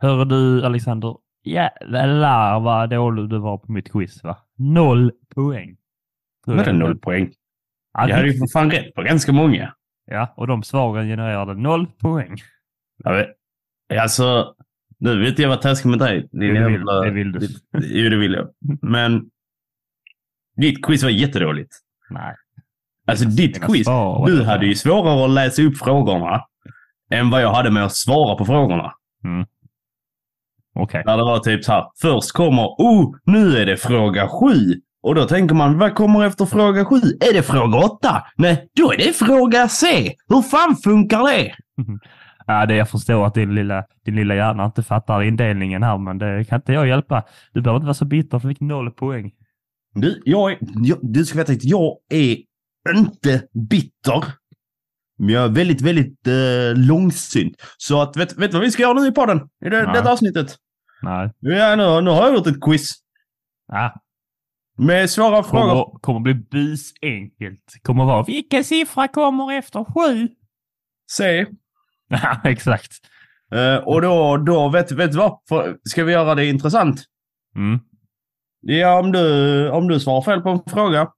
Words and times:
Hör 0.00 0.24
du 0.24 0.64
Alexander, 0.64 1.16
jävlar 1.44 2.60
vad 2.60 2.90
dålig 2.90 3.28
du 3.28 3.38
var 3.38 3.58
på 3.58 3.72
mitt 3.72 3.92
quiz 3.92 4.24
va? 4.24 4.38
Noll 4.56 5.12
poäng. 5.34 5.76
Vadå 6.46 6.72
noll 6.72 6.98
poäng? 6.98 7.32
Ja, 7.92 8.08
Jag 8.08 8.16
hade 8.16 8.28
ju 8.28 8.38
för 8.38 8.46
fan 8.52 8.70
rätt 8.70 8.94
på 8.94 9.02
ganska 9.02 9.32
många. 9.32 9.74
ja, 10.06 10.34
och 10.36 10.46
de 10.46 10.62
svaren 10.62 11.06
genererade 11.08 11.54
noll 11.54 11.86
poäng. 11.86 12.36
Vet, 13.04 13.28
alltså, 14.00 14.54
nu 14.98 15.20
vet 15.22 15.38
jag 15.38 15.48
vad 15.48 15.60
taskig 15.62 15.88
med 15.90 15.98
dig. 15.98 16.28
Din 16.32 16.40
Det 16.40 16.46
vill- 16.46 16.72
jävla- 16.72 17.00
det 17.00 17.10
vill 17.10 17.32
du. 17.32 17.48
Jo, 17.72 18.10
det 18.10 18.16
vill 18.16 18.32
jag. 18.32 18.48
Men 18.82 19.30
ditt 20.56 20.84
quiz 20.86 21.02
var 21.02 21.10
jättedåligt. 21.10 21.74
Nej. 22.10 22.34
Alltså 23.06 23.24
ditt 23.24 23.62
quiz, 23.64 23.84
svar 23.86 24.18
var 24.18 24.26
du 24.26 24.44
hade 24.44 24.66
ju 24.66 24.74
svårare 24.74 25.24
att 25.24 25.30
läsa 25.30 25.62
upp 25.62 25.78
frågorna 25.78 26.44
än 27.10 27.30
vad 27.30 27.42
jag 27.42 27.52
hade 27.52 27.70
med 27.70 27.84
att 27.84 27.94
svara 27.94 28.36
på 28.36 28.44
frågorna. 28.44 28.92
Okej. 30.78 31.02
Där 31.06 31.16
det 31.16 31.22
var 31.22 31.38
typ 31.38 31.64
så 31.64 31.72
här, 31.72 31.84
först 32.00 32.32
kommer, 32.32 32.62
oh, 32.62 33.14
nu 33.24 33.56
är 33.56 33.66
det 33.66 33.76
fråga 33.76 34.28
sju. 34.28 34.80
Och 35.02 35.14
då 35.14 35.24
tänker 35.24 35.54
man, 35.54 35.78
vad 35.78 35.94
kommer 35.94 36.24
efter 36.24 36.46
fråga 36.46 36.84
sju? 36.84 36.96
Är 37.30 37.32
det 37.32 37.42
fråga 37.42 37.78
åtta? 37.78 38.24
Nej, 38.36 38.68
då 38.76 38.92
är 38.92 38.96
det 38.96 39.12
fråga 39.12 39.68
C. 39.68 39.86
Hur 40.28 40.42
fan 40.42 40.76
funkar 40.76 41.22
det? 41.22 41.54
Ja, 42.50 42.66
det 42.66 42.74
jag 42.74 42.90
förstår 42.90 43.26
att 43.26 43.34
din 43.34 43.54
lilla, 43.54 43.84
din 44.04 44.16
lilla 44.16 44.34
hjärna 44.34 44.64
inte 44.64 44.82
fattar 44.82 45.22
indelningen 45.22 45.82
här, 45.82 45.98
men 45.98 46.18
det 46.18 46.44
kan 46.48 46.56
inte 46.56 46.72
jag 46.72 46.88
hjälpa. 46.88 47.24
Du 47.52 47.60
behöver 47.60 47.76
inte 47.76 47.86
vara 47.86 47.94
så 47.94 48.04
bitter 48.04 48.38
för 48.38 48.48
fick 48.48 48.60
noll 48.60 48.90
poäng. 48.90 49.32
Du, 49.94 50.22
jag 50.24 50.52
är, 50.52 50.58
jag, 50.60 50.98
du 51.02 51.24
ska 51.24 51.38
veta 51.38 51.52
att 51.52 51.64
jag 51.64 51.96
är 52.10 52.36
inte 52.96 53.42
bitter. 53.70 54.24
Men 55.18 55.28
jag 55.28 55.44
är 55.44 55.48
väldigt, 55.48 55.80
väldigt 55.80 56.26
eh, 56.26 56.76
långsynt. 56.88 57.54
Så 57.78 58.02
att, 58.02 58.16
vet, 58.16 58.38
vet 58.38 58.50
du 58.50 58.56
vad 58.56 58.64
vi 58.64 58.70
ska 58.70 58.82
göra 58.82 59.00
nu 59.00 59.06
i 59.06 59.12
podden? 59.12 59.40
I 59.64 59.68
det, 59.68 59.92
detta 59.92 60.12
avsnittet? 60.12 60.56
Nej. 61.02 61.30
Ja, 61.38 61.76
nu, 61.76 62.00
nu 62.00 62.10
har 62.10 62.22
jag 62.28 62.34
gjort 62.34 62.46
ett 62.46 62.60
quiz. 62.64 62.88
Ja, 63.66 63.94
Med 64.78 65.10
svåra 65.10 65.42
frågor. 65.42 65.68
kommer, 65.84 65.98
kommer 65.98 66.20
bli 66.20 66.34
busenkelt. 66.34 67.74
Kommer 67.82 68.04
vara 68.04 68.22
vilken 68.22 68.64
siffra 68.64 69.08
kommer 69.08 69.52
efter 69.58 69.84
sju? 69.84 70.28
C. 71.10 71.46
Ja, 72.10 72.40
exakt. 72.44 72.92
Eh, 73.52 73.76
och 73.76 74.02
då, 74.02 74.36
då 74.36 74.68
vet, 74.68 74.92
vet 74.92 75.12
du 75.12 75.18
vad? 75.18 75.38
För, 75.48 75.78
ska 75.82 76.04
vi 76.04 76.12
göra 76.12 76.34
det 76.34 76.46
intressant? 76.46 77.04
Mm. 77.56 77.78
Ja, 78.60 79.00
om 79.00 79.12
du, 79.12 79.70
om 79.70 79.88
du 79.88 80.00
svarar 80.00 80.22
fel 80.22 80.40
på 80.40 80.48
en 80.48 80.60
fråga, 80.66 81.08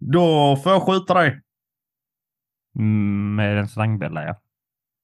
då 0.00 0.56
får 0.56 0.72
jag 0.72 0.82
skjuta 0.82 1.14
dig. 1.14 1.40
Mm, 2.78 3.34
Med 3.34 3.58
en 3.58 3.68
slangbella, 3.68 4.24
ja. 4.24 4.40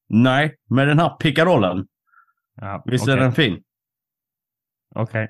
Nej, 0.08 0.54
med 0.70 0.88
den 0.88 0.98
här 0.98 1.08
pickadollen. 1.16 1.86
ja 2.56 2.82
Visst 2.86 3.04
okej. 3.04 3.14
är 3.14 3.18
den 3.20 3.32
fin? 3.32 3.62
Okej. 4.94 5.28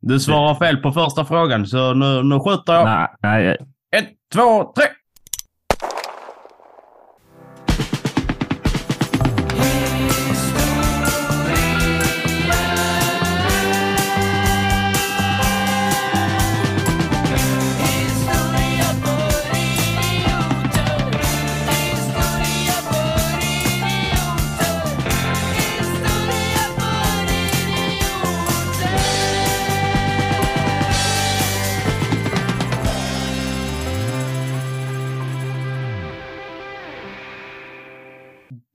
Du 0.00 0.20
svarar 0.20 0.54
fel 0.54 0.76
på 0.76 0.92
första 0.92 1.24
frågan, 1.24 1.66
så 1.66 1.94
nu, 1.94 2.22
nu 2.22 2.40
skjuter 2.40 2.72
jag. 2.72 2.84
Nej, 2.84 3.08
nej. 3.22 3.56
Ett, 3.96 4.08
två, 4.34 4.72
tre! 4.72 4.84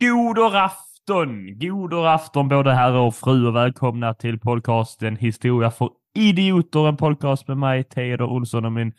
God 0.01 0.55
afton! 0.55 1.59
God 1.59 1.93
afton 1.93 2.47
både 2.47 2.73
herrar 2.73 2.99
och 2.99 3.15
fru 3.15 3.47
och 3.47 3.55
välkomna 3.55 4.13
till 4.13 4.39
podcasten 4.39 5.15
Historia 5.15 5.71
för 5.71 5.89
idioter. 6.15 6.87
En 6.87 6.97
podcast 6.97 7.47
med 7.47 7.57
mig, 7.57 7.83
Teodor 7.83 8.29
Olsson 8.29 8.65
och 8.65 8.71
min 8.71 8.93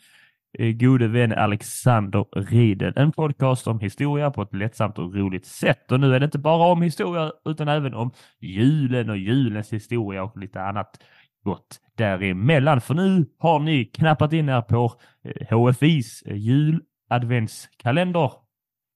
eh, 0.59 0.71
gode 0.71 1.07
vän 1.07 1.33
Alexander 1.33 2.25
Riedel. 2.31 2.93
En 2.95 3.11
podcast 3.11 3.67
om 3.67 3.79
historia 3.79 4.31
på 4.31 4.41
ett 4.41 4.53
lättsamt 4.53 4.99
och 4.99 5.15
roligt 5.15 5.45
sätt. 5.45 5.91
Och 5.91 5.99
nu 5.99 6.15
är 6.15 6.19
det 6.19 6.25
inte 6.25 6.39
bara 6.39 6.71
om 6.71 6.81
historia 6.81 7.31
utan 7.45 7.67
även 7.67 7.93
om 7.93 8.11
julen 8.41 9.09
och 9.09 9.17
julens 9.17 9.73
historia 9.73 10.23
och 10.23 10.37
lite 10.37 10.61
annat 10.61 11.03
gott 11.43 11.79
däremellan. 11.97 12.81
För 12.81 12.93
nu 12.93 13.25
har 13.39 13.59
ni 13.59 13.85
knappat 13.85 14.33
in 14.33 14.49
er 14.49 14.61
på 14.61 14.93
eh, 15.23 15.57
HFIs 15.57 16.21
eh, 16.21 16.37
juladventskalender 16.37 18.42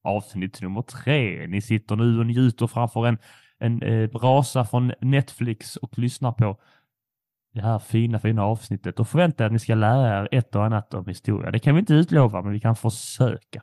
avsnitt 0.08 0.62
nummer 0.62 0.82
tre. 0.82 1.48
Ni 1.48 1.62
sitter 1.62 1.96
nu 1.96 2.20
och 2.20 2.26
njuter 2.26 2.68
framför 2.68 3.08
en, 3.08 3.18
en 3.60 3.82
eh, 3.82 4.10
brasa 4.10 4.66
från 4.66 4.94
Netflix 5.02 5.76
och 5.76 6.00
lyssnar 6.00 6.32
på 6.32 6.58
det 7.54 7.62
här 7.62 7.80
fina, 7.80 8.20
fina 8.20 8.44
avsnittet 8.44 9.00
och 9.00 9.08
förväntar 9.08 9.46
att 9.46 9.52
ni 9.52 9.60
ska 9.60 9.76
lära 9.76 10.20
er 10.20 10.28
ett 10.32 10.56
och 10.56 10.66
annat 10.66 10.94
om 10.94 11.06
historia. 11.06 11.52
Det 11.52 11.60
kan 11.60 11.76
vi 11.76 11.80
inte 11.80 11.94
utlova, 11.94 12.42
men 12.42 12.54
vi 12.54 12.60
kan 12.60 12.76
försöka. 12.76 13.62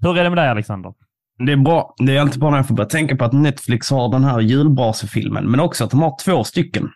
Hur 0.00 0.18
är 0.18 0.24
det 0.24 0.30
med 0.30 0.38
dig, 0.38 0.48
Alexander? 0.48 0.94
Det 1.38 1.52
är 1.52 1.56
bra. 1.56 1.94
Det 1.98 2.16
är 2.16 2.22
inte 2.22 2.38
bara 2.38 2.50
när 2.50 2.58
jag 2.58 2.68
får 2.68 2.74
börja 2.74 2.88
tänka 2.88 3.16
på 3.16 3.24
att 3.24 3.32
Netflix 3.32 3.90
har 3.90 4.08
den 4.08 4.24
här 4.24 4.40
julbrasefilmen, 4.40 5.50
men 5.50 5.60
också 5.60 5.84
att 5.84 5.90
de 5.90 6.02
har 6.02 6.16
två 6.24 6.44
stycken. 6.44 6.90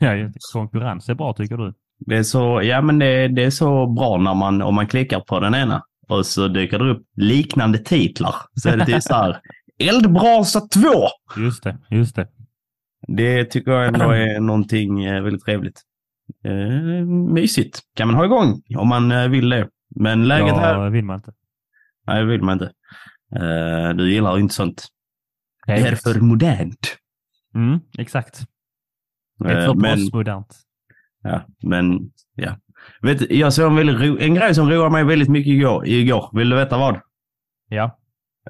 Ja, 0.00 0.10
konkurrens 0.52 1.08
är 1.08 1.14
bra, 1.14 1.32
tycker 1.32 1.56
du? 1.56 1.74
Det 1.98 2.16
är 2.16 2.22
så, 2.22 2.62
ja 2.62 2.80
men 2.80 2.98
det, 2.98 3.28
det 3.28 3.44
är 3.44 3.50
så 3.50 3.86
bra 3.86 4.16
när 4.16 4.34
man, 4.34 4.62
om 4.62 4.74
man 4.74 4.86
klickar 4.86 5.20
på 5.20 5.40
den 5.40 5.54
ena 5.54 5.82
och 6.10 6.26
så 6.26 6.48
dyker 6.48 6.78
det 6.78 6.90
upp 6.90 7.06
liknande 7.16 7.78
titlar. 7.78 8.34
Så 8.54 8.68
är 8.68 8.76
det 8.76 8.86
typ 8.86 9.02
så 9.02 9.14
här, 9.14 9.40
Eldbrasa 9.78 10.60
2! 10.60 10.80
Just 11.36 11.62
det, 11.62 11.78
just 11.90 12.16
det. 12.16 12.28
Det 13.08 13.44
tycker 13.44 13.70
jag 13.72 13.86
ändå 13.86 14.10
är 14.10 14.40
någonting 14.40 15.04
eh, 15.04 15.22
väldigt 15.22 15.44
trevligt. 15.44 15.80
Eh, 16.44 17.06
mysigt. 17.34 17.80
Kan 17.96 18.08
man 18.08 18.16
ha 18.16 18.24
igång 18.24 18.62
om 18.76 18.88
man 18.88 19.12
eh, 19.12 19.28
vill 19.28 19.48
det. 19.48 19.68
Men 19.96 20.28
läget 20.28 20.48
ja, 20.48 20.58
här, 20.58 20.90
vill 20.90 21.04
man 21.04 21.16
inte. 21.16 21.32
nej 22.06 22.20
det 22.20 22.26
vill 22.30 22.42
man 22.42 22.52
inte. 22.52 22.72
Eh, 23.36 23.94
du 23.96 24.12
gillar 24.12 24.38
inte 24.38 24.54
sånt. 24.54 24.86
Det 25.66 25.72
är 25.72 25.94
för 25.96 26.20
modernt. 26.20 26.96
Mm, 27.54 27.80
exakt. 27.98 28.40
Det 29.38 29.50
är 29.52 29.58
Eh, 29.60 29.66
för 29.66 29.74
men, 29.74 29.96
postmodernt. 29.96 30.56
ja, 31.22 31.42
men, 31.62 32.10
ja. 32.34 32.56
Vet, 33.02 33.30
jag 33.30 33.52
såg 33.52 33.66
en, 33.66 33.76
väldigt 33.76 34.20
en 34.20 34.34
grej 34.34 34.54
som 34.54 34.70
roade 34.70 34.90
mig 34.90 35.04
väldigt 35.04 35.28
mycket 35.28 35.50
igår. 35.52 35.86
igår. 35.86 36.30
Vill 36.32 36.50
du 36.50 36.56
veta 36.56 36.78
vad? 36.78 37.00
Ja. 37.68 37.96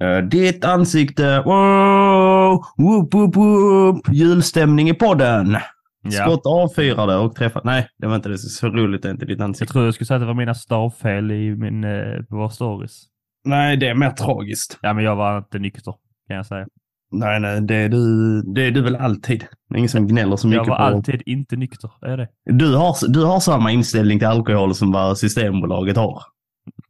Uh, 0.02 0.18
ditt 0.28 0.64
ansikte. 0.64 1.42
Wow! 1.44 2.64
Whoop, 2.78 3.14
whoop, 3.14 3.36
whoop. 3.36 4.08
Julstämning 4.12 4.88
i 4.90 4.94
podden. 4.94 5.56
ja. 6.02 6.10
Skott 6.10 6.42
avfyrade 6.46 7.16
och 7.16 7.34
träffade. 7.34 7.66
Nej, 7.66 7.88
det 7.98 8.06
var 8.06 8.16
inte 8.16 8.28
det. 8.28 8.38
Så 8.38 8.68
roligt 8.68 9.04
är 9.04 9.10
inte 9.10 9.26
ditt 9.26 9.38
Jag 9.38 9.44
ansikte. 9.44 9.72
tror 9.72 9.84
jag 9.84 9.94
skulle 9.94 10.06
säga 10.06 10.16
att 10.16 10.22
det 10.22 10.26
var 10.26 10.34
mina 10.34 10.54
stavfel 10.54 11.30
i 11.30 11.56
min, 11.56 11.84
eh, 11.84 12.22
på 12.28 12.36
vår 12.36 12.48
stories. 12.48 13.02
Nej, 13.44 13.76
det 13.76 13.88
är 13.88 13.94
mer 13.94 14.10
tragiskt. 14.10 14.78
Ja, 14.82 14.92
men 14.92 15.04
jag 15.04 15.16
var 15.16 15.38
inte 15.38 15.58
nykter, 15.58 15.94
kan 16.28 16.36
jag 16.36 16.46
säga. 16.46 16.66
Nej, 17.12 17.40
nej, 17.40 17.60
det 17.60 17.74
är 17.74 17.88
du, 17.88 18.42
det 18.42 18.62
är 18.66 18.70
du 18.70 18.82
väl 18.82 18.96
alltid. 18.96 19.40
Det 19.68 19.74
är 19.74 19.78
ingen 19.78 19.88
som 19.88 20.06
gnäller 20.08 20.36
så 20.36 20.46
Jag 20.48 20.50
mycket 20.50 20.68
var 20.68 20.76
på... 20.76 20.82
alltid 20.82 21.22
inte 21.26 21.56
nykter, 21.56 21.90
är 22.02 22.16
det? 22.16 22.28
Du 22.44 22.74
har, 22.76 23.08
du 23.12 23.24
har 23.24 23.40
samma 23.40 23.72
inställning 23.72 24.18
till 24.18 24.28
alkohol 24.28 24.74
som 24.74 24.92
vad 24.92 25.18
Systembolaget 25.18 25.96
har. 25.96 26.22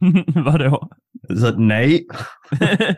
Vadå? 0.34 0.88
Så 1.38 1.46
att, 1.46 1.58
nej. 1.58 2.06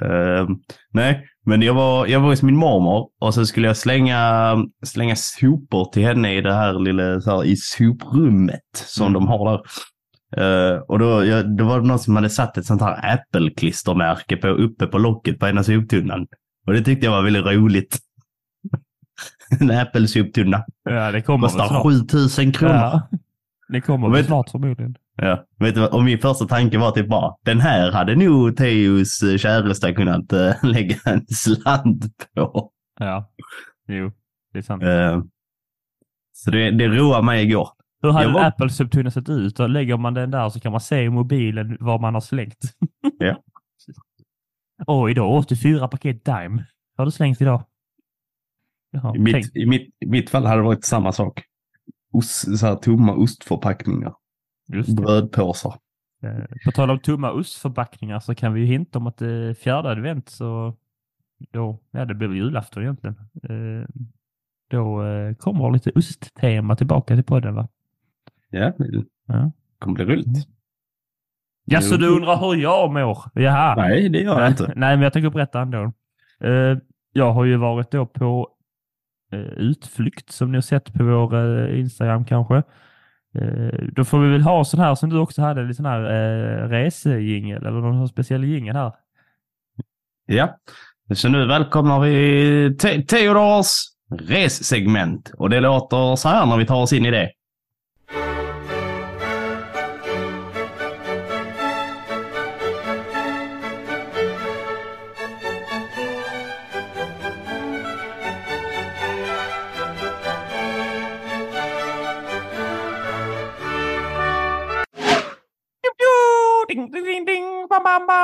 Ehm, 0.00 0.46
nej, 0.92 1.26
men 1.46 1.62
jag 1.62 1.74
var, 1.74 2.06
jag 2.06 2.20
var 2.20 2.28
hos 2.28 2.42
min 2.42 2.56
mormor 2.56 3.08
och 3.20 3.34
så 3.34 3.46
skulle 3.46 3.66
jag 3.66 3.76
slänga, 3.76 4.56
slänga 4.84 5.16
sopor 5.16 5.84
till 5.92 6.02
henne 6.02 6.34
i 6.34 6.40
det 6.40 6.52
här 6.54 6.78
lilla, 6.78 7.20
så 7.20 7.30
här, 7.36 7.44
i 7.44 7.56
soprummet 7.56 8.60
som 8.74 9.06
Mm. 9.06 9.12
de 9.14 9.28
har 9.28 9.50
där. 9.52 9.60
Eh, 10.36 10.80
och 10.88 10.98
då, 10.98 11.24
jag, 11.24 11.56
då 11.56 11.64
var 11.64 11.80
det 11.80 11.86
någon 11.86 11.98
som 11.98 12.16
hade 12.16 12.30
satt 12.30 12.58
ett 12.58 12.66
sånt 12.66 12.82
här 12.82 13.14
Apple-klistermärke 13.14 14.36
på, 14.36 14.48
uppe 14.48 14.86
på 14.86 14.98
locket 14.98 15.38
på 15.38 15.48
ena 15.48 15.64
soptunnan. 15.64 16.26
Och 16.66 16.72
det 16.72 16.82
tyckte 16.82 17.06
jag 17.06 17.12
var 17.12 17.22
väldigt 17.22 17.46
roligt. 17.46 17.98
en 19.60 19.70
Apple-soptunna. 19.70 20.64
Ja, 20.84 21.12
det 21.12 21.22
kommer 21.22 21.48
Kostar 21.48 21.68
snart. 21.68 21.82
7000 21.82 22.52
kronor. 22.52 22.74
Ja, 22.74 23.08
det 23.68 23.80
kommer 23.80 24.08
väl 24.08 24.24
snart 24.24 24.50
förmodligen. 24.50 24.96
Ja, 25.16 25.44
vet 25.58 25.74
du? 25.74 25.86
Och 25.86 26.04
min 26.04 26.18
första 26.18 26.44
tanke 26.44 26.78
var 26.78 26.90
typ 26.90 27.08
bara, 27.08 27.34
den 27.44 27.60
här 27.60 27.92
hade 27.92 28.16
nog 28.16 28.56
Teos 28.56 29.22
eh, 29.22 29.36
käresta 29.36 29.92
kunnat 29.92 30.32
äh, 30.32 30.52
lägga 30.62 30.96
en 31.04 31.26
slant 31.26 32.04
på. 32.34 32.70
Ja, 33.00 33.32
jo, 33.88 34.12
det 34.52 34.58
är 34.58 34.62
sant. 34.62 34.82
Eh, 34.82 35.22
så 36.32 36.50
det, 36.50 36.70
det 36.70 36.88
roade 36.88 37.22
mig 37.22 37.44
igår. 37.44 37.68
Hur 38.02 38.10
hade 38.10 38.32
var- 38.32 38.44
Apple-subtunna 38.44 39.10
sett 39.10 39.28
ut? 39.28 39.56
Då 39.56 39.66
lägger 39.66 39.96
man 39.96 40.14
den 40.14 40.30
där 40.30 40.48
så 40.48 40.60
kan 40.60 40.72
man 40.72 40.80
se 40.80 41.02
i 41.02 41.10
mobilen 41.10 41.76
vad 41.80 42.00
man 42.00 42.14
har 42.14 42.20
slängt. 42.20 42.58
Ja. 43.18 43.42
Oj, 44.86 45.10
idag 45.10 45.32
84 45.38 45.88
paket 45.88 46.24
Dime 46.24 46.64
har 46.96 47.04
du 47.04 47.10
slängt 47.10 47.40
idag. 47.40 47.64
Ja, 48.90 49.16
I, 49.16 49.18
mitt, 49.18 49.56
i, 49.56 49.66
mitt, 49.66 49.94
I 50.00 50.06
mitt 50.06 50.30
fall 50.30 50.44
hade 50.46 50.60
det 50.60 50.64
varit 50.64 50.84
samma 50.84 51.12
sak. 51.12 51.42
Ost, 52.12 52.58
så 52.58 52.66
här 52.66 52.74
tomma 52.76 53.14
ostförpackningar. 53.14 54.14
Brödpåsar. 54.96 55.74
Eh, 56.22 56.44
På 56.64 56.72
tal 56.72 56.90
om 56.90 56.98
tomma 56.98 57.30
ostförpackningar 57.32 58.20
så 58.20 58.34
kan 58.34 58.52
vi 58.54 58.60
ju 58.60 58.66
hinta 58.66 58.98
om 58.98 59.06
att 59.06 59.16
det 59.18 59.30
är 59.30 59.54
fjärde 59.54 59.90
advent 59.90 60.28
så 60.28 60.76
då, 61.50 61.78
ja 61.90 62.04
det 62.04 62.14
blir 62.14 62.34
julafton 62.34 62.82
egentligen. 62.82 63.16
Eh, 63.42 63.86
Då 64.70 65.04
eh, 65.06 65.34
kommer 65.34 65.70
lite 65.70 65.90
osttema 65.94 66.76
tillbaka 66.76 67.14
till 67.14 67.24
podden 67.24 67.54
va? 67.54 67.68
Ja, 68.50 68.72
det 68.78 69.04
Ja. 69.26 69.52
kommer 69.78 69.94
bli 69.94 70.04
roligt. 70.04 70.48
Ja, 71.64 71.80
så 71.80 71.96
du 71.96 72.08
undrar 72.08 72.36
hur 72.36 72.54
jag 72.62 72.92
mår? 72.92 73.18
Jaha. 73.34 73.74
Nej, 73.76 74.08
det 74.08 74.18
gör 74.20 74.40
jag 74.40 74.50
inte. 74.50 74.64
Nej, 74.76 74.96
men 74.96 75.02
jag 75.02 75.12
tänker 75.12 75.30
berätta 75.30 75.60
ändå. 75.60 75.92
Eh, 76.44 76.78
jag 77.12 77.32
har 77.32 77.44
ju 77.44 77.56
varit 77.56 77.90
då 77.90 78.06
på 78.06 78.48
eh, 79.32 79.38
utflykt 79.40 80.32
som 80.32 80.50
ni 80.52 80.56
har 80.56 80.62
sett 80.62 80.92
på 80.92 81.04
vår 81.04 81.34
eh, 81.34 81.80
Instagram 81.80 82.24
kanske. 82.24 82.62
Då 83.92 84.04
får 84.04 84.18
vi 84.20 84.30
väl 84.30 84.42
ha 84.42 84.64
sån 84.64 84.80
här 84.80 84.94
som 84.94 85.10
du 85.10 85.18
också 85.18 85.42
hade, 85.42 85.62
lite 85.62 85.74
sån 85.74 85.86
här 85.86 86.00
resejingel 86.68 87.66
eller 87.66 87.80
någon 87.80 88.08
speciell 88.08 88.44
jingel 88.44 88.76
här. 88.76 88.92
Ja, 90.26 90.58
så 91.14 91.28
nu 91.28 91.46
välkomnar 91.46 92.00
vi 92.00 92.76
Te- 92.76 93.02
Theodors 93.02 93.66
ressegment. 94.10 95.30
Och 95.36 95.50
det 95.50 95.60
låter 95.60 96.16
så 96.16 96.28
här 96.28 96.46
när 96.46 96.56
vi 96.56 96.66
tar 96.66 96.82
oss 96.82 96.92
in 96.92 97.06
i 97.06 97.10
det. 97.10 97.30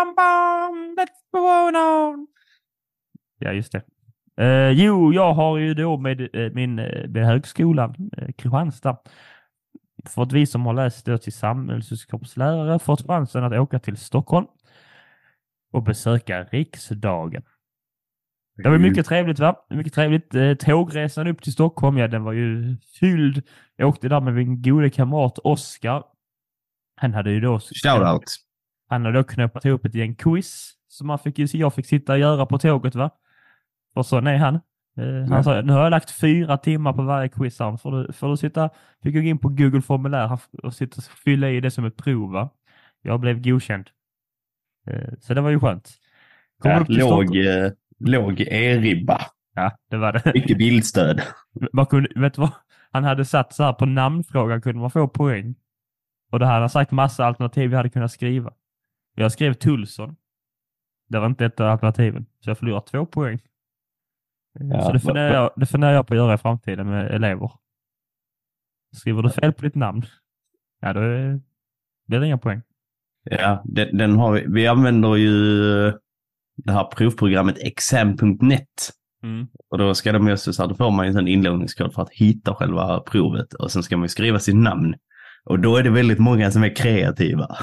Bam, 0.04 0.14
bam. 0.14 0.94
Let's 0.96 1.20
go 1.32 1.38
on. 1.38 2.26
Ja, 3.38 3.52
just 3.52 3.72
det. 3.72 3.82
Eh, 4.36 4.70
jo, 4.70 5.12
jag 5.12 5.34
har 5.34 5.58
ju 5.58 5.74
då 5.74 5.96
med, 5.96 6.20
eh, 6.20 6.52
min, 6.52 6.78
eh, 6.78 7.08
med 7.08 7.26
högskolan, 7.26 8.10
eh, 8.16 8.32
Kristianstad, 8.32 8.96
för 10.08 10.22
att 10.22 10.32
vi 10.32 10.46
som 10.46 10.66
har 10.66 10.74
läst 10.74 11.06
då 11.06 11.18
till 11.18 11.32
samhällskunskapslärare 11.32 12.78
fått 12.78 13.06
chansen 13.06 13.44
att 13.44 13.52
åka 13.52 13.78
till 13.78 13.96
Stockholm 13.96 14.46
och 15.72 15.82
besöka 15.82 16.44
riksdagen. 16.44 17.42
Det 18.56 18.68
var 18.68 18.78
mycket 18.78 19.06
trevligt 19.06 19.38
va? 19.38 19.56
Mycket 19.70 19.92
trevligt. 19.92 20.34
Eh, 20.34 20.54
tågresan 20.54 21.26
upp 21.26 21.42
till 21.42 21.52
Stockholm, 21.52 21.98
ja 21.98 22.08
den 22.08 22.24
var 22.24 22.32
ju 22.32 22.76
fylld. 23.00 23.42
Jag 23.76 23.88
åkte 23.88 24.08
där 24.08 24.20
med 24.20 24.34
min 24.34 24.62
gode 24.62 24.90
kamrat 24.90 25.38
Oskar. 25.38 26.04
Han 26.96 27.14
hade 27.14 27.30
ju 27.30 27.40
då 27.40 27.60
Shoutout. 27.60 28.43
Han 28.88 29.04
hade 29.04 29.18
då 29.18 29.24
knoppat 29.24 29.64
ihop 29.64 29.84
ett 29.84 29.94
gäng 29.94 30.14
quiz 30.14 30.72
som 30.88 31.06
man 31.06 31.18
fick, 31.18 31.38
jag 31.38 31.74
fick 31.74 31.86
sitta 31.86 32.12
och 32.12 32.18
göra 32.18 32.46
på 32.46 32.58
tåget 32.58 32.94
va? 32.94 33.10
Och 33.94 34.06
så 34.06 34.20
nej 34.20 34.38
han. 34.38 34.54
Eh, 34.98 35.30
han 35.30 35.44
sa, 35.44 35.60
nu 35.60 35.72
har 35.72 35.82
jag 35.82 35.90
lagt 35.90 36.10
fyra 36.10 36.56
timmar 36.56 36.92
på 36.92 37.02
varje 37.02 37.28
quiz 37.28 37.60
här. 37.60 37.76
Får 37.76 37.92
du, 37.92 38.12
får 38.12 38.28
du 38.28 38.36
sitta, 38.36 38.70
fick 39.02 39.14
jag 39.14 39.22
gå 39.22 39.28
in 39.28 39.38
på 39.38 39.48
Google 39.48 39.82
formulär 39.82 40.28
här 40.28 40.38
och 40.62 40.74
sitta 40.74 40.98
och 40.98 41.04
fylla 41.04 41.50
i 41.50 41.60
det 41.60 41.70
som 41.70 41.84
ett 41.84 41.96
prov 41.96 42.32
va? 42.32 42.50
Jag 43.02 43.20
blev 43.20 43.42
godkänd. 43.42 43.90
Eh, 44.86 45.12
så 45.20 45.34
det 45.34 45.40
var 45.40 45.50
ju 45.50 45.60
skönt. 45.60 45.90
Ja, 46.62 46.84
låg, 46.88 47.36
eh, 47.36 47.70
låg 47.98 48.40
e-ribba. 48.40 49.20
Ja, 49.54 49.72
det 49.90 49.96
var 49.96 50.12
det. 50.12 50.34
Mycket 50.34 50.58
bildstöd. 50.58 51.22
Man 51.72 51.86
kunde, 51.86 52.08
vet 52.16 52.38
vad? 52.38 52.50
Han 52.90 53.04
hade 53.04 53.24
satt 53.24 53.52
så 53.52 53.62
här 53.62 53.72
på 53.72 53.86
namnfrågan 53.86 54.62
kunde 54.62 54.80
man 54.80 54.90
få 54.90 55.08
poäng. 55.08 55.54
Och 56.30 56.38
då 56.38 56.46
hade 56.46 56.60
han 56.60 56.70
sagt 56.70 56.90
massa 56.90 57.24
alternativ 57.24 57.70
vi 57.70 57.76
hade 57.76 57.90
kunnat 57.90 58.12
skriva. 58.12 58.52
Jag 59.14 59.32
skrev 59.32 59.54
Tulsson. 59.54 60.16
Det 61.08 61.18
var 61.18 61.26
inte 61.26 61.46
ett 61.46 61.60
av 61.60 61.70
alternativen. 61.70 62.26
Så 62.40 62.50
jag 62.50 62.58
förlorar 62.58 62.80
två 62.80 63.06
poäng. 63.06 63.38
Ja, 64.58 64.82
så 64.82 64.92
det 64.92 65.00
funderar, 65.00 65.34
jag, 65.34 65.50
det 65.56 65.66
funderar 65.66 65.92
jag 65.92 66.06
på 66.06 66.14
att 66.14 66.18
göra 66.18 66.34
i 66.34 66.38
framtiden 66.38 66.90
med 66.90 67.14
elever. 67.14 67.50
Skriver 68.92 69.22
du 69.22 69.30
fel 69.30 69.52
på 69.52 69.62
ditt 69.62 69.74
namn, 69.74 70.02
ja 70.80 70.92
då 70.92 71.00
blir 72.06 72.20
det 72.20 72.26
inga 72.26 72.38
poäng. 72.38 72.62
Ja, 73.22 73.62
den, 73.64 73.96
den 73.98 74.16
har 74.18 74.32
vi. 74.32 74.44
Vi 74.48 74.66
använder 74.66 75.16
ju 75.16 75.86
eh, 75.86 75.94
det 76.56 76.72
här 76.72 76.84
provprogrammet 76.84 77.58
exam.net. 77.58 78.92
Mm. 79.22 79.46
Och 79.70 79.78
då 79.78 79.94
ska 79.94 80.12
de 80.12 80.28
just 80.28 80.54
så 80.54 80.62
här, 80.62 80.68
då 80.68 80.74
får 80.74 80.90
man 80.90 81.06
ju 81.06 81.18
en 81.18 81.28
inloggningskod 81.28 81.94
för 81.94 82.02
att 82.02 82.10
hitta 82.10 82.54
själva 82.54 83.00
provet 83.00 83.54
och 83.54 83.70
sen 83.70 83.82
ska 83.82 83.96
man 83.96 84.04
ju 84.04 84.08
skriva 84.08 84.38
sitt 84.38 84.56
namn. 84.56 84.94
Och 85.44 85.58
då 85.60 85.76
är 85.76 85.82
det 85.82 85.90
väldigt 85.90 86.18
många 86.18 86.50
som 86.50 86.64
är 86.64 86.76
kreativa. 86.76 87.56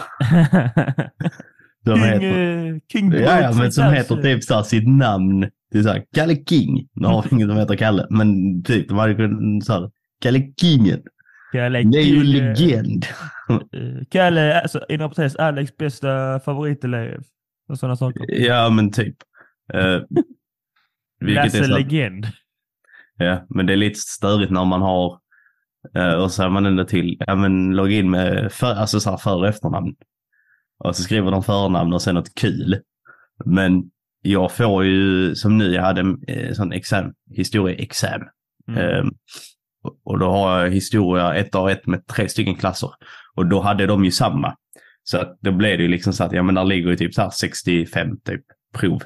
Som 1.85 1.95
King, 1.95 2.05
heter, 2.05 2.67
eh, 2.67 2.75
King 2.91 3.11
ja, 3.13 3.41
ja, 3.41 3.53
men 3.53 3.71
som 3.71 3.93
heter 3.93 4.15
typ 4.15 4.43
så 4.43 4.55
här, 4.55 4.63
sitt 4.63 4.87
namn. 4.87 5.49
Det 5.71 5.77
är 5.79 5.83
så 5.83 5.89
här, 5.89 6.03
Kalle 6.15 6.35
King. 6.35 6.87
Nu 6.93 7.07
har 7.07 7.23
vi 7.23 7.29
ingen 7.35 7.47
som 7.47 7.57
heter 7.57 7.75
Kalle, 7.75 8.07
men 8.09 8.63
typ 8.63 8.89
de 8.89 8.97
hade 8.97 9.15
kunnat 9.15 9.65
så 9.65 9.73
här, 9.73 9.91
Kalle 10.21 10.53
Kingen. 10.61 11.01
Kalle 11.51 11.83
Det 11.83 11.97
är 11.97 12.03
ju 12.03 12.23
King, 12.23 12.35
eh, 12.35 12.47
legend. 12.47 13.05
eh, 13.49 14.05
Kalle, 14.11 14.61
alltså, 14.61 14.85
inom 14.89 15.11
parentes, 15.11 15.35
Alex 15.35 15.77
bästa 15.77 16.39
favoritelev. 16.39 17.21
Och 17.69 17.79
sådana 17.79 17.95
saker. 17.95 18.41
Ja, 18.41 18.69
men 18.69 18.91
typ. 18.91 19.15
Uh, 19.73 20.01
Lasse 21.21 21.67
Legend. 21.67 22.27
Ja, 23.17 23.45
men 23.49 23.65
det 23.65 23.73
är 23.73 23.77
lite 23.77 23.99
störigt 23.99 24.51
när 24.51 24.65
man 24.65 24.81
har 24.81 25.19
och 26.23 26.31
så 26.31 26.43
är 26.43 26.49
man 26.49 26.65
ändå 26.65 26.85
till, 26.85 27.17
ja 27.27 27.35
men 27.35 27.75
logga 27.75 27.91
in 27.95 28.09
med 28.11 28.51
för, 28.51 28.75
alltså 28.75 28.99
så 28.99 29.09
här 29.09 29.17
för 29.17 29.35
och 29.35 29.47
efternamn. 29.47 29.95
Och 30.83 30.95
så 30.95 31.03
skriver 31.03 31.31
de 31.31 31.43
förnamn 31.43 31.93
och 31.93 32.01
sen 32.01 32.15
något 32.15 32.35
kul. 32.35 32.79
Men 33.45 33.83
jag 34.21 34.51
får 34.51 34.85
ju, 34.85 35.35
som 35.35 35.57
nu, 35.57 35.73
jag 35.73 35.81
hade 35.81 36.01
en 36.01 36.23
eh, 36.27 36.53
sån 36.53 36.71
exam, 36.71 37.13
historieexam. 37.35 38.21
Mm. 38.67 39.07
Och- 39.83 39.97
och 40.03 40.19
då 40.19 40.31
har 40.31 40.59
jag 40.59 40.71
historia 40.71 41.35
ett 41.35 41.55
av 41.55 41.69
ett 41.69 41.87
med 41.87 42.07
tre 42.07 42.29
stycken 42.29 42.55
klasser. 42.55 42.89
Och 43.35 43.45
då 43.47 43.61
hade 43.61 43.85
de 43.85 44.05
ju 44.05 44.11
samma. 44.11 44.55
Så 45.03 45.17
att 45.17 45.37
då 45.41 45.51
blev 45.51 45.77
det 45.77 45.83
ju 45.83 45.89
liksom 45.89 46.13
så 46.13 46.23
att, 46.23 46.33
ja 46.33 46.43
men 46.43 46.55
där 46.55 46.63
ligger 46.63 46.89
ju 46.89 46.95
typ 46.95 47.13
så 47.13 47.21
här 47.21 47.29
65 47.29 48.17
typ 48.25 48.41
prov. 48.73 49.01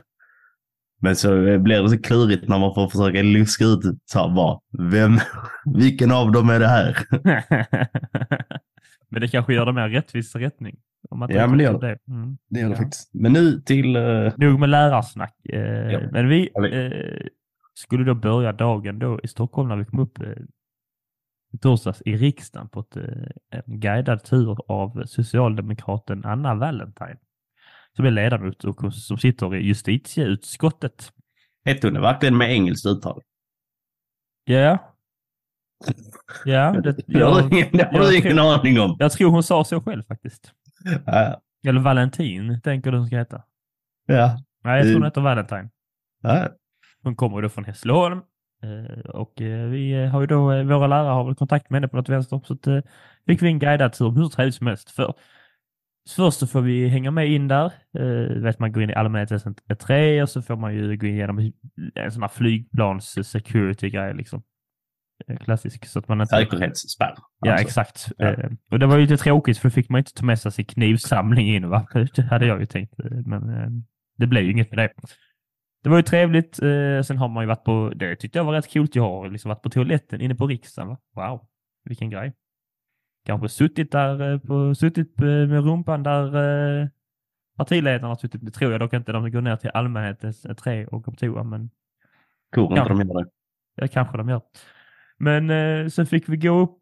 Men 1.02 1.16
så 1.16 1.60
blir 1.60 1.82
det 1.82 1.90
så 1.90 1.98
klurigt 2.02 2.48
när 2.48 2.60
man 2.60 2.74
får 2.74 2.90
försöka 2.90 3.22
luska 3.22 3.66
ut 3.66 3.80
så 4.06 4.20
här 4.20 4.36
bara, 4.36 4.60
vem, 4.92 5.18
vilken 5.76 6.12
av 6.12 6.32
dem 6.32 6.50
är 6.50 6.60
det 6.60 6.68
här? 6.68 6.98
men 9.10 9.22
det 9.22 9.28
kanske 9.28 9.54
gör 9.54 9.66
det 9.66 9.74
mer 9.74 9.90
rättvis 9.90 10.36
rättning. 10.36 10.78
Om 11.10 11.20
man 11.20 11.30
Ja, 11.32 11.48
men 11.48 11.58
det 11.58 11.64
gör 11.64 11.80
det. 11.80 11.98
Mm. 12.08 12.38
Det 12.50 12.60
gör 12.60 12.68
det 12.70 12.74
Ja. 12.76 12.78
faktiskt. 12.78 13.10
Men 13.14 13.34
nu 13.34 13.62
till, 13.62 13.96
eh, 13.96 14.34
Nog 14.38 14.60
med 14.60 14.70
lärarsnack. 14.70 15.36
Eh, 15.50 15.60
Ja. 15.92 16.00
Men 16.12 16.30
vi 16.30 16.50
eh, 16.56 17.28
skulle 17.74 18.04
då 18.04 18.14
börja 18.14 18.52
dagen 18.54 19.00
då 19.00 19.20
i 19.24 19.28
Stockholm 19.28 19.70
när 19.70 19.76
vi 19.76 19.86
kom 19.86 20.00
upp 20.00 20.20
i 21.54 21.58
torsdags 21.62 22.02
i 22.06 22.16
riksdagen 22.18 22.70
på 22.70 22.80
ett, 22.80 22.96
en 23.52 23.80
guidad 23.80 24.24
tur 24.24 24.58
av 24.72 25.04
socialdemokraten 25.06 26.26
Anna 26.26 26.56
Wallentheim. 26.56 27.18
Som 27.96 28.06
är 28.06 28.12
ledamot 28.12 28.64
och 28.64 28.94
som 28.94 29.18
sitter 29.18 29.56
i 29.56 29.66
justitieutskottet. 29.66 31.12
hette 31.66 31.88
hon 31.88 31.94
det 31.94 32.00
verkligen 32.02 32.38
med 32.38 32.52
engelskt 32.52 32.86
uttal? 32.86 33.22
Ja. 34.46 34.92
Ja, 36.46 36.72
det, 36.84 36.96
Det 37.08 37.20
har 37.24 37.40
jag, 37.42 37.50
du 37.50 37.58
ingen, 37.58 37.72
det 37.72 37.84
har 37.84 37.94
jag 37.94 38.10
du 38.12 38.18
ingen 38.18 38.38
tror- 38.38 38.54
aning 38.60 38.80
om. 38.80 38.96
jag 39.00 39.12
tror 39.12 39.30
hon 39.32 39.44
sa 39.44 39.64
så 39.64 39.82
själv 39.82 40.04
faktiskt. 40.04 40.52
Ja, 41.06 41.42
Eller 41.68 41.82
Valentin, 41.82 42.62
tänker 42.62 42.92
du 42.92 42.98
hon 42.98 43.08
ska 43.08 43.18
heta. 43.18 43.44
ja, 44.06 44.40
Nej, 44.64 44.78
jag 44.78 44.84
tror 44.86 44.94
hon 44.94 45.04
heter 45.04 45.22
Valentine. 45.22 45.70
ja. 46.22 46.48
Hon 47.04 47.16
kommer 47.16 47.42
då 47.42 47.50
från 47.50 47.66
Hässleholm 47.66 48.20
eh, 48.64 49.00
och 49.10 49.42
eh, 49.42 49.68
vi 49.70 50.06
har 50.06 50.22
ju 50.22 50.28
då, 50.28 50.52
eh, 50.52 50.64
våra 50.66 50.88
lärare 50.88 51.14
har 51.14 51.26
väl 51.26 51.36
kontakt 51.36 51.70
med 51.70 51.78
henne 51.78 51.88
på 51.88 51.96
något 51.98 52.10
vänster 52.10 52.42
så 52.46 52.54
att, 52.54 52.86
fick 53.28 53.42
vi 53.42 53.48
en 53.48 53.60
guidad 53.60 53.94
tur 53.94 54.12
hur 54.12 54.30
trevligt 54.30 54.56
som 54.56 54.68
helst. 54.68 54.92
För 54.92 55.14
först 56.16 56.40
så 56.40 56.48
får 56.48 56.62
vi 56.62 56.88
hänga 56.88 57.12
med 57.12 57.28
in 57.32 57.48
där, 57.48 57.66
eh, 58.00 58.42
vet 58.42 58.60
man 58.60 58.72
går 58.72 58.84
in 58.84 58.90
i 58.90 58.94
allmänhetens 58.94 59.46
entré 59.70 60.22
och 60.22 60.30
så 60.30 60.42
får 60.42 60.56
man 60.56 60.76
ju 60.76 60.98
gå 60.98 61.08
igenom 61.08 61.52
en 61.96 62.12
sån 62.12 62.22
här 62.22 62.30
flygplans 62.30 63.30
security 63.30 63.90
grej 63.90 64.14
liksom. 64.14 64.44
Eh, 65.28 65.38
Klassisk 65.38 65.86
så 65.86 66.00
att 66.00 66.08
man 66.08 66.22
inte... 66.22 66.36
Säkerhetsspärr. 66.36 67.14
Ja, 67.40 67.52
alltså. 67.52 67.66
exakt. 67.68 68.12
Ja. 68.18 68.26
Eh, 68.28 68.50
och 68.72 68.80
det 68.80 68.86
var 68.86 68.96
ju 68.96 69.02
lite 69.02 69.18
tråkigt 69.18 69.58
för 69.58 69.70
då 69.70 69.74
fick 69.74 69.90
man 69.90 70.00
inte 70.00 70.14
ta 70.14 70.26
med 70.26 70.40
sig 70.40 70.52
sin 70.52 70.66
knivsamling 70.66 71.48
in 71.56 71.70
va? 71.70 71.88
Det 72.16 72.22
hade 72.22 72.46
jag 72.46 72.60
ju 72.60 72.66
tänkt. 72.66 73.00
eh, 73.00 73.06
Men 73.26 73.50
eh, 73.50 73.70
det 74.18 74.28
blev 74.28 74.44
ju 74.44 74.52
inget 74.52 74.72
med 74.72 74.78
det. 74.78 74.94
Det 75.84 75.90
var 75.90 75.98
ju 75.98 76.04
trevligt. 76.04 76.62
Eh, 76.62 77.02
sen 77.02 77.18
har 77.18 77.28
man 77.28 77.44
ju 77.44 77.48
varit 77.48 77.64
på, 77.64 77.92
det 77.96 78.16
tyckte 78.16 78.40
jag 78.40 78.44
var 78.46 78.54
rätt 78.54 78.74
coolt. 78.74 78.96
Jag 78.96 79.04
har 79.04 79.30
liksom 79.30 79.50
varit 79.50 79.62
på 79.62 79.70
toaletten 79.70 80.22
inne 80.22 80.36
på 80.36 80.48
riksdagen. 80.48 80.90
Va? 80.90 80.98
Wow, 81.16 81.48
vilken 81.84 82.10
grej. 82.10 82.34
Kanske 83.26 83.50
suttit 83.50 83.92
där, 83.92 84.32
eh, 84.34 84.40
på, 84.40 84.76
suttit 84.76 85.22
eh, 85.22 85.26
med 85.26 85.64
rumpan 85.64 86.04
där 86.04 86.26
eh, 86.82 86.88
partiledarna 87.58 88.08
har 88.08 88.16
suttit. 88.16 88.46
Det 88.46 88.52
tror 88.52 88.72
jag 88.72 88.82
dock 88.82 88.94
inte. 88.94 89.12
De 89.12 89.32
går 89.32 89.42
ner 89.42 89.56
till 89.56 89.72
allmänhetens 89.74 90.46
entré 90.46 90.86
och 90.86 91.04
går 91.04 91.12
på 91.12 91.18
toa. 91.18 91.44
Men 91.44 91.70
Tror 92.54 92.78
inte 92.78 92.90
de 92.90 92.98
gör 92.98 93.24
det. 93.24 93.30
Ja, 93.76 93.88
kanske 93.88 94.18
de 94.18 94.30
gör. 94.30 94.42
Men 95.18 95.50
eh, 95.50 95.88
sen 95.88 96.06
fick 96.06 96.30
vi 96.30 96.38
gå 96.38 96.60
upp 96.60 96.80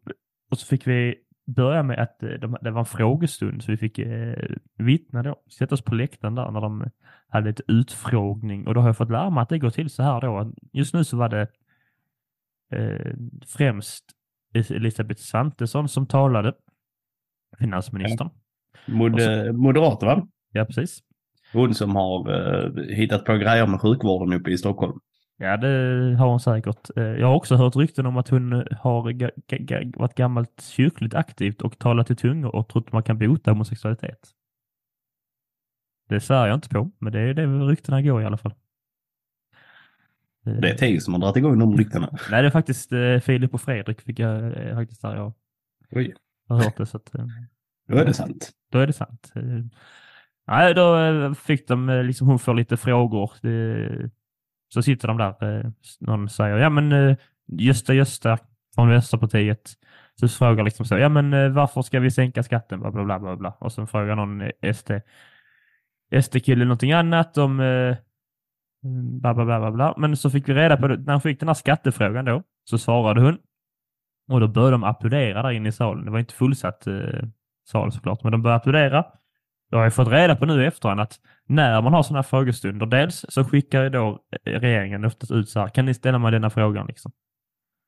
och 0.50 0.58
så 0.58 0.66
fick 0.66 0.86
vi 0.86 1.14
börja 1.46 1.82
med 1.82 1.98
att 1.98 2.18
de, 2.40 2.56
det 2.60 2.70
var 2.70 2.80
en 2.80 2.86
frågestund 2.86 3.64
så 3.64 3.70
vi 3.70 3.76
fick 3.76 3.98
eh, 3.98 4.56
vittna 4.78 5.22
då. 5.22 5.42
Sätta 5.58 5.74
oss 5.74 5.84
på 5.84 5.94
läktaren 5.94 6.34
där 6.34 6.50
när 6.50 6.60
de 6.60 6.90
hade 7.28 7.50
ett 7.50 7.60
utfrågning 7.68 8.66
och 8.66 8.74
då 8.74 8.80
har 8.80 8.88
jag 8.88 8.96
fått 8.96 9.10
lära 9.10 9.30
mig 9.30 9.42
att 9.42 9.48
det 9.48 9.58
går 9.58 9.70
till 9.70 9.90
så 9.90 10.02
här 10.02 10.20
då. 10.20 10.52
Just 10.72 10.94
nu 10.94 11.04
så 11.04 11.16
var 11.16 11.28
det 11.28 11.48
eh, 12.72 13.14
främst 13.46 14.04
Elisabeth 14.54 15.20
Svantesson 15.20 15.88
som 15.88 16.06
talade, 16.06 16.52
finansministern. 17.58 18.28
Mod 18.86 19.20
så- 19.20 19.52
Moderater 19.52 20.06
va? 20.06 20.26
Ja, 20.52 20.64
precis. 20.64 20.98
Hon 21.52 21.74
som 21.74 21.96
har 21.96 22.30
uh, 22.30 22.82
hittat 22.88 23.24
på 23.24 23.32
grejer 23.36 23.66
med 23.66 23.80
sjukvården 23.80 24.32
uppe 24.40 24.50
i 24.50 24.58
Stockholm. 24.58 24.98
Ja, 25.36 25.56
det 25.56 25.68
har 26.18 26.26
hon 26.28 26.40
säkert. 26.40 26.90
Eh, 26.96 27.02
Jag 27.04 27.26
har 27.26 27.34
också 27.34 27.56
hört 27.56 27.76
rykten 27.76 28.06
om 28.06 28.16
att 28.16 28.28
hon 28.28 28.52
har 28.80 29.10
ga- 29.12 29.30
ga- 29.48 29.98
varit 29.98 30.14
gammalt 30.14 30.62
kyrkligt 30.62 31.14
aktivt 31.14 31.62
och 31.62 31.78
talat 31.78 32.10
i 32.10 32.16
tungor 32.16 32.54
och 32.56 32.68
trott 32.68 32.92
man 32.92 33.02
kan 33.02 33.18
bota 33.18 33.50
homosexualitet. 33.50 34.18
Det 36.08 36.20
svär 36.20 36.46
jag 36.46 36.54
inte 36.56 36.68
på, 36.68 36.90
men 36.98 37.12
det 37.12 37.20
är 37.20 37.34
det 37.34 37.46
ryktena 37.46 38.02
går 38.02 38.22
i 38.22 38.24
alla 38.24 38.36
fall. 38.36 38.54
Det 40.44 40.70
är 40.70 40.76
Teg 40.76 41.02
som 41.02 41.14
har 41.14 41.20
dragit 41.20 41.36
igång 41.36 41.58
de 41.58 41.76
ryktena. 41.76 42.08
Nej, 42.30 42.42
det 42.42 42.48
är 42.48 42.50
faktiskt 42.50 42.92
eh, 42.92 43.18
Filip 43.18 43.54
och 43.54 43.60
Fredrik, 43.60 44.00
fick 44.00 44.18
jag 44.18 44.66
eh, 44.68 44.74
faktiskt 44.76 45.02
där 45.02 45.16
jag 45.16 45.32
Oj, 45.90 46.14
har 46.48 46.56
hört 46.56 46.76
det. 46.76 46.86
Så 46.86 46.96
att, 46.96 47.14
eh, 47.14 47.24
då 47.88 47.96
är 47.96 48.04
det 48.04 48.14
sant. 48.14 48.50
då 48.72 48.78
är 48.78 48.86
det 48.86 48.92
sant. 48.92 49.32
Nej, 50.46 50.74
då 50.74 50.98
eh, 50.98 51.32
fick 51.34 51.68
de, 51.68 51.88
eh, 51.88 52.02
liksom 52.02 52.26
hon 52.26 52.38
får 52.38 52.54
lite 52.54 52.76
frågor. 52.76 53.32
Så 54.68 54.82
sitter 54.82 55.08
de 55.08 55.16
där, 55.16 55.58
eh, 55.58 55.70
någon 56.00 56.28
säger, 56.28 56.56
ja 56.56 56.70
men 56.70 57.16
Gösta 57.46 57.94
Gösta 57.94 58.38
från 58.74 58.88
Vänsterpartiet. 58.88 59.72
Så 60.20 60.28
frågar 60.28 60.64
liksom 60.64 60.86
så, 60.86 60.98
ja 60.98 61.08
men 61.08 61.54
varför 61.54 61.82
ska 61.82 62.00
vi 62.00 62.10
sänka 62.10 62.42
skatten? 62.42 62.80
Bla, 62.80 62.90
bla, 62.90 63.04
bla, 63.04 63.18
bla, 63.18 63.36
bla. 63.36 63.56
Och 63.60 63.72
sen 63.72 63.86
frågar 63.86 64.16
någon 64.16 64.42
SD, 64.74 64.90
SD-kille 66.22 66.64
någonting 66.64 66.92
annat 66.92 67.38
om 67.38 67.60
bla, 69.20 69.34
bla, 69.34 69.44
bla, 69.44 69.70
bla. 69.70 69.94
Men 69.96 70.16
så 70.16 70.30
fick 70.30 70.48
vi 70.48 70.54
reda 70.54 70.76
på 70.76 70.88
det, 70.88 70.96
när 70.96 71.12
hon 71.12 71.20
fick 71.20 71.40
den 71.40 71.48
här 71.48 71.54
skattefrågan 71.54 72.24
då, 72.24 72.42
så 72.64 72.78
svarade 72.78 73.20
hon. 73.20 73.38
Och 74.30 74.40
då 74.40 74.48
började 74.48 74.70
de 74.70 74.84
applådera 74.84 75.42
där 75.42 75.50
inne 75.50 75.68
i 75.68 75.72
salen. 75.72 76.04
Det 76.04 76.10
var 76.10 76.18
inte 76.18 76.34
fullsatt 76.34 76.86
eh, 76.86 76.94
sal 77.68 77.92
såklart, 77.92 78.22
men 78.22 78.32
de 78.32 78.42
började 78.42 78.56
applådera. 78.56 79.04
Då 79.70 79.76
har 79.76 79.84
jag 79.84 79.94
fått 79.94 80.08
reda 80.08 80.36
på 80.36 80.46
nu 80.46 80.62
i 80.62 80.66
efterhand 80.66 81.00
att 81.00 81.18
när 81.46 81.82
man 81.82 81.92
har 81.92 82.02
sådana 82.02 82.18
här 82.18 82.22
frågestunder, 82.22 82.86
dels 82.86 83.24
så 83.28 83.44
skickar 83.44 83.90
då 83.90 84.18
eh, 84.46 84.60
regeringen 84.60 85.04
oftast 85.04 85.32
ut 85.32 85.48
så 85.48 85.60
här, 85.60 85.68
kan 85.68 85.84
ni 85.84 85.94
ställa 85.94 86.18
mig 86.18 86.32
denna 86.32 86.50
frågan 86.50 86.86
liksom? 86.86 87.12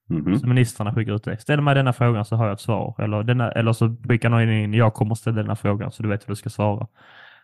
Mhm. 0.09 0.39
Så 0.39 0.47
ministrarna 0.47 0.95
skickar 0.95 1.13
ut 1.13 1.25
det. 1.25 1.39
Ställ 1.39 1.61
mig 1.61 1.75
denna 1.75 1.93
frågan 1.93 2.25
så 2.25 2.37
har 2.37 2.47
jag 2.47 2.53
ett 2.55 2.61
svar. 2.61 2.95
Eller, 2.99 3.23
denna, 3.23 3.53
eller 3.53 3.73
så 3.73 3.97
skickar 4.09 4.31
någon 4.31 4.51
in, 4.51 4.75
jag 4.75 4.95
kommer 4.95 5.15
ställa 5.15 5.43
denna 5.43 5.57
frågan 5.57 5.91
så 5.91 6.03
du 6.03 6.09
vet 6.09 6.23
hur 6.23 6.29
du 6.29 6.37
ska 6.37 6.51
svara. 6.51 6.87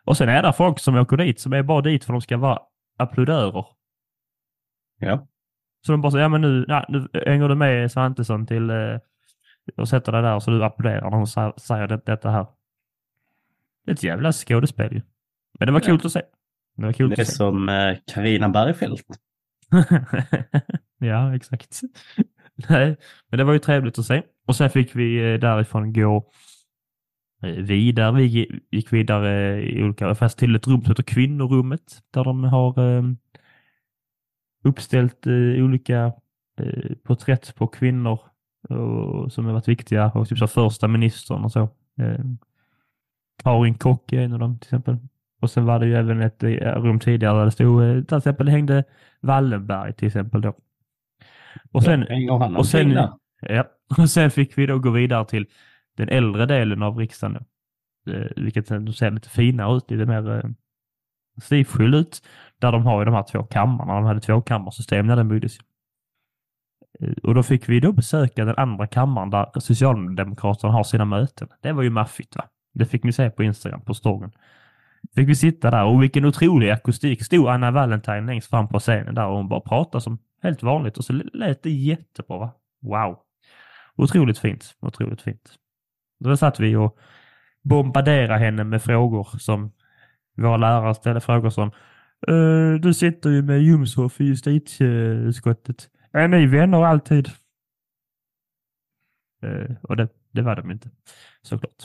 Och 0.04 0.16
sen 0.16 0.28
är 0.28 0.42
det 0.42 0.52
folk 0.52 0.78
som 0.78 0.96
åker 0.96 1.16
dit 1.16 1.40
som 1.40 1.52
är 1.52 1.62
bara 1.62 1.80
dit 1.80 2.04
för 2.04 2.12
att 2.12 2.20
de 2.20 2.22
ska 2.22 2.36
vara 2.36 2.58
applådörer. 2.96 3.66
Ja. 4.98 5.26
Så 5.86 5.92
de 5.92 6.00
bara 6.00 6.10
säger, 6.12 6.22
ja 6.24 6.28
men 6.28 6.40
nu, 6.40 6.64
nej, 6.68 6.84
nu 6.88 7.08
hänger 7.26 7.48
du 7.48 7.54
med 7.54 7.92
Svantesson 7.92 8.46
till 8.46 8.70
eh, 8.70 8.98
och 9.76 9.88
sätter 9.88 10.12
dig 10.12 10.22
där 10.22 10.40
så 10.40 10.50
du 10.50 10.64
applåderar 10.64 11.10
när 11.10 11.16
hon 11.16 11.26
säger 11.60 11.86
det, 11.88 12.00
detta 12.06 12.30
här. 12.30 12.46
Det 13.84 13.90
är 13.90 13.94
ett 13.94 14.02
jävla 14.02 14.32
skådespel 14.32 14.92
ju. 14.92 15.02
Men 15.58 15.66
det 15.66 15.72
var 15.72 15.80
Ja. 15.80 15.86
kul 15.86 16.00
att 16.06 16.12
se. 16.12 16.22
Det 16.76 16.84
var 16.86 16.92
kul 16.92 17.10
Det 17.10 17.18
är 17.18 17.22
att 17.22 17.28
se. 17.28 17.34
som 17.34 17.68
eh, 17.68 17.96
Carina 18.14 18.48
Bergfeldt. 18.48 19.02
ja, 20.98 21.36
exakt. 21.36 21.80
Nej, 22.68 22.96
men 23.28 23.38
det 23.38 23.44
var 23.44 23.52
ju 23.52 23.58
trevligt 23.58 23.98
att 23.98 24.04
se. 24.06 24.22
Och 24.46 24.56
sen 24.56 24.70
fick 24.70 24.96
vi 24.96 25.32
eh, 25.32 25.38
därifrån 25.40 25.92
gå 25.92 26.16
eh, 26.16 26.22
vidare. 27.42 28.12
Vi 28.12 28.22
gi- 28.28 28.60
gick 28.70 28.92
vidare 28.92 29.62
i 29.62 29.82
olika, 29.84 30.14
fast 30.14 30.38
till 30.38 30.56
ett 30.56 30.66
rum 30.66 30.80
som 30.82 30.90
heter 30.90 31.02
Kvinnorummet, 31.02 32.02
där 32.10 32.24
de 32.24 32.44
har 32.44 32.96
eh, 32.96 33.02
uppställt 34.64 35.26
eh, 35.26 35.64
olika 35.64 36.12
eh, 36.60 36.92
porträtt 37.04 37.54
på 37.54 37.66
kvinnor 37.66 38.20
som 39.30 39.46
har 39.46 39.52
varit 39.52 39.68
viktiga 39.68 40.10
och 40.10 40.28
typ 40.28 40.38
så 40.38 40.46
första 40.46 40.88
ministern 40.88 41.44
och 41.44 41.52
så. 41.52 41.60
Eh, 42.00 42.24
Karin 43.42 43.74
Kock 43.74 44.12
är 44.12 44.20
en 44.20 44.32
av 44.32 44.38
dem 44.38 44.58
till 44.58 44.66
exempel. 44.66 44.96
Och 45.40 45.50
sen 45.50 45.64
var 45.64 45.78
det 45.78 45.86
ju 45.86 45.94
även 45.94 46.20
ett 46.20 46.42
eh, 46.42 46.48
rum 46.82 47.00
tidigare 47.00 47.38
där 47.38 47.44
det 47.44 47.50
stod, 47.50 47.82
eh, 47.82 48.02
till 48.04 48.16
exempel 48.18 48.46
det 48.46 48.52
hängde 48.52 48.84
Wallenberg 49.20 49.92
till 49.94 50.06
exempel 50.08 50.40
då. 50.40 50.54
Och 51.72 51.82
sen, 51.82 52.02
och 52.58 52.66
sen, 52.66 52.88
ja, 53.40 53.64
och 53.98 54.10
sen 54.10 54.30
fick 54.30 54.58
vi 54.58 54.66
då 54.66 54.78
gå 54.78 54.90
vidare 54.90 55.24
till 55.26 55.46
den 55.96 56.08
äldre 56.08 56.46
delen 56.46 56.82
av 56.82 56.98
riksdagen. 56.98 57.44
Eh, 58.06 58.26
vilket 58.36 58.66
ser 58.66 59.10
lite 59.10 59.28
finare 59.28 59.76
ut, 59.76 59.90
lite 59.90 60.06
mer 60.06 60.36
eh, 60.36 60.50
stilfull 61.42 61.94
ut. 61.94 62.22
Där 62.58 62.72
de 62.72 62.86
har 62.86 63.00
ju 63.00 63.04
de 63.04 63.14
här 63.14 63.22
två 63.22 63.42
kammarna. 63.42 63.94
De 63.94 64.04
hade 64.04 64.20
tvåkammarsystem 64.20 65.06
när 65.06 65.16
den 65.16 65.28
byggdes. 65.28 65.58
Eh, 67.00 67.12
och 67.22 67.34
då 67.34 67.42
fick 67.42 67.68
vi 67.68 67.80
då 67.80 67.92
besöka 67.92 68.44
den 68.44 68.56
andra 68.56 68.86
kammaren 68.86 69.30
där 69.30 69.60
Socialdemokraterna 69.60 70.72
har 70.72 70.84
sina 70.84 71.04
möten. 71.04 71.48
Det 71.60 71.72
var 71.72 71.82
ju 71.82 71.90
maffigt 71.90 72.36
va? 72.36 72.44
Det 72.74 72.86
fick 72.86 73.04
ni 73.04 73.12
se 73.12 73.30
på 73.30 73.42
Instagram, 73.42 73.80
på 73.80 73.94
storyn. 73.94 74.32
Fick 75.14 75.28
vi 75.28 75.34
sitta 75.34 75.70
där 75.70 75.84
och 75.84 76.02
vilken 76.02 76.24
otrolig 76.24 76.70
akustik. 76.70 77.24
Stod 77.24 77.48
Anna 77.48 77.70
Valentine 77.70 78.20
längst 78.20 78.50
fram 78.50 78.68
på 78.68 78.78
scenen 78.78 79.14
där 79.14 79.26
och 79.26 79.36
hon 79.36 79.48
bara 79.48 79.60
pratade 79.60 80.02
som 80.02 80.18
helt 80.42 80.62
vanligt 80.62 80.98
och 80.98 81.04
så 81.04 81.12
lät 81.12 81.62
det 81.62 81.70
jättebra. 81.70 82.38
Va? 82.38 82.52
Wow! 82.82 83.18
Otroligt 83.96 84.38
fint. 84.38 84.76
Otroligt 84.80 85.22
fint. 85.22 85.58
Då 86.22 86.36
satt 86.36 86.60
vi 86.60 86.76
och 86.76 86.98
bombarderade 87.62 88.38
henne 88.38 88.64
med 88.64 88.82
frågor 88.82 89.24
som 89.38 89.72
våra 90.36 90.56
lärare 90.56 90.94
ställde 90.94 91.20
frågor 91.20 91.50
som 91.50 91.68
"Eh, 92.28 92.80
Du 92.80 92.94
sitter 92.94 93.30
ju 93.30 93.42
med 93.42 93.62
Jomshof 93.62 94.20
i 94.20 94.24
justitieutskottet. 94.24 95.88
Är 96.12 96.28
ni 96.28 96.46
vänner 96.46 96.84
alltid? 96.84 97.28
Eh, 99.42 99.76
och 99.82 99.96
det, 99.96 100.08
det 100.30 100.42
var 100.42 100.56
de 100.56 100.70
inte, 100.70 100.90
såklart. 101.42 101.80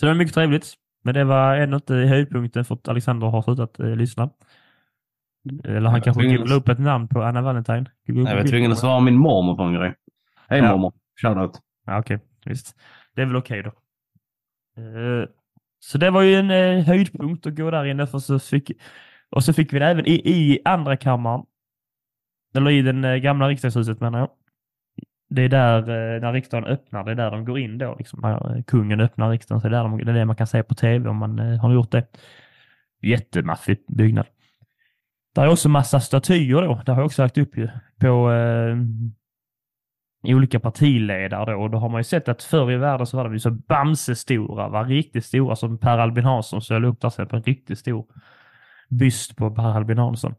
Så 0.00 0.06
det 0.06 0.10
var 0.12 0.14
mycket 0.18 0.34
trevligt. 0.34 0.74
Men 1.04 1.14
det 1.14 1.24
var 1.24 1.56
ändå 1.56 1.76
inte 1.76 1.94
höjdpunkten 1.94 2.64
för 2.64 2.74
att 2.74 2.88
Alexander 2.88 3.26
har 3.26 3.42
slutat 3.42 3.80
eh, 3.80 3.96
lyssna. 3.96 4.30
Eller 5.64 5.90
han 5.90 6.02
kanske 6.02 6.22
tvungen 6.22 6.36
att- 6.36 6.40
googlade 6.42 6.60
upp 6.60 6.68
ett 6.68 6.78
namn 6.78 7.08
på 7.08 7.22
Anna 7.22 7.42
Valentine. 7.42 7.86
Googlade 8.06 8.30
Jag 8.36 8.42
var 8.42 8.48
tvungen 8.48 8.72
att 8.72 8.78
svara 8.78 9.00
min 9.00 9.16
mormor 9.18 9.56
på 9.56 9.62
en 9.62 9.72
grej. 9.74 9.94
Hej 10.48 10.58
Ja. 10.58 10.70
mormor. 10.70 10.92
Shoutout. 11.22 11.60
Ja, 11.86 11.98
okej, 11.98 12.18
visst. 12.46 12.76
Det 13.14 13.22
är 13.22 13.26
väl 13.26 13.36
okej 13.36 13.62
då. 13.62 13.72
Eh, 14.82 15.28
så 15.78 15.98
det 15.98 16.10
var 16.10 16.22
ju 16.22 16.34
en 16.34 16.50
eh, 16.50 16.84
höjdpunkt 16.84 17.46
att 17.46 17.56
gå 17.56 17.70
där 17.70 17.84
inne 17.84 18.06
för 18.06 18.18
så 18.18 18.38
fick, 18.38 18.70
och 19.30 19.44
så 19.44 19.52
fick 19.52 19.72
vi 19.72 19.78
det 19.78 19.86
även 19.86 20.06
i, 20.06 20.12
i 20.14 20.58
andra 20.64 20.96
kammaren. 20.96 21.42
Eller 22.54 22.70
i 22.70 22.82
den 22.82 23.04
eh, 23.04 23.16
gamla 23.16 23.48
riksdagshuset 23.48 24.00
menar 24.00 24.18
jag. 24.18 24.30
Det 25.28 25.42
är 25.42 25.48
där 25.48 25.82
när 26.20 26.32
riksdagen 26.32 26.64
öppnar, 26.64 27.04
det 27.04 27.10
är 27.10 27.14
där 27.14 27.30
de 27.30 27.44
går 27.44 27.58
in 27.58 27.78
då. 27.78 27.96
Liksom, 27.98 28.20
när 28.22 28.62
kungen 28.62 29.00
öppnar 29.00 29.30
riksdagen 29.30 29.60
så 29.60 29.66
är 29.66 29.70
det, 29.70 29.76
där 29.76 29.82
de, 29.82 30.04
det 30.04 30.10
är 30.10 30.14
det 30.14 30.24
man 30.24 30.36
kan 30.36 30.46
se 30.46 30.62
på 30.62 30.74
tv 30.74 31.08
om 31.08 31.16
man 31.16 31.38
har 31.38 31.72
gjort 31.72 31.90
det. 31.90 32.06
Jättemaffig 33.02 33.84
byggnad. 33.88 34.26
Där 35.34 35.42
är 35.42 35.48
också 35.48 35.68
massa 35.68 36.00
statyer 36.00 36.62
då. 36.62 36.82
Det 36.86 36.92
har 36.92 37.00
jag 37.00 37.06
också 37.06 37.22
lagt 37.22 37.38
upp 37.38 37.56
ju. 37.56 37.68
På 38.00 38.30
olika 40.34 40.60
partiledare 40.60 41.52
då. 41.52 41.62
Och 41.62 41.70
då 41.70 41.78
har 41.78 41.88
man 41.88 42.00
ju 42.00 42.04
sett 42.04 42.28
att 42.28 42.42
förr 42.42 42.72
i 42.72 42.76
världen 42.76 43.06
så 43.06 43.16
var 43.16 43.24
de 43.24 43.32
ju 43.32 43.38
så 43.38 43.50
Bamse-stora, 43.50 44.68
var 44.68 44.84
riktigt 44.84 45.24
stora 45.24 45.56
som 45.56 45.78
Per 45.78 45.98
Albin 45.98 46.24
Hansson 46.24 46.62
så 46.62 46.74
jag 46.74 46.82
la 46.82 46.88
upp 46.88 47.00
där 47.00 47.10
sen 47.10 47.28
på 47.28 47.36
en 47.36 47.42
riktigt 47.42 47.78
stor 47.78 48.06
byst 48.88 49.36
på 49.36 49.50
Per 49.50 49.76
Albin 49.76 49.98
Hansson. 49.98 50.34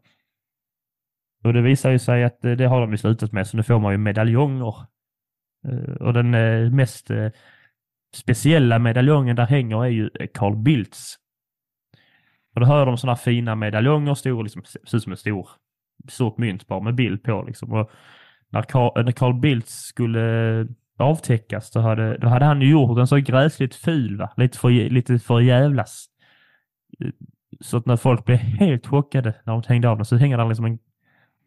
Och 1.44 1.52
det 1.52 1.62
visar 1.62 1.90
ju 1.90 1.98
sig 1.98 2.24
att 2.24 2.44
eh, 2.44 2.52
det 2.52 2.66
har 2.66 2.80
de 2.80 2.90
ju 2.90 2.96
slutat 2.96 3.32
med 3.32 3.46
så 3.46 3.56
nu 3.56 3.62
får 3.62 3.78
man 3.78 3.92
ju 3.92 3.98
medaljonger. 3.98 4.74
Eh, 5.68 5.94
och 6.00 6.12
den 6.12 6.34
eh, 6.34 6.70
mest 6.70 7.10
speciella 8.14 8.78
medaljongen 8.78 9.36
där 9.36 9.46
hänger 9.46 9.84
är 9.84 9.88
ju 9.88 10.10
Carl 10.34 10.56
Bildts. 10.56 11.16
Och 12.54 12.60
då 12.60 12.66
har 12.66 12.86
de 12.86 12.96
sådana 12.96 13.16
fina 13.16 13.54
medaljonger, 13.54 14.14
stor, 14.14 14.42
liksom, 14.42 14.64
ser 14.64 14.96
ut 14.96 15.02
som 15.02 15.12
ett 15.12 15.18
stor, 15.18 15.48
stort 16.08 16.38
mynt 16.38 16.66
bara 16.66 16.80
med 16.80 16.94
bild 16.94 17.22
på 17.22 17.44
liksom. 17.46 17.72
Och 17.72 17.90
när 18.50 18.62
Carl, 18.62 19.04
när 19.04 19.12
Carl 19.12 19.40
Bildt 19.40 19.68
skulle 19.68 20.66
avtäckas 20.98 21.70
då 21.70 21.80
hade, 21.80 22.18
då 22.18 22.28
hade 22.28 22.44
han 22.44 22.60
ju 22.60 22.70
gjort 22.70 22.98
en 22.98 23.06
så 23.06 23.16
gräsligt 23.16 23.74
ful, 23.74 24.16
va? 24.16 24.32
Lite, 24.36 24.58
för, 24.58 24.70
lite 24.70 25.18
för 25.18 25.40
jävlas. 25.40 26.06
Så 27.60 27.76
att 27.76 27.86
när 27.86 27.96
folk 27.96 28.24
blev 28.24 28.38
helt 28.38 28.86
chockade 28.86 29.34
när 29.44 29.52
de 29.52 29.62
hängde 29.66 29.88
av 29.88 29.96
den 29.96 30.04
så 30.04 30.16
hänger 30.16 30.38
han 30.38 30.48
liksom 30.48 30.64
en... 30.64 30.78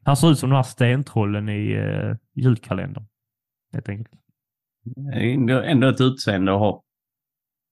Han 0.04 0.18
ser 0.18 0.32
ut 0.32 0.40
som 0.40 0.50
de 0.50 0.56
här 0.56 0.64
stentrollen 0.64 1.50
i 1.50 1.78
uh, 1.78 2.16
julkalendern. 2.34 3.06
Helt 3.74 3.90
enkelt. 3.90 4.22
Ändå, 5.14 5.62
ändå 5.62 5.88
ett 5.88 6.02
utseende 6.02 6.54
att 6.54 6.60
ha. 6.60 6.84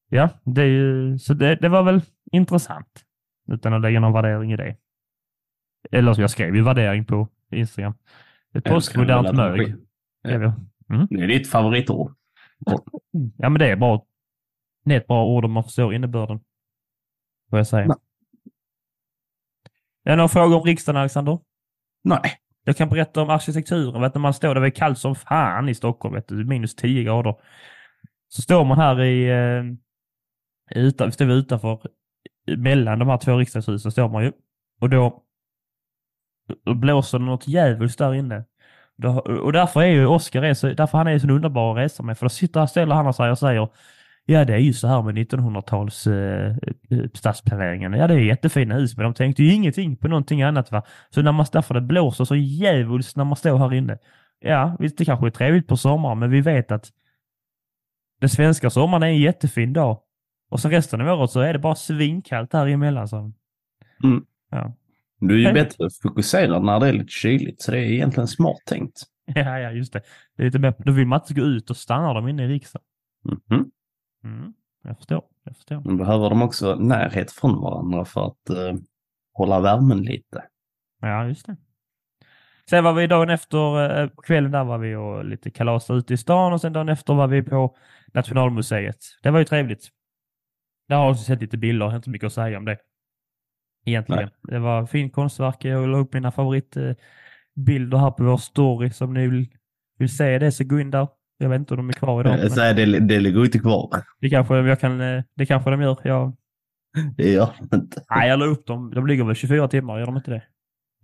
Ja, 0.10 0.30
det 0.44 0.66
ju, 0.66 1.18
så 1.20 1.34
det, 1.34 1.56
det 1.56 1.70
var 1.70 1.84
väl 1.84 2.02
intressant. 2.32 3.06
Utan 3.52 3.74
att 3.74 3.82
lägga 3.82 4.00
någon 4.00 4.14
värdering 4.14 4.54
i 4.54 4.58
det. 4.58 4.76
Eller 5.92 6.14
så 6.14 6.22
jag 6.22 6.30
skrev 6.30 6.56
ju 6.56 6.64
värdering 6.64 7.06
på 7.06 7.28
Instagram. 7.52 7.94
Ett 8.54 8.64
postmodernt 8.64 9.36
mög. 9.36 9.76
Ja. 10.22 10.56
Mm. 10.90 11.08
Det 11.10 11.24
är 11.24 11.28
ditt 11.28 11.50
favoritord. 11.50 12.16
Ja, 13.38 13.50
men 13.50 13.60
det 13.60 13.68
är 13.68 13.76
bra. 13.76 14.06
Det 14.86 14.94
är 14.94 14.98
ett 14.98 15.08
bra 15.08 15.26
ord 15.26 15.46
om 15.46 15.52
man 15.52 15.64
förstår 15.64 15.94
innebörden. 15.94 16.40
Vad 17.50 17.60
jag 17.60 17.68
säger. 17.68 17.88
Nej. 17.88 17.98
Är 20.04 20.12
det 20.12 20.16
några 20.16 20.28
frågor 20.28 20.58
om 20.58 20.64
riksdagen, 20.64 21.00
Alexander? 21.00 21.40
Nej. 22.04 22.40
Jag 22.64 22.78
kan 22.78 22.90
berätta 22.90 23.22
om 23.22 23.30
arkitekturen. 23.30 24.02
Vet 24.02 24.14
när 24.14 24.22
man 24.22 24.34
står, 24.34 24.56
det 24.56 24.62
var 24.62 24.70
kallt 24.70 24.98
som 24.98 25.16
fan 25.16 25.70
i 25.70 25.76
Stockholm, 25.76 26.16
vet 26.16 26.28
du, 26.28 26.46
minus 26.46 26.76
10 26.76 27.04
grader. 27.04 27.36
Så 28.28 28.42
står 28.42 28.66
man 28.66 28.78
här 28.78 29.02
i, 29.04 29.30
eh, 29.30 29.64
utan, 30.76 31.12
står 31.12 31.32
utanför, 31.32 31.82
mellan 32.58 33.00
de 33.00 33.08
här 33.08 33.18
två 33.18 33.38
riksdagshusen 33.38 33.92
står 33.92 34.10
man 34.10 34.24
ju. 34.24 34.32
Och 34.82 34.90
då, 34.90 35.24
då 36.66 36.74
blåser 36.74 37.20
det 37.20 37.26
något 37.26 37.48
djävulskt 37.48 38.00
där 38.00 38.14
inne. 38.14 38.44
Och 39.42 39.54
därför 39.54 39.82
är 39.82 39.88
ju 39.88 40.06
Oskar 40.06 40.44
är 40.44 40.54
så, 40.54 40.74
därför 40.74 40.98
han 40.98 41.08
är 41.08 41.20
så 41.20 41.28
underbar 41.28 41.72
att 41.72 41.78
resa 41.78 42.04
med. 42.04 42.18
För 42.18 42.26
då 42.26 42.30
sitter, 42.30 42.66
ställer 42.66 42.96
han 42.96 43.14
sig 43.14 43.32
och 43.32 43.40
säger 43.40 43.70
Ja, 44.30 44.46
det 44.46 44.54
är 44.54 44.58
ju 44.58 44.74
så 44.74 44.88
här 44.88 45.02
med 45.02 45.18
1900-tals 45.18 46.08
eh, 46.08 46.56
stadsplaneringen. 47.14 47.94
Ja, 47.94 48.08
det 48.08 48.14
är 48.14 48.20
jättefina 48.20 48.76
hus, 48.76 48.98
men 48.98 49.04
de 49.04 49.14
tänkte 49.14 49.44
ju 49.44 49.54
ingenting 49.54 49.96
på 49.96 50.08
någonting 50.08 50.42
annat. 50.42 50.72
va. 50.72 50.84
Så 51.10 51.22
när 51.22 51.32
man, 51.32 51.46
därför 51.52 51.74
det 51.74 51.82
blåser 51.82 52.26
så 52.26 52.36
djävulskt 52.36 53.16
när 53.16 53.24
man 53.24 53.36
står 53.36 53.58
här 53.58 53.74
inne. 53.74 53.98
Ja, 54.40 54.76
visst, 54.80 54.98
det 54.98 55.06
kanske 55.06 55.26
är 55.26 55.32
trevligt 55.32 55.68
på 55.68 55.78
sommaren, 55.78 56.20
men 56.20 56.30
vi 56.30 56.42
vet 56.42 56.72
att 56.72 56.90
den 58.20 58.30
svenska 58.30 58.70
sommaren 58.70 59.04
är 59.04 59.08
en 59.08 59.18
jättefin 59.18 59.74
dag. 59.74 60.00
Och 60.50 60.60
så 60.60 60.70
resten 60.70 61.02
av 61.02 61.20
året 61.20 61.32
så 61.32 61.40
är 61.40 61.54
det 61.54 61.60
bara 61.60 61.76
svinkallt 61.76 62.54
här 62.54 62.68
emellan. 62.68 63.08
Så. 63.08 63.18
Mm. 64.04 64.26
Ja. 64.52 64.74
Du 65.20 65.34
är 65.34 65.48
ju 65.48 65.54
bättre 65.64 65.90
fokuserad 66.04 66.64
när 66.64 66.80
det 66.80 66.88
är 66.88 66.94
lite 66.94 67.12
kyligt, 67.12 67.62
så 67.62 67.72
det 67.72 67.78
är 67.78 67.84
egentligen 67.84 68.28
smart 68.28 68.58
tänkt. 68.66 69.02
ja, 69.26 69.60
ja, 69.60 69.72
just 69.72 69.94
det. 69.94 70.02
det 70.38 70.44
är 70.44 70.46
lite 70.46 70.60
mer, 70.60 70.74
då 70.78 70.92
vill 70.92 71.08
man 71.08 71.20
inte 71.20 71.34
gå 71.34 71.42
ut 71.42 71.70
och 71.70 71.78
stanna 71.78 72.14
dem 72.14 72.28
inne 72.28 72.44
i 72.44 72.48
riksdagen. 72.48 72.86
Mhm. 73.24 73.72
Mm, 74.24 74.54
jag 74.84 74.98
förstår. 74.98 75.24
Jag 75.44 75.56
förstår. 75.56 75.82
Nu 75.86 75.98
behöver 75.98 76.30
de 76.30 76.42
också 76.42 76.76
närhet 76.76 77.32
från 77.32 77.62
varandra 77.62 78.06
för 78.06 78.28
att 78.28 78.50
eh, 78.50 78.76
hålla 79.34 79.60
värmen 79.60 80.02
lite. 80.02 80.44
Ja, 81.02 81.26
just 81.26 81.46
det. 81.46 81.56
Sen 82.70 82.84
var 82.84 82.94
vi 82.94 83.08
dagen 83.08 83.30
efter, 83.30 84.00
eh, 84.02 84.10
kvällen 84.24 84.52
där 84.52 84.64
var 84.64 84.78
vi 84.78 84.96
och 84.96 85.26
lite 85.26 85.52
kalas 85.52 85.90
ute 85.90 86.14
i 86.14 86.18
stan 86.18 86.54
och 86.54 86.62
sen 86.62 86.74
dagen 86.74 86.90
efter 86.90 87.14
var 87.14 87.28
vi 87.28 87.44
på 87.44 87.78
Nationalmuseet. 88.14 88.98
Det 89.24 89.32
var 89.32 89.40
ju 89.40 89.46
trevligt. 89.46 89.90
Där 90.88 90.96
har 90.96 91.04
jag 91.04 91.12
också 91.12 91.24
sett 91.24 91.42
lite 91.42 91.58
bilder, 91.58 91.96
inte 91.96 92.10
mycket 92.10 92.28
att 92.28 92.34
säga 92.34 92.58
om 92.58 92.66
det. 92.66 92.78
Egentligen. 93.86 94.30
Det 94.44 94.60
var 94.60 94.86
fint 94.86 95.14
konstverk, 95.14 95.66
jag 95.66 95.90
la 95.90 95.98
upp 95.98 96.14
mina 96.14 96.32
favoritbilder 96.32 97.98
här 97.98 98.12
på 98.12 98.24
vår 98.24 98.38
story. 98.38 98.90
Så 98.90 99.06
om 99.06 99.14
ni 99.14 99.28
vill, 99.28 99.48
vill 100.00 100.18
se 100.18 100.40
det 100.40 100.52
så 100.52 100.64
gå 100.64 100.80
in 100.80 100.92
där. 100.92 101.08
Jag 101.38 101.50
vet 101.50 101.60
inte 101.60 101.74
om 101.74 101.78
de 101.78 101.90
är 101.90 101.94
kvar 101.94 102.22
idag. 102.22 102.34
Eh, 102.34 102.50
Men 102.50 102.60
är 102.60 102.74
det, 102.74 103.00
det 103.00 103.20
ligger 103.20 103.46
inte 103.46 103.60
kvar. 103.60 103.90
det, 104.20 104.30
kanske, 104.30 104.56
jag 104.58 104.80
kan, 104.80 105.02
eh, 105.02 105.24
det 105.36 105.46
kanske 105.46 105.70
de 105.70 105.82
gör. 105.82 105.98
Jag, 106.04 106.36
Det 107.18 107.32
gör 107.32 107.50
det 107.70 107.76
inte. 107.78 108.02
nej, 108.10 108.30
jag 108.30 108.40
la 108.40 108.46
upp 108.46 108.66
dem. 108.66 108.92
De 108.96 109.08
ligger 109.08 109.24
väl 109.24 109.36
24 109.36 109.68
timmar, 109.68 110.00
gör 110.00 110.06
de 110.06 110.18
inte 110.18 110.32
det? 110.32 110.44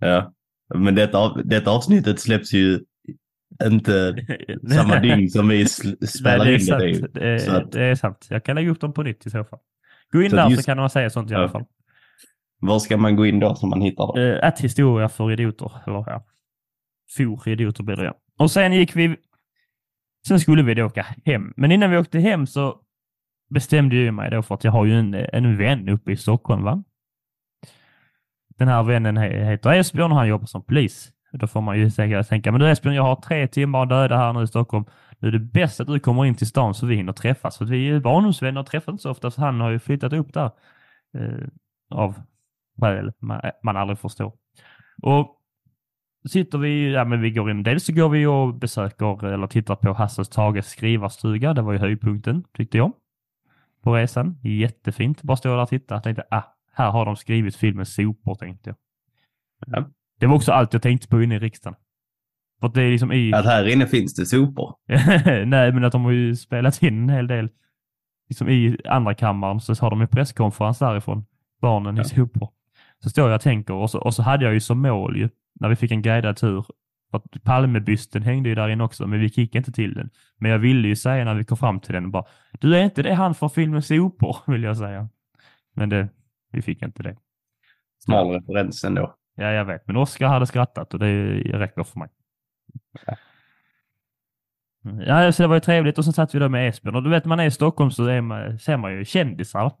Ja. 0.00 0.32
Men 0.74 0.94
detta, 0.94 1.34
detta 1.42 1.70
avsnittet 1.70 2.20
släpps 2.20 2.52
ju 2.52 2.80
inte 3.64 4.16
samma 4.74 5.00
dygn 5.00 5.30
som 5.30 5.48
vi 5.48 5.66
spelar 5.66 6.44
Nej, 6.44 6.54
in 6.54 6.66
det. 6.66 6.74
Är 6.74 6.78
det. 6.88 6.94
sant. 6.94 7.04
ju. 7.14 7.20
Det, 7.20 7.28
är, 7.28 7.38
Så 7.38 7.50
att- 7.56 7.72
det 7.72 7.84
är 7.84 7.94
sant. 7.94 8.26
Jag 8.30 8.44
kan 8.44 8.56
lägga 8.56 8.70
upp 8.70 8.80
dem 8.80 8.92
på 8.92 9.02
nytt 9.02 9.26
i 9.26 9.30
så 9.30 9.44
fall. 9.44 9.58
Gå 10.12 10.22
in 10.22 10.30
Så 10.30 10.36
där 10.36 10.50
just- 10.50 10.62
så 10.62 10.66
kan 10.66 10.76
man 10.76 10.90
säga 10.90 11.10
sånt 11.10 11.30
i 11.30 11.34
alla 11.34 11.48
fall. 11.48 11.64
Var 12.60 12.78
ska 12.78 12.96
man 12.96 13.16
gå 13.16 13.26
in 13.26 13.40
då 13.40 13.54
som 13.54 13.70
man 13.70 13.80
hittar 13.80 14.12
det? 14.14 14.32
Uh, 14.32 14.38
att 14.42 14.60
historia 14.60 15.08
för 15.08 15.32
idioter. 15.32 15.72
Eller 15.86 16.04
ja. 16.06 16.24
For 17.16 17.48
idioter 17.48 17.82
blir 17.82 17.96
det 17.96 18.04
ja. 18.04 18.14
Och 18.38 18.50
sen 18.50 18.72
gick 18.72 18.96
vi... 18.96 19.16
Sen 20.28 20.40
skulle 20.40 20.62
vi 20.62 20.74
då 20.74 20.84
åka 20.84 21.06
hem. 21.24 21.52
Men 21.56 21.72
innan 21.72 21.90
vi 21.90 21.98
åkte 21.98 22.18
hem 22.18 22.46
så 22.46 22.80
bestämde 23.50 23.96
jag 23.96 24.14
mig 24.14 24.30
då 24.30 24.42
för 24.42 24.54
att 24.54 24.64
jag 24.64 24.72
har 24.72 24.84
ju 24.84 24.98
en, 24.98 25.14
en 25.14 25.56
vän 25.56 25.88
uppe 25.88 26.12
i 26.12 26.16
Stockholm 26.16 26.62
va. 26.62 26.84
Den 28.58 28.68
här 28.68 28.82
vännen 28.82 29.16
heter 29.16 29.72
Esbjörn 29.72 30.12
och 30.12 30.18
han 30.18 30.28
jobbar 30.28 30.46
som 30.46 30.62
polis. 30.62 31.12
Då 31.32 31.46
får 31.46 31.60
man 31.60 31.78
ju 31.78 31.90
tänka, 31.90 32.22
tänka 32.22 32.52
men 32.52 32.60
du 32.60 32.70
Esbjörn, 32.70 32.94
jag 32.94 33.02
har 33.02 33.16
tre 33.16 33.48
timmar 33.48 33.86
döda 33.86 34.16
här 34.16 34.32
nu 34.32 34.42
i 34.42 34.46
Stockholm. 34.46 34.84
Nu 35.18 35.28
är 35.28 35.32
det 35.32 35.38
bäst 35.38 35.80
att 35.80 35.86
du 35.86 36.00
kommer 36.00 36.24
in 36.24 36.34
till 36.34 36.46
stan 36.46 36.74
så 36.74 36.86
vi 36.86 36.96
hinner 36.96 37.12
träffas. 37.12 37.58
För 37.58 37.64
vi 37.64 37.88
är 37.88 38.00
barndomsvänner 38.00 38.60
och 38.60 38.66
träffas 38.66 38.92
inte 38.92 39.02
så 39.02 39.10
ofta 39.10 39.30
så 39.30 39.40
han 39.40 39.60
har 39.60 39.70
ju 39.70 39.78
flyttat 39.78 40.12
upp 40.12 40.34
där. 40.34 40.50
Eh, 41.18 41.46
av 41.90 42.14
skäl 42.80 43.12
man, 43.62 43.76
aldrig 43.76 43.98
förstår. 43.98 44.32
Och 45.02 45.36
sitter 46.28 46.58
vi, 46.58 46.92
ja 46.92 47.04
men 47.04 47.20
vi 47.20 47.30
går 47.30 47.50
in, 47.50 47.62
dels 47.62 47.84
så 47.84 47.92
går 47.92 48.08
vi 48.08 48.26
och 48.26 48.54
besöker 48.54 49.26
eller 49.26 49.46
tittar 49.46 49.76
på 49.76 49.92
Hasses 49.92 50.28
Tages 50.28 50.66
skrivarstuga. 50.66 51.54
Det 51.54 51.62
var 51.62 51.72
ju 51.72 51.78
höjdpunkten 51.78 52.44
tyckte 52.56 52.76
jag. 52.76 52.92
På 53.82 53.94
resan. 53.94 54.38
Jättefint. 54.42 55.22
Bara 55.22 55.36
stå 55.36 55.48
där 55.48 55.62
och 55.62 55.68
titta. 55.68 55.94
Jag 55.94 56.02
tänkte, 56.02 56.24
ah, 56.30 56.42
här 56.72 56.90
har 56.90 57.04
de 57.06 57.16
skrivit 57.16 57.56
filmen 57.56 57.86
Sopor 57.86 58.34
tänkte 58.34 58.70
jag. 58.70 58.76
Ja. 59.66 59.90
Det 60.18 60.26
var 60.26 60.36
också 60.36 60.52
allt 60.52 60.72
jag 60.72 60.82
tänkte 60.82 61.08
på 61.08 61.22
inne 61.22 61.34
i 61.34 61.38
riksdagen. 61.38 61.76
För 62.60 62.66
att 62.66 62.74
det 62.74 62.82
är 62.82 62.90
liksom 62.90 63.12
i... 63.12 63.32
Att 63.34 63.44
här 63.44 63.68
inne 63.68 63.86
finns 63.86 64.14
det 64.14 64.26
sopor. 64.26 64.74
Nej, 65.46 65.72
men 65.72 65.84
att 65.84 65.92
de 65.92 66.04
har 66.04 66.12
ju 66.12 66.36
spelat 66.36 66.82
in 66.82 67.02
en 67.02 67.08
hel 67.08 67.26
del. 67.26 67.48
Liksom 68.28 68.48
i 68.48 68.76
andra 68.84 69.14
kammaren 69.14 69.60
så 69.60 69.74
har 69.74 69.90
de 69.90 70.00
en 70.00 70.08
presskonferens 70.08 70.78
därifrån. 70.78 71.24
Barnen 71.60 71.96
Ja. 71.96 72.02
i 72.02 72.04
sopor. 72.04 72.50
Så 73.02 73.10
står 73.10 73.28
jag 73.28 73.34
och 73.34 73.42
tänker 73.42 73.74
och 73.74 73.90
så, 73.90 73.98
och 73.98 74.14
så 74.14 74.22
hade 74.22 74.44
jag 74.44 74.54
ju 74.54 74.60
som 74.60 74.82
mål 74.82 75.16
ju, 75.16 75.28
när 75.60 75.68
vi 75.68 75.76
fick 75.76 75.90
en 75.90 76.02
guidad 76.02 76.36
tur, 76.36 76.64
att 77.12 77.42
Palmebysten 77.44 78.22
hängde 78.22 78.48
ju 78.48 78.54
där 78.54 78.68
inne 78.68 78.84
också, 78.84 79.06
men 79.06 79.20
vi 79.20 79.26
gick 79.26 79.54
inte 79.54 79.72
till 79.72 79.94
den. 79.94 80.10
Men 80.38 80.50
jag 80.50 80.58
ville 80.58 80.88
ju 80.88 80.96
säga 80.96 81.24
när 81.24 81.34
vi 81.34 81.44
kom 81.44 81.56
fram 81.56 81.80
till 81.80 81.94
den 81.94 82.10
bara, 82.10 82.24
du 82.60 82.76
är 82.76 82.84
inte 82.84 83.02
det 83.02 83.14
han 83.14 83.34
från 83.34 83.50
filmen 83.50 83.82
Sopor, 83.82 84.36
vill 84.52 84.62
jag 84.62 84.76
säga. 84.76 85.08
Men 85.74 85.88
det, 85.88 86.08
vi 86.52 86.62
fick 86.62 86.82
inte 86.82 87.02
det. 87.02 87.16
Smal 88.04 88.30
referens 88.30 88.84
ändå. 88.84 89.14
Ja, 89.34 89.52
jag 89.52 89.64
vet. 89.64 89.86
Men 89.86 89.96
Oskar 89.96 90.28
hade 90.28 90.46
skrattat 90.46 90.94
och 90.94 91.00
det 91.00 91.34
räcker 91.38 91.84
för 91.84 91.98
mig. 91.98 92.08
Ja, 95.06 95.32
så 95.32 95.42
det 95.42 95.46
var 95.46 95.56
ju 95.56 95.60
trevligt 95.60 95.98
och 95.98 96.04
så 96.04 96.12
satt 96.12 96.34
vi 96.34 96.38
där 96.38 96.48
med 96.48 96.68
Esbjörn 96.68 96.96
och 96.96 97.02
du 97.02 97.10
vet 97.10 97.24
man 97.24 97.40
är 97.40 97.46
i 97.46 97.50
Stockholm 97.50 97.90
så 97.90 98.04
är 98.04 98.20
man, 98.20 98.58
ser 98.58 98.76
man 98.76 98.92
ju 98.92 99.04
kändisar. 99.04 99.72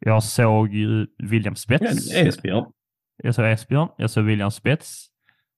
Jag 0.00 0.22
såg 0.22 0.74
ju 0.74 1.06
William 1.18 1.56
Spets. 1.56 2.14
Esbjörn. 2.14 2.64
Jag 3.22 3.34
såg 3.34 3.46
Esbjörn, 3.46 3.88
jag 3.96 4.10
såg 4.10 4.24
William 4.24 4.50
Spets. 4.50 5.06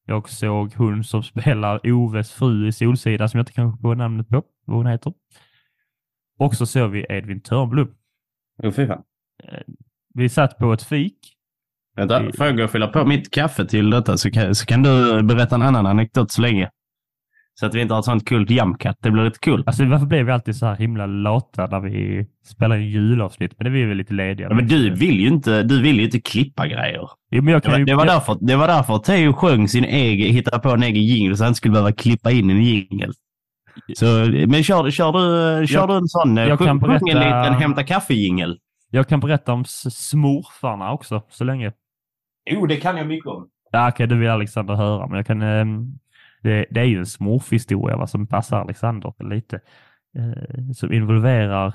Jag 0.06 0.28
såg 0.28 0.74
hon 0.74 1.04
som 1.04 1.22
spelar 1.32 1.92
Oves 1.92 2.32
fru 2.32 2.68
i 2.68 2.72
Solsidan 2.72 3.28
som 3.28 3.38
jag 3.38 3.42
inte 3.42 3.52
kan 3.52 3.78
på 3.78 3.94
namnet 3.94 4.28
på, 4.28 4.42
vad 4.64 4.76
hon 4.76 4.86
heter. 4.86 5.12
Och 6.38 6.54
så 6.54 6.66
såg 6.66 6.90
vi 6.90 7.06
Edvin 7.08 7.40
Törnblom. 7.40 7.94
Jo, 8.62 8.72
fy 8.72 8.86
fan. 8.86 9.02
Vi 10.14 10.28
satt 10.28 10.58
på 10.58 10.72
ett 10.72 10.82
fik. 10.82 11.18
Vänta, 11.96 12.32
får 12.36 12.46
jag 12.46 12.56
gå 12.56 12.64
och 12.64 12.70
fylla 12.70 12.88
på 12.88 13.04
mitt 13.06 13.30
kaffe 13.30 13.66
till 13.66 13.90
detta 13.90 14.16
så 14.16 14.30
kan, 14.30 14.54
så 14.54 14.66
kan 14.66 14.82
du 14.82 15.22
berätta 15.22 15.54
en 15.54 15.62
annan 15.62 15.86
anekdot 15.86 16.30
så 16.30 16.42
länge. 16.42 16.70
Så 17.54 17.66
att 17.66 17.74
vi 17.74 17.80
inte 17.80 17.94
har 17.94 17.98
ett 17.98 18.04
sånt 18.04 18.28
kul 18.28 18.50
jamkatt. 18.50 18.96
Det 19.00 19.10
blir 19.10 19.24
lite 19.24 19.38
kul. 19.38 19.62
Alltså 19.66 19.84
varför 19.84 20.06
blev 20.06 20.26
vi 20.26 20.32
alltid 20.32 20.56
så 20.56 20.66
här 20.66 20.76
himla 20.76 21.06
lata 21.06 21.66
när 21.66 21.80
vi 21.80 22.26
spelar 22.44 22.76
in 22.76 22.88
julavsnitt? 22.90 23.52
Men 23.58 23.64
det 23.64 23.70
är 23.70 23.72
vi 23.72 23.84
väl 23.84 23.96
lite 23.96 24.14
lediga. 24.14 24.48
Ja, 24.48 24.54
men 24.54 24.66
du 24.68 24.90
vill 24.94 25.20
ju 25.20 25.28
inte, 25.28 25.62
du 25.62 25.82
vill 25.82 25.96
ju 25.98 26.04
inte 26.04 26.20
klippa 26.20 26.66
grejer. 26.66 27.08
Jo, 27.30 27.42
men 27.42 27.52
jag 27.52 27.62
Det 27.62 27.68
kan 27.70 27.78
ju... 27.78 27.84
det 27.84 27.94
var 27.94 28.06
därför, 28.06 28.38
det 28.40 28.56
var 28.56 28.68
därför 28.68 28.98
Theo 28.98 29.32
sjöng 29.32 29.68
sin 29.68 29.84
egen, 29.84 30.34
hittade 30.34 30.58
på 30.62 30.68
en 30.70 30.82
egen 30.82 31.02
jingle 31.02 31.36
så 31.36 31.44
han 31.44 31.48
inte 31.50 31.56
skulle 31.56 31.72
behöva 31.72 31.92
klippa 31.92 32.30
in 32.30 32.50
en 32.50 32.62
jingle. 32.62 33.12
Så, 33.94 34.04
men 34.48 34.62
kör, 34.62 34.90
kör, 34.90 35.12
du, 35.60 35.66
kör 35.66 35.78
Jag- 35.80 35.88
du 35.88 35.94
en 35.96 36.08
sån, 36.08 36.38
eh, 36.38 36.44
jag 36.48 36.58
sjung, 36.58 36.66
kan 36.66 36.80
sjung 36.80 36.90
en 36.94 37.00
berätta- 37.18 37.40
liten 37.42 37.54
hämta 37.54 37.82
kaffe-jingel? 37.84 38.58
Jag 38.90 39.08
kan 39.08 39.20
berätta 39.20 39.52
om 39.52 39.64
smurfarna 39.66 40.92
också, 40.92 41.22
så 41.30 41.44
länge. 41.44 41.72
Jo, 42.50 42.66
det 42.66 42.76
kan 42.76 42.96
jag 42.96 43.06
mycket 43.06 43.26
om. 43.26 43.48
Ja, 43.72 43.88
okej, 43.88 44.06
det 44.06 44.14
vill 44.14 44.28
Alexander 44.30 44.74
höra, 44.74 45.06
men 45.06 45.16
jag 45.16 45.26
kan... 45.26 45.42
ehm, 45.42 45.86
det, 46.42 46.66
det 46.70 46.80
är 46.80 46.84
ju 46.84 46.98
en 46.98 47.06
smurfhistoria 47.06 47.96
va, 47.96 48.06
som 48.06 48.26
passar 48.26 48.60
Alexander 48.60 49.14
lite. 49.18 49.60
Eh, 50.18 50.70
som 50.74 50.92
involverar 50.92 51.74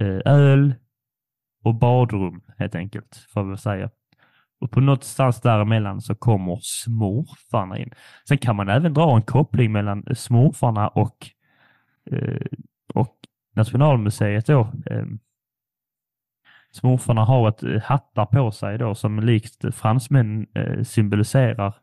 eh, 0.00 0.20
öl 0.24 0.74
och 1.64 1.74
badrum 1.74 2.42
helt 2.58 2.74
enkelt, 2.74 3.26
får 3.32 3.42
vi 3.42 3.48
väl 3.48 3.58
säga. 3.58 3.90
Och 4.60 4.70
på 4.70 4.80
någonstans 4.80 5.40
däremellan 5.40 6.00
så 6.00 6.14
kommer 6.14 6.58
smurfarna 6.62 7.78
in. 7.78 7.90
Sen 8.28 8.38
kan 8.38 8.56
man 8.56 8.68
även 8.68 8.94
dra 8.94 9.16
en 9.16 9.22
koppling 9.22 9.72
mellan 9.72 10.04
smurfarna 10.14 10.88
och, 10.88 11.30
eh, 12.10 12.46
och 12.94 13.16
Nationalmuseet 13.54 14.46
då. 14.46 14.72
Eh, 14.86 15.06
smurfarna 16.70 17.24
har 17.24 17.48
ett 17.48 17.84
hattar 17.84 18.26
på 18.26 18.50
sig 18.50 18.78
då 18.78 18.94
som 18.94 19.20
likt 19.20 19.74
fransmän 19.74 20.46
eh, 20.54 20.82
symboliserar 20.82 21.74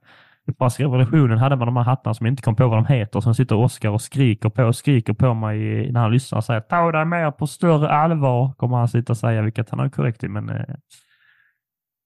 franska 0.57 0.83
revolutionen 0.83 1.37
hade 1.37 1.55
man 1.55 1.65
de 1.67 1.77
här 1.77 1.83
hattarna 1.83 2.13
som 2.13 2.25
inte 2.27 2.41
kom 2.41 2.55
på 2.55 2.67
vad 2.67 2.77
de 2.77 2.93
heter. 2.93 3.21
Sen 3.21 3.35
sitter 3.35 3.55
Oscar 3.55 3.89
och 3.89 4.01
skriker 4.01 4.49
på 4.49 4.63
och 4.63 4.75
skriker 4.75 5.13
på 5.13 5.33
mig 5.33 5.91
när 5.91 5.99
han 5.99 6.11
lyssnar 6.11 6.37
och 6.37 6.43
säger 6.43 6.61
ta 6.61 6.91
dig 6.91 7.05
mer 7.05 7.31
på 7.31 7.47
större 7.47 7.89
allvar, 7.89 8.53
kommer 8.57 8.77
han 8.77 8.87
sitta 8.87 9.13
och 9.13 9.17
säga, 9.17 9.41
vilket 9.41 9.69
han 9.69 9.79
har 9.79 9.89
korrekt 9.89 10.23
i. 10.23 10.27
Men, 10.27 10.49
eh, 10.49 10.75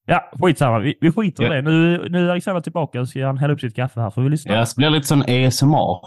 Ja, 0.10 0.32
skitsamma. 0.42 0.80
Vi, 0.80 0.98
vi 1.02 1.12
skiter 1.12 1.44
i 1.44 1.48
Ja. 1.48 1.54
det. 1.54 1.62
Nu, 1.62 2.08
nu 2.10 2.26
är 2.28 2.32
Alexander 2.32 2.62
tillbaka 2.62 3.02
och 3.02 3.10
ska 3.10 3.26
han 3.26 3.38
hälla 3.38 3.54
upp 3.54 3.60
sitt 3.60 3.76
kaffe 3.76 4.02
här. 4.02 4.10
Får 4.10 4.22
vi 4.22 4.30
lyssna? 4.30 4.54
Ja, 4.54 4.60
det 4.60 4.76
blir 4.78 4.90
lite 4.90 5.08
sån 5.08 5.22
ASMR. 5.22 6.00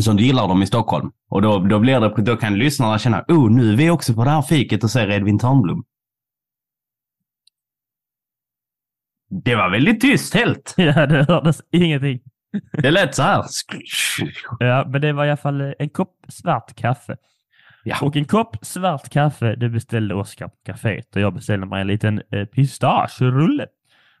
Som 0.00 0.16
du 0.16 0.22
gillar 0.24 0.48
dem 0.48 0.62
i 0.62 0.66
Stockholm. 0.66 1.10
Och 1.30 1.42
då, 1.42 1.58
då, 1.58 1.78
blir 1.78 2.00
det, 2.00 2.22
då 2.22 2.36
kan 2.36 2.54
lyssnarna 2.58 2.98
känna, 2.98 3.24
oh, 3.28 3.50
nu 3.50 3.72
är 3.72 3.76
vi 3.76 3.90
också 3.90 4.14
på 4.14 4.24
det 4.24 4.30
här 4.30 4.42
fiket 4.42 4.84
och 4.84 4.90
ser 4.90 5.10
Edvin 5.10 5.38
Törnblom. 5.38 5.84
Det 9.42 9.54
var 9.54 9.70
väldigt 9.70 10.00
tyst 10.00 10.34
helt. 10.34 10.74
Ja, 10.78 11.06
det 11.06 11.24
hördes 11.28 11.62
ingenting. 11.70 12.20
Det 12.72 12.90
lät 12.90 13.14
så 13.14 13.22
här. 13.22 13.44
Ja, 14.58 14.84
men 14.88 15.00
det 15.00 15.12
var 15.12 15.24
i 15.24 15.28
alla 15.28 15.36
fall 15.36 15.60
eh, 15.60 15.72
en 15.78 15.88
kopp 15.88 16.16
svart 16.28 16.74
kaffe. 16.74 17.16
Ja. 17.84 17.96
Och 18.02 18.16
en 18.16 18.24
kopp 18.24 18.56
svart 18.62 19.08
kaffe, 19.08 19.54
det 19.54 19.68
beställde 19.68 20.14
Oskar 20.14 20.48
på 20.48 20.56
kaféet 20.64 21.14
och 21.14 21.20
jag 21.20 21.34
beställde 21.34 21.66
mig 21.66 21.80
en 21.80 21.86
liten 21.86 22.22
eh, 22.30 22.44
pistagerulle. 22.44 23.66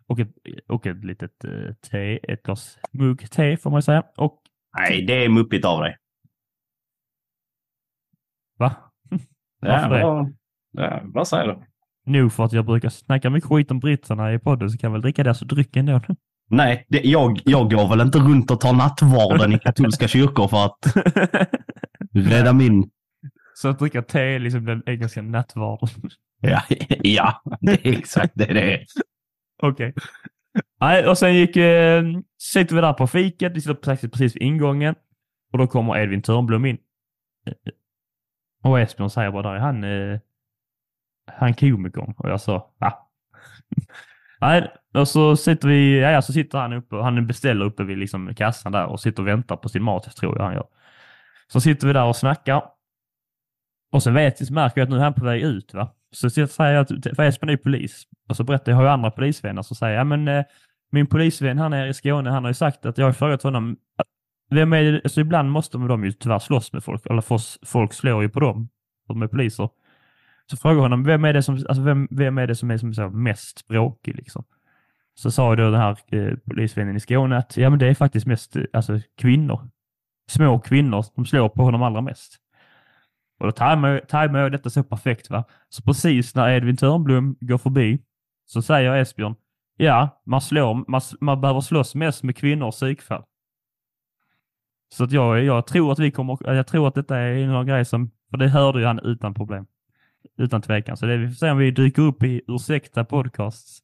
Och 0.06 0.20
ett, 0.20 0.28
och 0.68 0.86
ett 0.86 1.04
litet 1.04 1.44
eh, 1.44 1.74
te, 1.90 2.32
ett 2.32 2.42
glas 2.42 2.78
mugg 2.92 3.30
te 3.30 3.56
får 3.56 3.70
man 3.70 3.82
säga. 3.82 4.02
Och 4.16 4.42
Nej, 4.78 5.02
det 5.02 5.24
är 5.24 5.28
muppigt 5.28 5.64
av 5.64 5.80
dig. 5.80 5.96
va? 8.58 8.74
Varför 9.60 9.90
det? 9.90 10.02
vad, 10.02 10.34
ja, 10.72 11.00
vad 11.04 11.28
säger 11.28 11.46
du? 11.46 11.73
Nog 12.06 12.32
för 12.32 12.44
att 12.44 12.52
jag 12.52 12.66
brukar 12.66 12.88
snacka 12.88 13.30
mycket 13.30 13.50
skit 13.50 13.70
om 13.70 13.80
britterna 13.80 14.34
i 14.34 14.38
podden 14.38 14.70
så 14.70 14.78
kan 14.78 14.88
jag 14.88 14.92
väl 14.92 15.02
dricka 15.02 15.22
deras 15.22 15.40
dryck 15.40 15.76
ändå. 15.76 16.00
Nej, 16.50 16.86
det, 16.88 17.00
jag, 17.04 17.40
jag 17.44 17.70
går 17.70 17.88
väl 17.88 18.00
inte 18.00 18.18
runt 18.18 18.50
och 18.50 18.60
tar 18.60 18.72
nattvarden 18.72 19.52
i 19.52 19.58
katolska 19.58 20.08
kyrkor 20.08 20.48
för 20.48 20.64
att 20.64 20.96
rädda 22.14 22.52
min... 22.52 22.90
så 23.54 23.68
att 23.68 23.78
dricka 23.78 24.02
te 24.02 24.20
är 24.20 24.38
liksom 24.38 24.64
den 24.64 24.82
engelska 24.86 25.22
nattvarden. 25.22 25.88
Ja, 26.40 26.62
ja 27.02 27.42
det 27.60 27.86
är 27.86 27.98
exakt 27.98 28.32
det 28.34 28.54
det 28.54 28.74
är. 28.74 28.84
Okej. 29.62 29.94
Nej, 30.80 31.06
och 31.06 31.18
sen 31.18 31.34
gick, 31.34 31.56
eh, 31.56 32.02
sitter 32.38 32.74
vi 32.74 32.80
där 32.80 32.92
på 32.92 33.06
fiket, 33.06 33.52
vi 33.56 33.60
sitter 33.60 33.74
precis, 33.74 34.10
precis 34.10 34.36
vid 34.36 34.42
ingången 34.42 34.94
och 35.52 35.58
då 35.58 35.66
kommer 35.66 35.98
Edvin 35.98 36.22
Törnblom 36.22 36.64
in. 36.64 36.78
Och 38.62 38.80
Esbjörn 38.80 39.10
säger 39.10 39.30
bara, 39.30 39.42
där 39.42 39.54
är 39.54 39.58
han, 39.58 39.84
eh, 39.84 40.20
han 41.26 41.54
komikern. 41.54 42.14
Och 42.18 42.30
jag 42.30 42.40
sa, 42.40 42.70
ja. 42.78 43.10
Nej, 44.40 44.72
och 44.94 45.08
så 45.08 45.36
sitter 45.36 45.68
vi, 45.68 46.00
ja, 46.00 46.22
så 46.22 46.32
sitter 46.32 46.58
han 46.58 46.72
uppe, 46.72 46.96
han 46.96 47.26
beställer 47.26 47.64
uppe 47.64 47.84
vid 47.84 47.98
liksom 47.98 48.34
kassan 48.34 48.72
där 48.72 48.86
och 48.86 49.00
sitter 49.00 49.22
och 49.22 49.28
väntar 49.28 49.56
på 49.56 49.68
sin 49.68 49.82
mat, 49.82 50.16
tror 50.16 50.36
jag 50.38 50.44
han 50.44 50.54
gör. 50.54 50.66
Så 51.52 51.60
sitter 51.60 51.86
vi 51.86 51.92
där 51.92 52.04
och 52.04 52.16
snackar. 52.16 52.62
Och 53.92 54.02
så 54.02 54.10
vet 54.10 54.46
så 54.46 54.52
märker 54.52 54.80
jag 54.80 54.86
att 54.86 54.90
nu 54.90 54.96
är 54.96 55.00
han 55.00 55.14
på 55.14 55.24
väg 55.24 55.42
ut. 55.42 55.74
va. 55.74 55.94
Så 56.10 56.30
säger 56.30 56.72
jag, 56.72 56.82
att- 56.82 57.16
för 57.16 57.22
Esbjörn 57.22 57.50
är 57.50 57.56
polis, 57.56 58.02
och 58.28 58.36
så 58.36 58.44
berättar 58.44 58.72
jag, 58.72 58.76
jag 58.76 58.76
har 58.80 58.84
ju 58.84 58.90
andra 58.90 59.10
polisvänner, 59.10 59.62
så 59.62 59.74
säger 59.74 59.92
jag, 59.94 60.00
ja 60.00 60.04
men 60.04 60.28
eh, 60.28 60.44
min 60.92 61.06
polisvän 61.06 61.58
här 61.58 61.68
nere 61.68 61.88
i 61.88 61.94
Skåne, 61.94 62.30
han 62.30 62.44
har 62.44 62.50
ju 62.50 62.54
sagt 62.54 62.86
att 62.86 62.98
jag 62.98 63.06
har 63.06 63.12
frågat 63.12 63.42
honom, 63.42 63.76
vem 64.50 64.72
är 64.72 64.82
det, 64.82 65.00
alltså 65.04 65.20
ibland 65.20 65.50
måste 65.50 65.78
de 65.78 66.04
ju 66.04 66.12
tyvärr 66.12 66.38
slåss 66.38 66.72
med 66.72 66.84
folk, 66.84 67.06
eller 67.06 67.22
folk 67.66 67.92
slår 67.92 68.22
ju 68.22 68.28
på 68.28 68.40
dem, 68.40 68.68
de 69.08 69.22
är 69.22 69.26
poliser. 69.26 69.68
Så 70.50 70.56
frågade 70.56 70.78
jag 70.78 70.82
honom, 70.82 71.04
vem 71.04 71.24
är 71.24 71.32
det 71.32 71.42
som, 71.42 71.54
alltså 71.54 71.82
vem, 71.82 72.08
vem 72.10 72.38
är 72.38 72.46
det 72.46 72.54
som 72.54 72.70
är 72.70 72.78
som 72.78 72.94
så 72.94 73.10
mest 73.10 73.58
språkig 73.58 74.16
liksom? 74.16 74.44
Så 75.14 75.30
sa 75.30 75.56
då 75.56 75.70
den 75.70 75.80
här 75.80 75.98
eh, 76.06 76.36
polisvännen 76.36 76.96
i 76.96 77.00
Skåne 77.00 77.36
att, 77.36 77.56
ja 77.56 77.70
men 77.70 77.78
det 77.78 77.86
är 77.86 77.94
faktiskt 77.94 78.26
mest, 78.26 78.56
eh, 78.56 78.64
alltså 78.72 79.00
kvinnor. 79.18 79.68
Små 80.28 80.58
kvinnor, 80.58 81.04
de 81.14 81.26
slår 81.26 81.48
på 81.48 81.62
honom 81.62 81.82
allra 81.82 82.00
mest. 82.00 82.40
Och 83.38 83.46
då 83.46 83.52
tajmar 83.52 84.38
jag 84.38 84.52
detta 84.52 84.70
så 84.70 84.82
perfekt 84.82 85.30
va. 85.30 85.44
Så 85.68 85.82
precis 85.82 86.34
när 86.34 86.50
Edvin 86.50 86.76
Törnblom 86.76 87.36
går 87.40 87.58
förbi 87.58 88.02
så 88.46 88.62
säger 88.62 88.94
Esbjörn, 88.96 89.34
ja, 89.76 90.22
man, 90.26 90.40
slår, 90.40 90.90
man, 90.90 91.00
man 91.20 91.40
behöver 91.40 91.60
slåss 91.60 91.94
mest 91.94 92.22
med 92.22 92.36
kvinnor 92.36 92.66
och 92.66 92.74
psykfall. 92.74 93.24
Så 94.88 95.04
att 95.04 95.12
jag, 95.12 95.44
jag 95.44 95.66
tror 95.66 95.92
att 95.92 95.98
vi 95.98 96.10
kommer, 96.10 96.54
jag 96.54 96.66
tror 96.66 96.88
att 96.88 96.94
detta 96.94 97.16
är 97.16 97.34
en 97.34 97.66
grej 97.66 97.84
som, 97.84 98.10
för 98.30 98.36
det 98.36 98.48
hörde 98.48 98.80
ju 98.80 98.86
han 98.86 98.98
utan 98.98 99.34
problem. 99.34 99.66
Utan 100.38 100.62
tvekan. 100.62 100.96
Så 100.96 101.06
det 101.06 101.16
vi 101.16 101.28
får 101.28 101.34
se 101.34 101.50
om 101.50 101.58
vi 101.58 101.70
dyker 101.70 102.02
upp 102.02 102.22
i 102.22 102.42
Ursäkta 102.48 103.04
podcasts. 103.04 103.78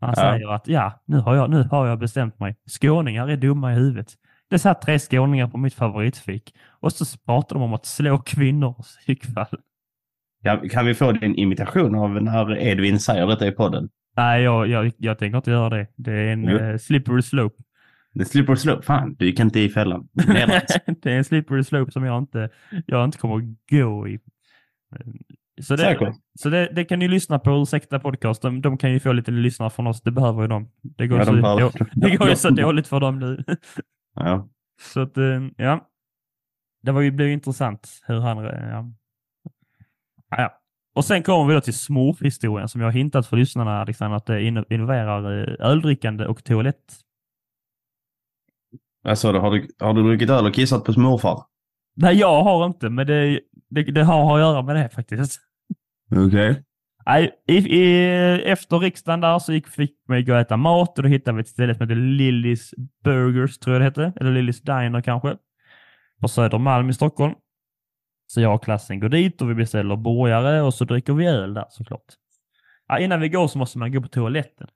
Han 0.00 0.14
Ja. 0.16 0.22
säger 0.22 0.48
att 0.54 0.68
ja, 0.68 1.02
nu 1.06 1.16
har, 1.18 1.34
jag, 1.36 1.50
nu 1.50 1.62
har 1.62 1.86
jag 1.86 1.98
bestämt 1.98 2.40
mig. 2.40 2.56
Skåningar 2.66 3.28
är 3.28 3.36
dumma 3.36 3.72
i 3.72 3.74
huvudet. 3.74 4.06
Det 4.50 4.58
satt 4.58 4.82
tre 4.82 4.98
skåningar 4.98 5.48
på 5.48 5.58
mitt 5.58 5.74
favoritfik 5.74 6.54
och 6.80 6.92
så 6.92 7.18
pratar 7.26 7.54
de 7.56 7.62
om 7.62 7.74
att 7.74 7.86
slå 7.86 8.18
kvinnor 8.18 8.74
och 8.78 8.84
psykfall. 8.84 9.58
Kan, 10.42 10.68
kan 10.68 10.86
vi 10.86 10.94
få 10.94 11.12
din 11.12 11.34
imitation 11.34 11.94
av 11.94 12.22
när 12.22 12.58
Edvin 12.58 12.98
säger 13.00 13.26
detta 13.26 13.46
i 13.46 13.52
podden? 13.52 13.88
Nej, 14.16 14.42
jag, 14.42 14.68
jag, 14.68 14.92
jag 14.96 15.18
tänker 15.18 15.36
inte 15.36 15.50
göra 15.50 15.68
det. 15.76 15.86
Det 15.96 16.12
är 16.12 16.32
en 16.32 16.48
eh, 16.48 16.76
slippery 16.78 17.22
slope. 17.22 17.62
The 18.18 18.24
slipper 18.24 18.54
slope. 18.54 18.82
Fan, 18.82 19.14
du 19.18 19.26
gick 19.26 19.40
inte 19.40 19.60
i 19.60 19.68
fällan. 19.68 20.08
Det 21.02 21.06
är 21.12 21.16
en 21.16 21.24
slippery 21.24 21.64
slope 21.64 21.92
som 21.92 22.04
jag 22.04 22.18
inte, 22.18 22.50
jag 22.86 23.04
inte 23.04 23.18
kommer 23.18 23.36
att 23.36 23.42
gå 23.70 24.08
i. 24.08 24.18
Så, 25.62 25.76
det, 25.76 26.14
så 26.40 26.48
det, 26.48 26.66
det 26.72 26.84
kan 26.84 26.98
ni 26.98 27.08
lyssna 27.08 27.38
på, 27.38 27.50
ursäkta 27.62 28.00
podcast. 28.00 28.42
De, 28.42 28.60
de 28.62 28.78
kan 28.78 28.92
ju 28.92 29.00
få 29.00 29.12
lite 29.12 29.30
lyssnare 29.30 29.70
från 29.70 29.86
oss, 29.86 30.02
det 30.02 30.10
behöver 30.10 30.42
ju 30.42 30.48
de. 30.48 30.70
Det 30.82 31.06
går, 31.06 31.18
Ja, 31.18 31.24
så, 31.24 31.32
de 31.32 31.40
då- 31.40 31.70
det 31.94 32.16
går 32.16 32.28
ju 32.28 32.36
så 32.36 32.50
dåligt 32.50 32.86
för 32.88 33.00
dem 33.00 33.18
nu. 33.18 33.44
Ja. 34.16 34.48
så 34.80 35.00
att, 35.00 35.16
eh, 35.16 35.46
ja. 35.56 35.88
Det 36.82 36.92
var 36.92 37.00
ju, 37.00 37.10
blev 37.10 37.28
intressant 37.30 38.00
hur 38.06 38.20
han... 38.20 38.44
Ja. 38.44 38.92
Ja. 40.30 40.60
Och 40.94 41.04
sen 41.04 41.22
kommer 41.22 41.48
vi 41.48 41.54
då 41.54 41.60
till 41.60 41.74
smurfhistorien 41.78 42.68
som 42.68 42.80
jag 42.80 42.88
har 42.88 42.92
hintat 42.92 43.26
för 43.26 43.36
lyssnarna, 43.36 43.80
Alexander, 43.80 44.16
att 44.16 44.26
det 44.26 44.40
inno- 44.40 44.72
involverar 44.72 45.38
eh, 45.48 45.66
öldrickande 45.70 46.26
och 46.26 46.44
toalett. 46.44 46.94
Du? 49.02 49.08
Har, 49.38 49.50
du? 49.50 49.68
har 49.80 49.94
du 49.94 50.02
druckit 50.02 50.30
öl 50.30 50.46
och 50.46 50.54
kissat 50.54 50.84
på 50.84 50.92
smurfar? 50.92 51.42
Nej, 51.96 52.16
jag 52.16 52.42
har 52.42 52.66
inte, 52.66 52.90
men 52.90 53.06
det, 53.06 53.40
det, 53.74 53.82
det 53.82 54.04
har 54.04 54.34
att 54.34 54.40
göra 54.40 54.62
med 54.62 54.76
det 54.76 54.88
faktiskt. 54.88 55.40
Okej. 56.16 56.62
Nej, 57.06 57.30
i, 57.48 57.56
i, 57.56 58.42
efter 58.44 58.78
riksdagen 58.78 59.20
där 59.20 59.38
så 59.38 59.52
gick, 59.52 59.68
fick 59.68 59.96
vi 60.08 60.22
gå 60.22 60.32
och 60.32 60.38
äta 60.38 60.56
mat 60.56 60.98
och 60.98 61.02
då 61.02 61.08
hittade 61.08 61.36
vi 61.36 61.40
ett 61.40 61.48
ställe 61.48 61.74
som 61.74 61.82
heter 61.82 61.94
Lillys 61.94 62.74
Burgers, 63.04 63.58
tror 63.58 63.74
jag 63.74 63.80
det 63.80 63.84
hette. 63.84 64.20
Eller 64.20 64.32
Lillys 64.32 64.60
Diner 64.60 65.00
kanske. 65.00 65.36
På 66.20 66.28
Södermalm 66.28 66.90
i 66.90 66.94
Stockholm. 66.94 67.34
Så 68.26 68.40
jag 68.40 68.54
och 68.54 68.64
klassen 68.64 69.00
går 69.00 69.08
dit 69.08 69.42
och 69.42 69.50
vi 69.50 69.54
beställer 69.54 69.96
burgare 69.96 70.62
och 70.62 70.74
så 70.74 70.84
dricker 70.84 71.12
vi 71.12 71.26
öl 71.26 71.54
där 71.54 71.66
såklart. 71.70 72.04
Ja, 72.88 72.98
innan 72.98 73.20
vi 73.20 73.28
går 73.28 73.48
så 73.48 73.58
måste 73.58 73.78
man 73.78 73.92
gå 73.92 74.02
på 74.02 74.08
toaletten. 74.08 74.68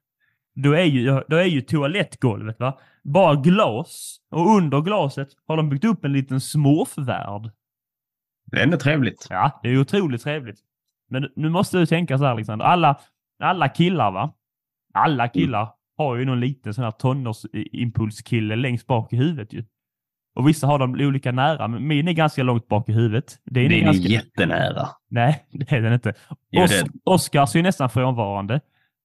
Då 0.55 0.73
är 0.73 0.83
ju, 0.83 1.23
då 1.27 1.35
är 1.35 1.45
ju 1.45 1.61
toalettgolvet 1.61 2.59
va? 2.59 2.79
bara 3.03 3.35
glas 3.35 4.17
och 4.31 4.55
under 4.55 4.81
glaset 4.81 5.29
har 5.47 5.57
de 5.57 5.69
byggt 5.69 5.85
upp 5.85 6.05
en 6.05 6.13
liten 6.13 6.41
smurfvärld. 6.41 7.51
Det 8.51 8.59
är 8.59 8.63
ändå 8.63 8.77
trevligt. 8.77 9.27
Ja, 9.29 9.59
det 9.63 9.69
är 9.69 9.77
otroligt 9.77 10.23
trevligt. 10.23 10.59
Men 11.09 11.29
nu 11.35 11.49
måste 11.49 11.77
du 11.77 11.85
tänka 11.85 12.17
så 12.17 12.23
här 12.23 12.31
Alexander. 12.31 12.65
Alla, 12.65 12.99
alla 13.43 13.69
killar 13.69 14.11
va? 14.11 14.33
Alla 14.93 15.27
killar 15.27 15.69
har 15.97 16.15
ju 16.15 16.25
någon 16.25 16.39
liten 16.39 16.73
sån 16.73 16.83
här 16.83 16.91
tonårsimpulskille 16.91 18.55
längst 18.55 18.87
bak 18.87 19.13
i 19.13 19.15
huvudet 19.15 19.53
ju. 19.53 19.65
Och 20.35 20.47
vissa 20.47 20.67
har 20.67 20.79
dem 20.79 20.91
olika 20.99 21.31
nära, 21.31 21.67
men 21.67 21.87
min 21.87 22.07
är 22.07 22.13
ganska 22.13 22.43
långt 22.43 22.67
bak 22.67 22.89
i 22.89 22.93
huvudet. 22.93 23.39
Det 23.45 23.59
är 23.59 23.69
Det 23.69 23.79
är 23.79 23.83
ganska... 23.85 24.07
jättenära. 24.07 24.87
Nej, 25.09 25.45
det 25.51 25.71
är 25.71 25.81
den 25.81 25.93
inte. 25.93 26.13
Jo, 26.51 26.63
Os- 26.63 26.69
det 26.71 26.77
är- 26.79 26.87
Oscars 27.03 27.55
är 27.55 27.59
ju 27.59 27.63
nästan 27.63 27.89
frånvarande. 27.89 28.61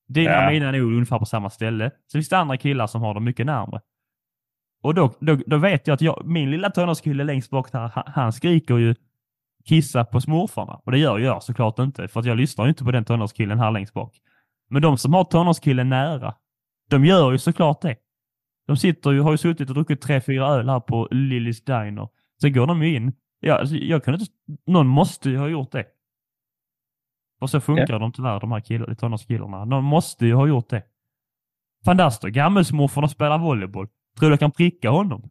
Dina 0.08 0.30
Ja. 0.30 0.46
och 0.46 0.52
mina 0.52 0.68
är 0.68 0.72
nog 0.72 0.92
ungefär 0.92 1.18
på 1.18 1.24
samma 1.26 1.50
ställe. 1.50 1.90
Så 2.06 2.18
finns 2.18 2.28
det 2.28 2.38
andra 2.38 2.56
killar 2.56 2.86
som 2.86 3.02
har 3.02 3.14
dem 3.14 3.24
mycket 3.24 3.46
närmare. 3.46 3.80
Och 4.82 4.94
då, 4.94 5.14
då, 5.20 5.36
då 5.46 5.56
vet 5.56 5.86
jag 5.86 5.94
att 5.94 6.00
jag, 6.00 6.22
min 6.26 6.50
lilla 6.50 6.70
tonårskille 6.70 7.24
längst 7.24 7.50
bak 7.50 7.72
där, 7.72 7.90
han, 7.94 8.04
han 8.06 8.32
skriker 8.32 8.76
ju 8.76 8.94
kissa 9.68 10.04
på 10.04 10.20
smurfarna. 10.20 10.80
Och 10.84 10.92
det 10.92 10.98
gör 10.98 11.18
jag 11.18 11.42
såklart 11.42 11.78
inte, 11.78 12.08
för 12.08 12.20
att 12.20 12.26
jag 12.26 12.36
lyssnar 12.36 12.64
ju 12.64 12.68
inte 12.68 12.84
på 12.84 12.92
den 12.92 13.04
tonårskillen 13.04 13.58
här 13.58 13.70
längst 13.70 13.94
bak. 13.94 14.16
Men 14.70 14.82
de 14.82 14.98
som 14.98 15.14
har 15.14 15.24
tonårskillen 15.24 15.88
nära, 15.88 16.34
de 16.90 17.04
gör 17.04 17.32
ju 17.32 17.38
såklart 17.38 17.80
det. 17.80 17.96
De 18.66 18.76
sitter 18.76 19.10
ju, 19.10 19.20
har 19.20 19.30
ju 19.30 19.36
suttit 19.38 19.68
och 19.68 19.74
druckit 19.74 20.00
tre, 20.00 20.20
fyra 20.20 20.46
öl 20.46 20.68
här 20.68 20.80
på 20.80 21.08
Lillys 21.10 21.64
Diner. 21.64 22.08
Sen 22.40 22.52
går 22.52 22.66
de 22.66 22.82
ju 22.82 22.96
in. 22.96 23.12
Ja, 23.40 23.54
alltså, 23.58 23.76
jag 23.76 24.04
kan 24.04 24.14
inte, 24.14 24.26
någon 24.66 24.86
måste 24.86 25.30
ju 25.30 25.38
ha 25.38 25.48
gjort 25.48 25.72
det. 25.72 25.84
Och 27.40 27.50
så 27.50 27.60
funkar 27.60 27.98
de 27.98 28.12
tyvärr, 28.12 28.40
de 28.40 28.52
här 28.52 28.60
kill- 28.60 28.96
tonårskillarna. 28.96 29.64
Någon 29.64 29.84
måste 29.84 30.26
ju 30.26 30.34
ha 30.34 30.46
gjort 30.46 30.68
det. 30.68 30.82
Fan, 31.84 31.96
där 31.96 32.10
står 32.10 32.28
gammelsmorfarn 32.28 33.04
och 33.04 33.10
spelar 33.10 33.38
volleyboll. 33.38 33.88
Tror 34.18 34.28
du 34.28 34.32
jag 34.32 34.40
kan 34.40 34.50
pricka 34.50 34.90
honom? 34.90 35.30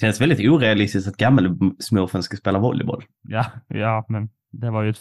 Det 0.00 0.06
känns 0.06 0.20
väldigt 0.20 0.50
orealistiskt 0.50 1.08
att 1.08 1.16
gammelsmurfen 1.16 2.22
ska 2.22 2.36
spela 2.36 2.58
volleyboll. 2.58 3.04
Ja, 3.22 3.46
ja, 3.68 4.04
men 4.08 4.28
det 4.52 4.70
var 4.70 4.82
ju 4.82 4.90
ett... 4.90 5.00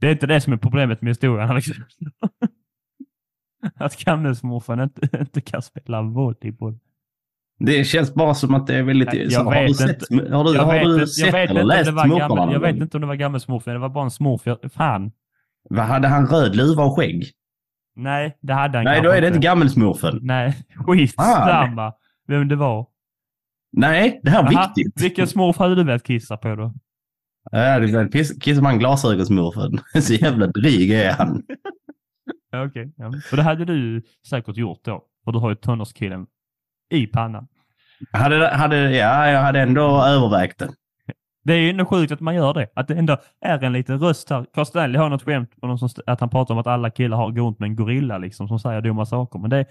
Det 0.00 0.06
är 0.06 0.12
inte 0.12 0.26
det 0.26 0.40
som 0.40 0.52
är 0.52 0.56
problemet 0.56 1.02
med 1.02 1.10
historien, 1.10 1.50
Alexander. 1.50 1.86
Att 3.74 3.96
gammelsmorfar 4.04 4.82
inte, 4.82 5.18
inte 5.20 5.40
kan 5.40 5.62
spela 5.62 6.02
volleyboll. 6.02 6.78
Det 7.58 7.84
känns 7.84 8.14
bara 8.14 8.34
som 8.34 8.54
att 8.54 8.66
det 8.66 8.74
är 8.76 8.82
väldigt... 8.82 9.14
Jag 9.14 9.32
så, 9.32 9.42
har 9.42 9.50
vet 9.52 9.68
du 9.68 9.74
sett, 9.74 10.10
inte. 10.10 10.34
har 10.36 10.44
du, 10.44 10.54
Jag 10.54 10.62
har 10.62 10.72
vet, 10.72 10.84
du 10.84 10.92
inte- 10.94 11.06
sett 11.06 11.34
vet, 11.34 11.50
eller 11.50 11.64
läst 11.64 11.90
smurfarna 11.90 12.52
jag 12.52 12.60
vet 12.60 12.76
inte 12.76 12.96
om 12.96 13.00
det 13.00 13.06
var 13.06 13.14
gammelsmorfen, 13.14 13.72
det 13.72 13.78
var 13.78 13.88
bara 13.88 14.04
en 14.04 14.10
smurf. 14.10 14.42
Fan. 14.72 15.12
Vad 15.70 15.84
Hade 15.84 16.08
han 16.08 16.26
röd 16.26 16.56
luva 16.56 16.84
och 16.84 16.96
skägg? 16.96 17.24
Nej, 17.96 18.38
det 18.40 18.52
hade 18.54 18.78
han 18.78 18.84
Nej, 18.84 19.00
då 19.02 19.10
är 19.10 19.20
det 19.20 19.26
inte 19.26 19.38
gammelsmorfen. 19.38 20.18
Nej, 20.22 20.54
skitsamma 20.86 21.92
vem 22.28 22.48
det 22.48 22.56
var. 22.56 22.86
Nej, 23.72 24.20
det 24.22 24.30
här 24.30 24.38
är 24.42 24.56
Aha, 24.56 24.72
viktigt. 24.76 25.02
Vilken 25.04 25.26
smurf 25.26 25.56
hade 25.56 25.74
du 25.74 25.84
velat 25.84 26.02
kissa 26.02 26.36
på 26.36 26.54
då? 26.54 26.72
Ja, 27.50 27.78
det 27.78 27.90
är 27.90 28.04
piss- 28.08 28.40
kissar 28.40 28.62
man 28.62 28.78
glasögonsmorfen. 28.78 29.78
Så 30.02 30.14
jävla 30.14 30.46
dryg 30.46 30.90
är 30.90 31.12
han. 31.12 31.42
Ja, 32.50 32.64
Okej, 32.66 32.92
ja. 32.96 33.06
och 33.30 33.36
det 33.36 33.42
hade 33.42 33.64
du 33.64 34.02
säkert 34.28 34.56
gjort 34.56 34.84
då. 34.84 35.02
För 35.24 35.32
du 35.32 35.38
har 35.38 35.48
ju 35.50 35.54
tonårskillen 35.56 36.26
i 36.90 37.06
pannan. 37.06 37.46
Hade, 38.12 38.48
hade, 38.48 38.76
ja, 38.96 39.28
jag 39.30 39.40
hade 39.40 39.60
ändå 39.60 40.02
övervägt 40.04 40.58
det. 40.58 40.68
Det 41.44 41.52
är 41.52 41.58
ju 41.58 41.70
ändå 41.70 41.84
sjukt 41.84 42.12
att 42.12 42.20
man 42.20 42.34
gör 42.34 42.54
det. 42.54 42.68
Att 42.74 42.88
det 42.88 42.94
ändå 42.94 43.16
är 43.40 43.64
en 43.64 43.72
liten 43.72 43.98
röst 44.00 44.30
här. 44.30 44.46
Carl 44.54 44.66
Stanley 44.66 44.98
har 45.00 45.08
något 45.08 45.22
skämt 45.22 45.60
på 45.60 45.66
någon 45.66 45.78
som, 45.78 45.88
att 46.06 46.20
han 46.20 46.30
pratar 46.30 46.54
om 46.54 46.58
att 46.60 46.66
alla 46.66 46.90
killar 46.90 47.16
har 47.16 47.30
går 47.30 47.42
runt 47.46 47.58
med 47.58 47.66
en 47.66 47.76
gorilla 47.76 48.18
liksom 48.18 48.48
som 48.48 48.58
säger 48.58 48.80
dumma 48.80 49.06
saker. 49.06 49.38
Men 49.38 49.50
det, 49.50 49.64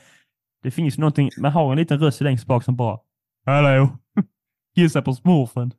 det 0.64 0.72
finns 0.72 0.98
någonting, 0.98 1.30
man 1.42 1.52
har 1.52 1.72
en 1.72 1.78
liten 1.78 2.00
röst 2.00 2.22
längst 2.22 2.46
bak 2.46 2.64
som 2.64 2.76
bara 2.76 2.98
Hallå! 3.50 3.90
Kissa 4.76 5.02
på 5.02 5.14
smurfen. 5.14 5.72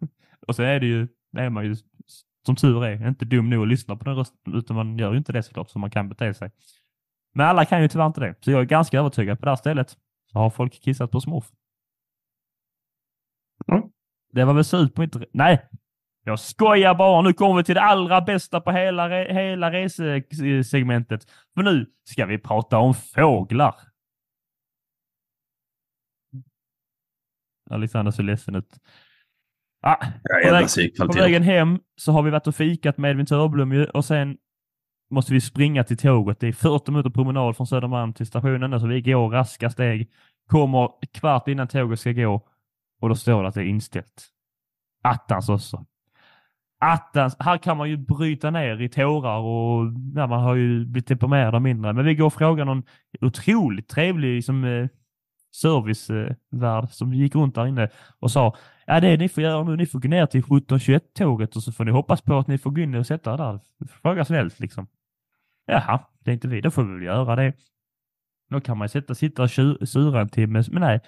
Och 0.48 0.56
så 0.56 0.62
är 0.62 0.80
det 0.80 0.86
ju, 0.86 1.08
det 1.32 1.40
är 1.40 1.50
man 1.50 1.64
ju 1.64 1.76
som 2.46 2.56
tur 2.56 2.84
är 2.84 3.08
inte 3.08 3.24
dum 3.24 3.50
nog 3.50 3.62
att 3.62 3.68
lyssna 3.68 3.96
på 3.96 4.04
den 4.04 4.16
rösten 4.16 4.54
utan 4.54 4.76
man 4.76 4.98
gör 4.98 5.12
ju 5.12 5.18
inte 5.18 5.32
det 5.32 5.42
såklart 5.42 5.70
så 5.70 5.78
man 5.78 5.90
kan 5.90 6.08
bete 6.08 6.34
sig. 6.34 6.50
Men 7.34 7.46
alla 7.46 7.64
kan 7.64 7.82
ju 7.82 7.88
tyvärr 7.88 8.06
inte 8.06 8.20
det. 8.20 8.34
Så 8.40 8.50
jag 8.50 8.60
är 8.60 8.64
ganska 8.64 8.98
övertygad 8.98 9.38
på 9.38 9.44
det 9.44 9.50
här 9.50 9.56
stället 9.56 9.96
så 10.32 10.38
har 10.38 10.50
folk 10.50 10.72
kissat 10.72 11.10
på 11.10 11.20
smurf. 11.20 11.44
Mm. 13.72 13.82
Det 14.32 14.44
var 14.44 14.54
väl 14.54 14.64
slut 14.64 14.94
på 14.94 15.02
inte... 15.02 15.26
Nej! 15.32 15.68
Jag 16.24 16.40
skojar 16.40 16.94
bara. 16.94 17.22
Nu 17.22 17.32
kommer 17.32 17.56
vi 17.56 17.64
till 17.64 17.74
det 17.74 17.82
allra 17.82 18.20
bästa 18.20 18.60
på 18.60 18.70
hela, 18.70 19.08
re- 19.08 19.32
hela 19.32 19.72
resesegmentet. 19.72 21.26
För 21.54 21.62
nu 21.62 21.86
ska 22.04 22.26
vi 22.26 22.38
prata 22.38 22.78
om 22.78 22.94
fåglar. 22.94 23.74
Alexander 27.70 28.12
ser 28.12 28.22
ledsen 28.22 28.54
ut. 28.54 28.68
Ah, 29.82 29.96
På 29.96 30.50
väg- 30.52 30.62
på 30.98 31.12
vägen 31.22 31.42
hem 31.42 31.78
så 31.96 32.12
har 32.12 32.22
vi 32.22 32.30
varit 32.30 32.46
och 32.46 32.54
fikat 32.54 32.98
med 32.98 33.10
Edvin 33.10 33.26
Törblom 33.26 33.86
och 33.94 34.04
sen 34.04 34.36
måste 35.10 35.32
vi 35.32 35.40
springa 35.40 35.84
till 35.84 35.96
tåget. 35.96 36.40
Det 36.40 36.48
är 36.48 36.52
40 36.52 36.90
minuter 36.90 37.10
promenad 37.10 37.56
från 37.56 37.66
Södermalm 37.66 38.12
till 38.12 38.26
stationen, 38.26 38.80
så 38.80 38.86
vi 38.86 39.02
går 39.02 39.28
raska 39.30 39.70
steg. 39.70 40.10
Kommer 40.48 40.88
kvart 41.12 41.48
innan 41.48 41.68
tåget 41.68 42.00
ska 42.00 42.12
gå 42.12 42.46
och 43.00 43.08
då 43.08 43.14
står 43.14 43.42
det 43.42 43.48
att 43.48 43.54
det 43.54 43.60
är 43.62 43.66
inställt. 43.66 44.26
Attans 45.02 45.48
också. 45.48 45.84
Attans, 46.80 47.36
här 47.38 47.58
kan 47.58 47.76
man 47.76 47.90
ju 47.90 47.96
bryta 47.96 48.50
ner 48.50 48.80
i 48.80 48.88
tårar 48.88 49.38
och 49.38 49.86
ja, 50.14 50.26
man 50.26 50.40
har 50.40 50.54
ju 50.54 50.84
blivit 50.86 51.06
deprimerad 51.08 51.54
och 51.54 51.62
mindre. 51.62 51.92
Men 51.92 52.04
vi 52.04 52.14
går 52.14 52.26
och 52.26 52.32
frågar 52.34 52.64
någon 52.64 52.82
otroligt 53.20 53.88
trevlig 53.88 54.44
som 54.44 54.64
eh, 54.64 54.86
servicevärd 55.52 56.90
som 56.90 57.14
gick 57.14 57.34
runt 57.34 57.54
där 57.54 57.66
inne 57.66 57.88
och 58.18 58.30
sa 58.30 58.56
Ja, 58.86 59.00
det 59.00 59.16
ni 59.16 59.28
får 59.28 59.42
göra 59.42 59.64
nu, 59.64 59.76
ni 59.76 59.86
får 59.86 59.98
gå 59.98 60.08
ner 60.08 60.26
till 60.26 60.42
1721-tåget 60.42 61.56
och 61.56 61.62
så 61.62 61.72
får 61.72 61.84
ni 61.84 61.90
hoppas 61.90 62.22
på 62.22 62.38
att 62.38 62.46
ni 62.46 62.58
får 62.58 62.70
gå 62.70 62.80
in 62.80 62.94
och 62.94 63.06
sätta 63.06 63.32
er 63.32 63.36
där. 63.36 63.60
Fråga 64.02 64.24
snällt 64.24 64.60
liksom. 64.60 64.86
Jaha, 65.66 66.00
det 66.20 66.30
är 66.30 66.32
inte 66.32 66.48
vi, 66.48 66.60
då 66.60 66.70
får 66.70 66.84
vi 66.84 66.94
väl 66.94 67.02
göra 67.02 67.36
det. 67.36 67.52
Då 68.50 68.60
kan 68.60 68.78
man 68.78 68.84
ju 68.84 68.88
sätta, 68.88 69.14
sitta 69.14 69.42
och 69.42 69.50
sura 69.88 70.20
en 70.20 70.28
timme, 70.28 70.62
men 70.70 70.80
nej. 70.80 71.00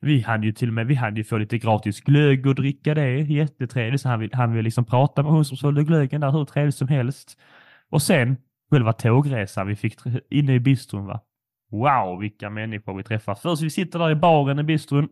Vi 0.00 0.20
hann 0.20 0.42
ju 0.42 0.52
till 0.52 0.68
och 0.68 0.74
med, 0.74 0.86
vi 0.86 0.94
hann 0.94 1.16
ju 1.16 1.24
få 1.24 1.38
lite 1.38 1.58
gratis 1.58 2.00
glögg 2.00 2.46
och 2.46 2.54
dricka 2.54 2.94
det. 2.94 3.20
Jättetrevligt. 3.20 4.02
Så 4.02 4.08
han 4.08 4.20
vill, 4.20 4.34
han 4.34 4.52
vill 4.52 4.64
liksom 4.64 4.84
prata 4.84 5.22
med 5.22 5.32
hon 5.32 5.44
som 5.44 5.56
sålde 5.56 5.84
glöggen 5.84 6.20
där 6.20 6.30
hur 6.30 6.44
trevligt 6.44 6.74
som 6.74 6.88
helst. 6.88 7.40
Och 7.90 8.02
sen 8.02 8.36
själva 8.70 8.92
tågresan 8.92 9.66
vi 9.66 9.76
fick 9.76 9.98
inne 10.30 10.54
i 10.54 10.60
bistron 10.60 11.06
va. 11.06 11.20
Wow, 11.70 12.18
vilka 12.20 12.50
människor 12.50 12.96
vi 12.96 13.02
träffar. 13.02 13.34
Först 13.34 13.62
vi 13.62 13.70
sitter 13.70 13.98
där 13.98 14.10
i 14.10 14.14
baren 14.14 14.58
i 14.58 14.62
bistron. 14.62 15.08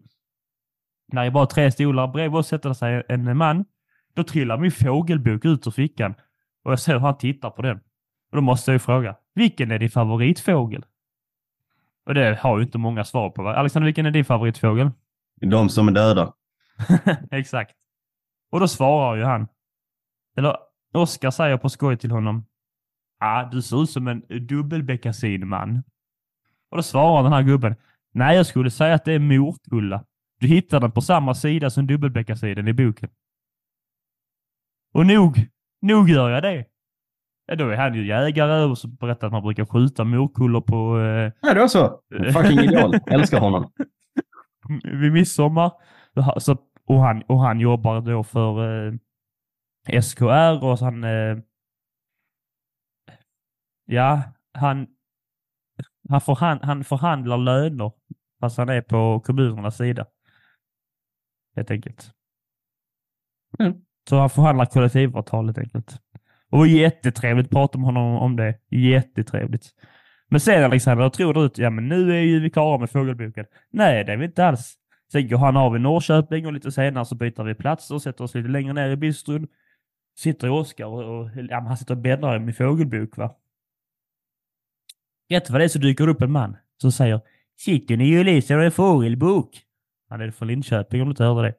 När 1.12 1.22
det 1.22 1.28
är 1.28 1.30
bara 1.30 1.46
tre 1.46 1.72
stolar 1.72 2.08
bredvid 2.08 2.38
oss 2.38 2.48
sätter 2.48 2.72
sig 2.72 3.02
en 3.08 3.36
man. 3.36 3.64
Då 4.14 4.24
trillar 4.24 4.58
min 4.58 4.72
fågelbok 4.72 5.44
ut 5.44 5.66
ur 5.66 5.70
fickan. 5.70 6.14
Och 6.64 6.72
jag 6.72 6.78
ser 6.80 6.92
hur 6.92 7.00
han 7.00 7.18
tittar 7.18 7.50
på 7.50 7.62
den. 7.62 7.76
Och 8.30 8.36
då 8.36 8.40
måste 8.40 8.70
jag 8.70 8.74
ju 8.74 8.78
fråga, 8.78 9.16
vilken 9.34 9.70
är 9.70 9.78
din 9.78 9.90
favoritfågel? 9.90 10.84
Och 12.06 12.14
det 12.14 12.38
har 12.40 12.58
ju 12.58 12.64
inte 12.64 12.78
många 12.78 13.04
svar 13.04 13.30
på. 13.30 13.42
Va? 13.42 13.54
Alexander, 13.54 13.84
vilken 13.84 14.06
är 14.06 14.10
din 14.10 14.24
favoritfågel? 14.24 14.90
De 15.40 15.68
som 15.68 15.88
är 15.88 15.92
döda. 15.92 16.32
Exakt. 17.30 17.74
Och 18.50 18.60
då 18.60 18.68
svarar 18.68 19.16
ju 19.16 19.24
han. 19.24 19.48
Eller 20.36 20.56
Oskar 20.94 21.30
säger 21.30 21.56
på 21.56 21.68
skoj 21.68 21.96
till 21.96 22.10
honom. 22.10 22.44
Ah, 23.18 23.44
du 23.44 23.62
ser 23.62 23.82
ut 23.82 23.90
som 23.90 24.08
en 24.08 24.22
dubbelbeckasinman. 24.46 25.82
Och 26.70 26.76
då 26.76 26.82
svarar 26.82 27.22
den 27.22 27.32
här 27.32 27.42
gubben. 27.42 27.76
Nej, 28.12 28.36
jag 28.36 28.46
skulle 28.46 28.70
säga 28.70 28.94
att 28.94 29.04
det 29.04 29.12
är 29.12 29.18
morkulla. 29.18 30.04
Du 30.40 30.46
hittar 30.46 30.80
den 30.80 30.92
på 30.92 31.00
samma 31.00 31.34
sida 31.34 31.70
som 31.70 31.86
dubbelbeckasinen 31.86 32.68
i 32.68 32.72
boken. 32.72 33.10
Och 34.94 35.06
nog, 35.06 35.46
nog 35.82 36.10
gör 36.10 36.30
jag 36.30 36.42
det. 36.42 36.64
Ja, 37.46 37.56
då 37.56 37.68
är 37.68 37.76
han 37.76 37.94
ju 37.94 38.06
jägare 38.06 38.64
och 38.64 38.78
så 38.78 38.88
berättar 38.88 39.26
att 39.26 39.32
man 39.32 39.42
brukar 39.42 39.64
skjuta 39.64 40.04
morkullor 40.04 40.60
på 40.60 41.00
eh, 41.00 41.32
Ja, 41.40 41.54
det 41.54 41.60
var 41.60 41.68
så. 41.68 42.00
Fucking 42.32 42.58
ideal. 42.58 42.94
Älskar 43.06 43.40
honom. 43.40 43.72
vid 44.84 45.12
midsommar. 45.12 45.72
Så, 46.38 46.56
och, 46.86 47.00
han, 47.00 47.22
och 47.22 47.40
han 47.40 47.60
jobbar 47.60 48.00
då 48.00 48.24
för 48.24 48.86
eh, 48.86 50.00
SKR 50.02 50.64
och 50.64 50.78
så 50.78 50.84
han... 50.84 51.04
Eh, 51.04 51.38
ja, 53.84 54.22
han, 54.52 54.86
han, 56.08 56.20
förhand, 56.20 56.60
han 56.62 56.84
förhandlar 56.84 57.38
löner 57.38 57.92
fast 58.40 58.58
han 58.58 58.68
är 58.68 58.80
på 58.80 59.20
kommunernas 59.20 59.76
sida. 59.76 60.06
Helt 61.56 61.70
enkelt. 61.70 62.10
Mm. 63.58 63.74
Så 64.08 64.18
han 64.18 64.30
förhandlar 64.30 64.66
kollektivavtal 64.66 65.44
helt 65.44 65.58
enkelt. 65.58 66.00
Och 66.50 66.58
det 66.58 66.58
var 66.58 66.66
jättetrevligt 66.66 67.46
att 67.46 67.52
prata 67.52 67.78
med 67.78 67.86
honom 67.86 68.16
om 68.16 68.36
det. 68.36 68.58
Jättetrevligt. 68.70 69.66
Men 70.28 70.40
sen 70.40 70.64
Alexander, 70.64 71.04
jag 71.04 71.12
tror 71.12 71.34
du 71.34 71.44
att 71.44 71.58
ja, 71.58 71.70
men 71.70 71.88
nu 71.88 72.16
är 72.16 72.20
ju 72.20 72.40
vi 72.40 72.50
klara 72.50 72.78
med 72.78 72.90
fågelboken. 72.90 73.46
Nej, 73.70 74.04
det 74.04 74.12
är 74.12 74.16
vi 74.16 74.24
inte 74.24 74.46
alls. 74.46 74.74
Sen 75.12 75.28
går 75.28 75.38
han 75.38 75.56
av 75.56 75.76
i 75.76 75.78
Norrköping 75.78 76.46
och 76.46 76.52
lite 76.52 76.72
senare 76.72 77.04
så 77.04 77.14
byter 77.14 77.44
vi 77.44 77.54
plats 77.54 77.90
och 77.90 78.02
sätter 78.02 78.24
oss 78.24 78.34
lite 78.34 78.48
längre 78.48 78.72
ner 78.72 78.90
i 78.90 78.96
bistron. 78.96 79.48
Sitter 80.18 80.50
Oskar 80.50 80.86
och, 80.86 81.18
och 81.20 81.30
ja, 81.34 81.60
han 81.60 81.76
sitter 81.76 81.94
och 81.94 82.00
bläddrar 82.00 82.36
i 82.36 82.38
min 82.38 82.54
fågelbok 82.54 83.16
va. 83.16 83.36
Rätt 85.30 85.50
vad 85.50 85.60
det 85.60 85.64
är 85.64 85.68
så 85.68 85.78
dyker 85.78 86.06
det 86.06 86.12
upp 86.12 86.22
en 86.22 86.32
man 86.32 86.56
som 86.82 86.92
säger 86.92 87.20
Sitter 87.58 87.96
ni 87.96 88.20
och 88.20 88.24
läser 88.24 88.58
en 88.58 88.72
fågelbok? 88.72 89.50
Han 90.10 90.20
är 90.20 90.30
från 90.30 90.48
Linköping 90.48 91.00
om 91.02 91.08
du 91.08 91.10
inte 91.10 91.24
hörde 91.24 91.48
det. 91.48 91.54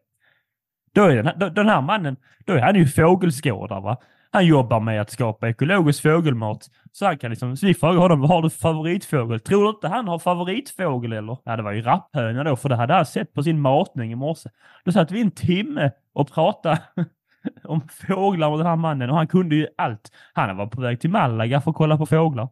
Då 0.93 1.03
är 1.03 1.15
den, 1.15 1.25
här- 1.25 1.35
då- 1.37 1.49
den 1.49 1.69
här 1.69 1.81
mannen, 1.81 2.15
då 2.45 2.53
är 2.53 2.61
han 2.61 2.75
ju 2.75 2.87
fågelskådare 2.87 3.81
va. 3.81 3.97
Han 4.31 4.45
jobbar 4.45 4.79
med 4.79 5.01
att 5.01 5.11
skapa 5.11 5.49
ekologisk 5.49 6.01
fågelmat. 6.03 6.69
Så 6.91 7.05
han 7.05 7.17
kan 7.17 7.29
liksom, 7.29 7.57
så 7.57 7.65
vi 7.65 7.73
frågar 7.73 7.99
honom, 7.99 8.19
vad 8.21 8.29
har 8.29 8.41
du 8.41 8.49
för 8.49 8.59
favoritfågel? 8.59 9.39
Tror 9.39 9.63
du 9.63 9.69
inte 9.69 9.87
han 9.87 10.07
har 10.07 10.19
favoritfågel 10.19 11.13
eller? 11.13 11.37
Ja, 11.43 11.55
det 11.57 11.63
var 11.63 11.71
ju 11.71 11.81
rapphöna 11.81 12.43
då, 12.43 12.55
för 12.55 12.69
det 12.69 12.75
hade 12.75 12.93
han 12.93 13.05
sett 13.05 13.33
på 13.33 13.43
sin 13.43 13.61
matning 13.61 14.11
i 14.11 14.15
morse. 14.15 14.49
Då 14.85 14.91
satt 14.91 15.11
vi 15.11 15.21
en 15.21 15.31
timme 15.31 15.91
och 16.13 16.31
pratade 16.33 16.79
om 17.63 17.81
fåglar 18.07 18.49
med 18.49 18.59
den 18.59 18.67
här 18.67 18.75
mannen 18.75 19.09
och 19.09 19.15
han 19.15 19.27
kunde 19.27 19.55
ju 19.55 19.67
allt. 19.77 20.11
Han 20.33 20.57
var 20.57 20.67
på 20.67 20.81
väg 20.81 21.01
till 21.01 21.09
Malaga 21.09 21.61
för 21.61 21.71
att 21.71 21.77
kolla 21.77 21.97
på 21.97 22.05
fåglar. 22.05 22.49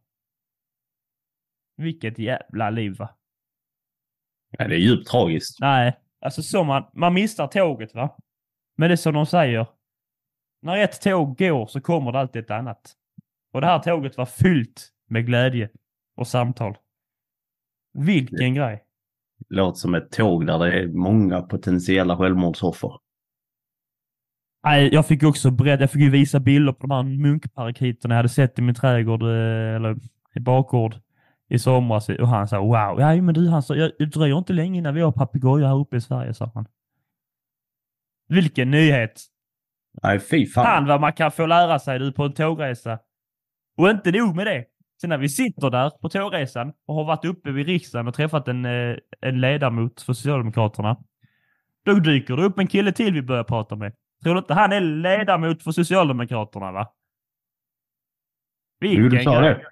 Vilket 1.78 2.20
jävla 2.20 2.70
liv 2.70 2.98
va? 2.98 3.10
Ja, 4.50 4.68
det 4.68 4.76
är 4.76 4.80
djupt 4.80 5.08
tragiskt. 5.08 5.60
Nej, 5.60 5.98
alltså 6.22 6.44
så 6.44 6.63
man, 6.63 6.84
man 6.94 7.13
missar 7.13 7.48
tåget 7.48 7.96
va. 7.96 8.18
Men 8.78 8.90
det 8.90 8.94
är 8.94 8.98
som 8.98 9.13
de 9.13 9.26
säger. 9.26 9.68
När 10.62 10.78
ett 10.78 11.02
tåg 11.02 11.38
går 11.38 11.68
så 11.68 11.82
kommer 11.82 12.12
det 12.12 12.20
alltid 12.20 12.44
ett 12.44 12.52
annat. 12.52 12.94
Och 13.54 13.62
det 13.62 13.68
här 13.68 13.80
tåget 13.80 14.18
var 14.18 14.26
fyllt 14.26 14.90
med 15.10 15.26
glädje 15.26 15.70
och 16.16 16.28
samtal. 16.28 16.78
Vilken 17.94 18.54
grej. 18.54 18.84
Låter 19.50 19.78
som 19.78 19.96
ett 19.96 20.12
tåg 20.12 20.48
där 20.48 20.60
det 20.60 20.80
är 20.80 20.88
många 20.88 21.42
potentiella 21.42 22.18
självmordsoffer. 22.18 22.92
Nej, 24.63 24.94
jag 24.94 25.08
fick 25.08 25.24
också 25.24 25.52
berätta, 25.52 25.84
jag 25.84 25.92
fick 25.92 26.02
ju 26.02 26.10
visa 26.10 26.40
bilder 26.40 26.74
på 26.74 26.88
de 26.88 26.92
här 26.92 27.04
munkparakiterna 27.04 28.13
jag 28.13 28.18
hade 28.18 28.30
sett 28.30 28.60
i 28.60 28.62
min 28.62 28.76
trädgård, 28.76 29.24
eh, 29.24 29.76
eller 29.76 29.96
i 30.36 30.40
bakgård 30.40 30.96
i 31.49 31.60
somras. 31.60 32.10
Och 32.10 32.27
han 32.27 32.47
sa 32.47 32.60
wow, 32.60 32.99
ja 32.99 33.21
men 33.21 33.33
du, 33.33 33.49
han 33.49 33.63
sa, 33.63 33.75
jag- 33.75 33.91
det 33.99 34.05
dröjer 34.05 34.38
inte 34.38 34.53
länge 34.53 34.77
innan 34.77 34.93
vi 34.95 35.01
har 35.01 35.12
papegojor 35.12 35.67
här 35.67 35.75
uppe 35.79 35.97
i 35.97 36.01
Sverige, 36.01 36.33
sa 36.33 36.51
han. 36.53 36.65
Vilken 38.29 38.71
nyhet! 38.71 39.21
Nej, 40.03 40.19
fy 40.19 40.45
fan. 40.47 40.65
Fan 40.65 40.86
vad 40.86 41.01
man 41.01 41.13
kan 41.13 41.31
få 41.31 41.45
lära 41.45 41.79
sig 41.79 41.99
du 41.99 42.12
på 42.12 42.23
en 42.23 42.33
tågresa. 42.33 42.99
Och 43.77 43.89
inte 43.89 44.12
nog 44.12 44.36
med 44.36 44.47
det. 44.47 44.65
Sen 45.01 45.10
när 45.10 45.17
vi 45.17 45.29
sitter 45.29 45.69
där 45.69 45.89
på 45.89 46.10
tågresan 46.10 46.73
och 46.86 46.95
har 46.95 47.03
varit 47.05 47.25
uppe 47.25 47.51
vid 47.51 47.65
riksdagen 47.67 48.07
och 48.07 48.13
träffat 48.13 48.47
en, 48.47 48.65
eh, 48.65 48.95
en 49.21 49.41
ledamot 49.41 50.01
för 50.01 50.13
Socialdemokraterna. 50.13 50.97
Då 51.86 51.93
dyker 51.93 52.36
det 52.38 52.43
upp 52.43 52.60
en 52.60 52.67
kille 52.67 52.91
till 52.91 53.13
vi 53.13 53.21
börjar 53.21 53.43
prata 53.43 53.75
med. 53.75 53.93
Tror 54.23 54.33
du 54.33 54.39
inte 54.39 54.53
han 54.53 54.71
är 54.71 54.81
ledamot 54.81 55.63
för 55.63 55.71
Socialdemokraterna 55.71 56.71
va? 56.71 56.88
Jo, 58.81 59.10
du 59.10 59.23
sa 59.23 59.39
grej. 59.41 59.49
det. 59.53 59.65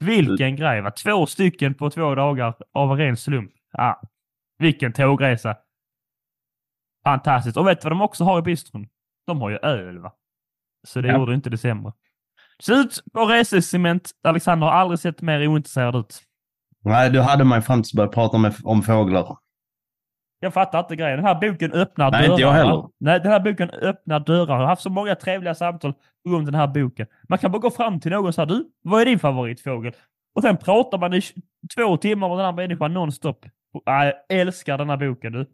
Vilken 0.00 0.56
grej 0.56 0.80
va? 0.80 0.90
Två 0.90 1.26
stycken 1.26 1.74
på 1.74 1.90
två 1.90 2.14
dagar 2.14 2.54
av 2.72 2.90
en 2.92 2.96
ren 2.98 3.16
slump. 3.16 3.50
Ah, 3.78 3.94
vilken 4.58 4.92
tågresa. 4.92 5.56
Fantastiskt. 7.04 7.56
Och 7.56 7.66
vet 7.66 7.80
du 7.80 7.84
vad 7.84 7.92
de 7.92 8.00
också 8.02 8.24
har 8.24 8.38
i 8.38 8.42
bistron? 8.42 8.86
De 9.26 9.40
har 9.40 9.50
ju 9.50 9.56
öl 9.56 9.98
va? 9.98 10.12
Så 10.86 11.00
det 11.00 11.08
Ja. 11.08 11.18
gjorde 11.18 11.34
inte 11.34 11.50
det 11.50 11.58
sämre. 11.58 11.92
Slut 12.62 13.02
på 13.12 13.24
resecement. 13.26 14.10
Alexander 14.22 14.66
har 14.66 14.74
aldrig 14.74 14.98
sett 14.98 15.22
mer 15.22 15.46
ointresserad 15.48 15.96
ut. 15.96 16.22
Nej, 16.84 17.10
du 17.10 17.20
hade 17.20 17.44
mig 17.44 17.62
fram 17.62 17.82
tills 17.82 17.92
du 17.92 17.96
började 17.96 18.14
prata 18.14 18.36
om, 18.36 18.52
om 18.64 18.82
fåglar. 18.82 19.36
Jag 20.44 20.54
fattar 20.54 20.78
inte 20.78 20.96
grejen. 20.96 21.16
Den 21.16 21.26
här 21.26 21.34
boken 21.40 21.72
öppnar 21.72 22.10
Nej, 22.10 22.20
dörrar. 22.22 22.32
inte 22.32 22.42
jag 22.42 22.52
heller. 22.52 22.88
Nej, 23.00 23.20
den 23.20 23.32
här 23.32 23.40
boken 23.40 23.70
öppnar 23.70 24.20
dörrar. 24.20 24.54
Jag 24.54 24.60
har 24.60 24.66
haft 24.66 24.82
så 24.82 24.90
många 24.90 25.14
trevliga 25.14 25.54
samtal 25.54 25.94
av 26.28 26.44
den 26.44 26.54
här 26.54 26.66
boken. 26.66 27.06
Man 27.28 27.38
kan 27.38 27.52
bara 27.52 27.58
gå 27.58 27.70
fram 27.70 28.00
till 28.00 28.10
någon 28.12 28.26
och 28.26 28.34
säga 28.34 28.46
du, 28.46 28.64
vad 28.82 29.00
är 29.00 29.04
din 29.04 29.18
favoritfågel? 29.18 29.92
Och 30.34 30.42
sen 30.42 30.56
pratar 30.56 30.98
man 30.98 31.14
i 31.14 31.20
två 31.76 31.96
timmar 31.96 32.28
med 32.28 32.38
den 32.38 32.44
här 32.44 32.52
människan 32.52 32.94
nonstop. 32.94 33.44
Nej, 33.86 34.12
jag 34.28 34.38
älskar 34.38 34.78
den 34.78 34.90
här 34.90 34.96
boken 34.96 35.32
du. 35.32 35.46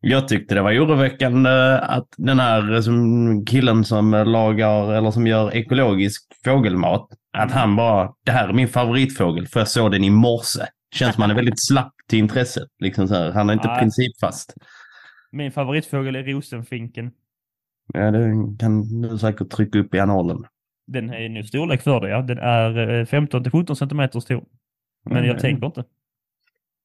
Jag 0.00 0.28
tyckte 0.28 0.54
det 0.54 0.62
var 0.62 0.72
oroväckande 0.72 1.78
att 1.82 2.08
den 2.16 2.40
här 2.40 2.80
som 2.80 3.44
killen 3.46 3.84
som 3.84 4.10
lagar 4.26 4.92
eller 4.92 5.10
som 5.10 5.26
gör 5.26 5.56
ekologisk 5.56 6.22
fågelmat, 6.44 7.08
att 7.38 7.52
han 7.52 7.76
bara, 7.76 8.12
det 8.26 8.32
här 8.32 8.48
är 8.48 8.52
min 8.52 8.68
favoritfågel 8.68 9.46
för 9.46 9.60
jag 9.60 9.68
såg 9.68 9.90
den 9.90 10.04
i 10.04 10.10
morse. 10.10 10.62
Känns 10.92 11.14
som 11.14 11.22
han 11.22 11.30
är 11.30 11.34
väldigt 11.34 11.66
slapp 11.68 11.92
till 12.08 12.18
intresset. 12.18 12.68
Liksom 12.78 13.08
så 13.08 13.14
här. 13.14 13.32
Han 13.32 13.48
är 13.50 13.54
inte 13.54 13.68
Nej. 13.68 13.78
principfast. 13.78 14.54
Min 15.32 15.52
favoritfågel 15.52 16.16
är 16.16 16.22
rosenfinken. 16.24 17.12
Ja, 17.94 18.10
det 18.10 18.56
kan 18.58 19.00
du 19.02 19.18
säkert 19.18 19.50
trycka 19.50 19.78
upp 19.78 19.94
i 19.94 19.98
analen. 20.00 20.44
Den 20.86 21.10
är 21.10 21.28
nu 21.28 21.44
storlek 21.44 21.82
för 21.82 22.00
det 22.00 22.08
ja. 22.08 22.22
Den 22.22 22.38
är 22.38 22.98
eh, 23.00 23.04
15 23.06 23.42
till 23.42 23.52
17 23.52 23.76
centimeter 23.76 24.20
stor. 24.20 24.44
Men 25.04 25.16
jag 25.16 25.24
Mm. 25.26 25.38
tänker 25.38 25.66
inte. 25.66 25.84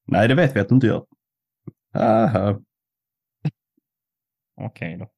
Nej, 0.06 0.28
det 0.28 0.34
vet 0.34 0.56
vi 0.56 0.60
att 0.60 0.68
du 0.68 0.74
inte 0.74 0.86
gör. 0.86 1.04
Okej 4.60 4.96
då. 4.98 5.10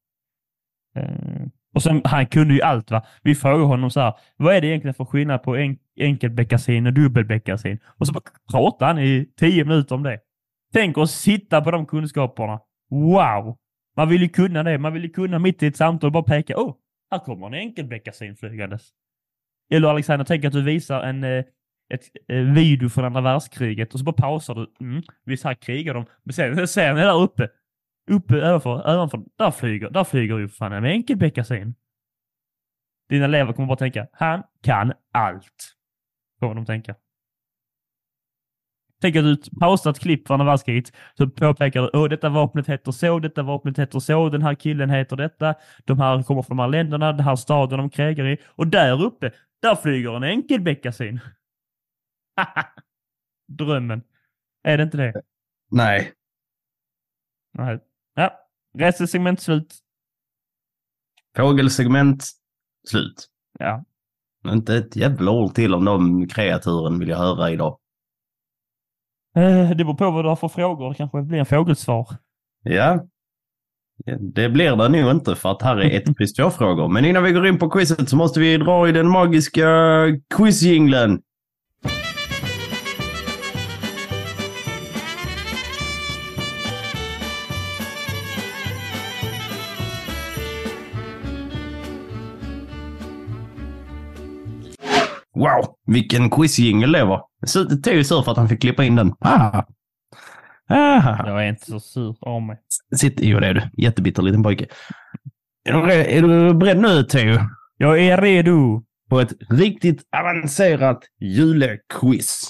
Eh, 1.01 1.47
och 1.75 1.83
sen, 1.83 2.03
han 2.05 2.27
kunde 2.27 2.55
ju 2.55 2.63
allt 2.63 2.91
va. 2.91 3.07
Vi 3.23 3.35
frågade 3.35 3.65
honom 3.65 3.91
så 3.91 4.01
här, 4.01 4.15
vad 4.37 4.55
är 4.55 4.61
det 4.61 4.67
egentligen 4.67 4.95
för 4.95 5.05
skillnad 5.05 5.43
på 5.43 5.57
en, 5.57 5.79
enkelbeckasin 5.97 6.87
och 6.87 6.93
dubbelbeckasin? 6.93 7.79
Och 7.99 8.07
så 8.07 8.21
pratade 8.51 8.85
han 8.85 8.99
i 8.99 9.27
tio 9.37 9.65
minuter 9.65 9.95
om 9.95 10.03
det. 10.03 10.21
Tänk 10.73 10.99
att 10.99 11.11
sitta 11.11 11.61
på 11.61 11.71
de 11.71 11.87
kunskaperna. 11.87 12.61
Wow! 12.91 13.57
Man 13.97 14.09
vill 14.09 14.23
ju 14.23 14.29
kunna 14.29 14.63
det. 14.63 14.79
Man 14.79 14.93
vill 14.93 15.03
ju 15.03 15.11
kunna 15.11 15.39
mitt 15.39 15.63
i 15.63 15.67
ett 15.67 15.77
samtal 15.77 16.11
bara 16.11 16.23
peka, 16.23 16.55
åh, 16.57 16.71
oh, 16.71 16.75
här 17.11 17.19
kommer 17.19 17.47
en 17.47 17.55
enkelbeckasin 17.55 18.37
flygandes. 18.37 18.89
Eller 19.73 19.89
Alexander, 19.89 20.25
tänk 20.25 20.45
att 20.45 20.53
du 20.53 20.63
visar 20.63 21.03
en 21.03 21.25
eh, 21.25 21.45
ett, 21.95 22.03
eh, 22.29 22.37
video 22.37 22.89
från 22.89 23.05
andra 23.05 23.21
världskriget 23.21 23.93
och 23.93 23.99
så 23.99 24.05
bara 24.05 24.13
pausar 24.13 24.55
du. 24.55 24.87
Mm, 24.87 25.03
visst, 25.25 25.45
här 25.45 25.55
krigar 25.55 25.95
de. 25.95 26.07
Men 26.25 26.33
sen 26.33 26.69
ser 26.69 26.95
ni 26.95 27.01
där 27.01 27.23
uppe. 27.23 27.49
Uppe 28.11 28.49
ovanför, 28.49 28.95
ovanför. 28.95 29.25
Där 29.37 29.51
flyger, 29.51 29.91
där 29.91 30.05
flyger 30.05 30.39
ju 30.39 30.49
fan 30.49 30.73
en 30.73 30.85
enkelbeckasin. 30.85 31.75
Dina 33.09 33.25
elever 33.25 33.53
kommer 33.53 33.69
bara 33.69 33.77
tänka, 33.77 34.07
han 34.13 34.43
kan 34.63 34.93
allt. 35.13 35.77
Kommer 36.41 36.55
de 36.55 36.67
tänka. 36.67 36.95
Tänk 39.01 39.17
att 39.17 39.25
du 39.25 39.37
pausar 39.61 39.91
ett 39.91 39.99
klipp 39.99 40.27
från 40.27 40.41
andra 40.41 40.53
världskriget, 40.53 40.93
så 41.15 41.31
påpekar 41.31 41.83
du, 41.83 41.91
åh 41.93 42.09
detta 42.09 42.29
vapnet 42.29 42.69
heter 42.69 42.93
så, 42.93 43.19
detta 43.19 43.43
vapnet 43.43 43.79
heter 43.79 43.99
så, 43.99 44.29
den 44.29 44.43
här 44.43 44.55
killen 44.55 44.91
heter 44.91 45.17
detta, 45.17 45.55
de 45.85 45.99
här 45.99 46.23
kommer 46.23 46.43
från 46.43 46.57
de 46.57 46.63
här 46.63 46.69
länderna, 46.69 47.13
den 47.13 47.25
här 47.25 47.37
staden 47.37 47.79
de 47.79 47.91
krigar 47.91 48.27
i, 48.27 48.39
och 48.47 48.67
där 48.67 49.03
uppe, 49.03 49.33
där 49.63 49.75
flyger 49.75 50.17
en 50.17 50.25
enkelbeckasin. 50.25 51.21
Drömmen. 53.49 54.03
Är 54.63 54.77
det 54.77 54.83
inte 54.83 54.97
det? 54.97 55.23
Nej. 55.71 56.13
Nej. 57.53 57.81
Ja, 58.15 58.33
resesegment 58.79 59.41
slut. 59.41 59.75
Fågelsegment, 61.37 62.25
slut. 62.89 63.27
Ja. 63.59 63.85
Inte 64.49 64.77
ett 64.77 64.97
jävla 64.97 65.31
ord 65.31 65.55
till 65.55 65.75
om 65.75 65.85
de 65.85 66.29
kreaturen 66.29 66.99
vill 66.99 67.09
jag 67.09 67.19
höra 67.19 67.51
idag. 67.51 67.79
Eh, 69.37 69.69
Det 69.71 69.75
beror 69.85 69.95
på 69.95 70.11
vad 70.11 70.25
du 70.25 70.29
har 70.29 70.37
för 70.37 70.49
frågor. 70.49 70.89
Det 70.89 70.95
kanske 70.95 71.23
blir 71.23 71.39
en 71.39 71.47
fågelsvar. 71.47 72.09
Ja. 72.63 73.05
Det 74.35 74.49
blir 74.49 74.77
det 74.77 74.89
nog 74.89 75.11
inte 75.11 75.37
för 75.37 75.51
att 75.51 75.63
här 75.63 75.77
är 75.77 75.97
ett 76.01 76.17
quiz 76.17 76.33
två 76.33 76.51
frågor. 76.51 76.89
Men 76.89 77.05
innan 77.05 77.23
vi 77.23 77.33
går 77.33 77.47
in 77.47 77.59
på 77.59 77.71
quizet 77.71 78.09
så 78.09 78.17
måste 78.17 78.41
vi 78.41 78.57
dra 78.57 78.89
i 78.89 78.93
den 78.93 79.09
magiska 79.09 79.67
quizjinglen. 80.37 81.23
Wow, 95.41 95.75
vilken 95.87 96.31
quizjingel 96.31 96.93
det 96.93 97.05
var. 97.05 97.27
Så- 97.47 97.65
Det 97.65 97.91
är 97.91 97.95
ju 97.95 98.05
sur 98.05 98.23
för 98.23 98.31
att 98.33 98.37
han 98.39 98.49
fick 98.49 98.61
klippa 98.61 98.85
in 98.85 98.97
den. 98.97 99.13
Ah. 99.21 99.63
Ah. 100.69 101.27
Jag 101.27 101.45
är 101.45 101.49
inte 101.49 101.65
så 101.71 101.81
sur 101.81 102.17
av 102.21 102.43
mig. 102.43 102.57
Sitt, 102.97 103.21
jo 103.21 103.41
det 103.41 103.47
är 103.47 103.55
du. 103.55 103.63
Jättebitter 103.83 104.23
liten 104.23 104.43
pojke. 104.43 104.67
Är 105.65 105.73
du, 105.73 105.93
är 105.93 106.23
du 106.23 106.55
beredd 106.55 106.79
nu 106.81 107.03
Theo? 107.03 107.39
Jag 107.77 108.01
är 108.01 108.21
redo. 108.23 108.83
På 109.11 109.21
ett 109.21 109.33
riktigt 109.51 110.03
avancerat 110.17 110.99
julequiz. 111.21 112.49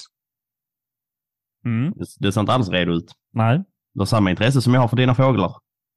Mm. 1.65 1.93
Du 2.19 2.31
ser 2.31 2.41
inte 2.41 2.53
alls 2.53 2.69
redo 2.69 2.91
ut. 2.93 3.11
Nej. 3.33 3.63
Du 3.93 3.99
har 4.01 4.05
samma 4.05 4.29
intresse 4.29 4.61
som 4.61 4.73
jag 4.73 4.81
har 4.81 4.87
för 4.87 4.97
dina 4.97 5.15
fåglar. 5.15 5.51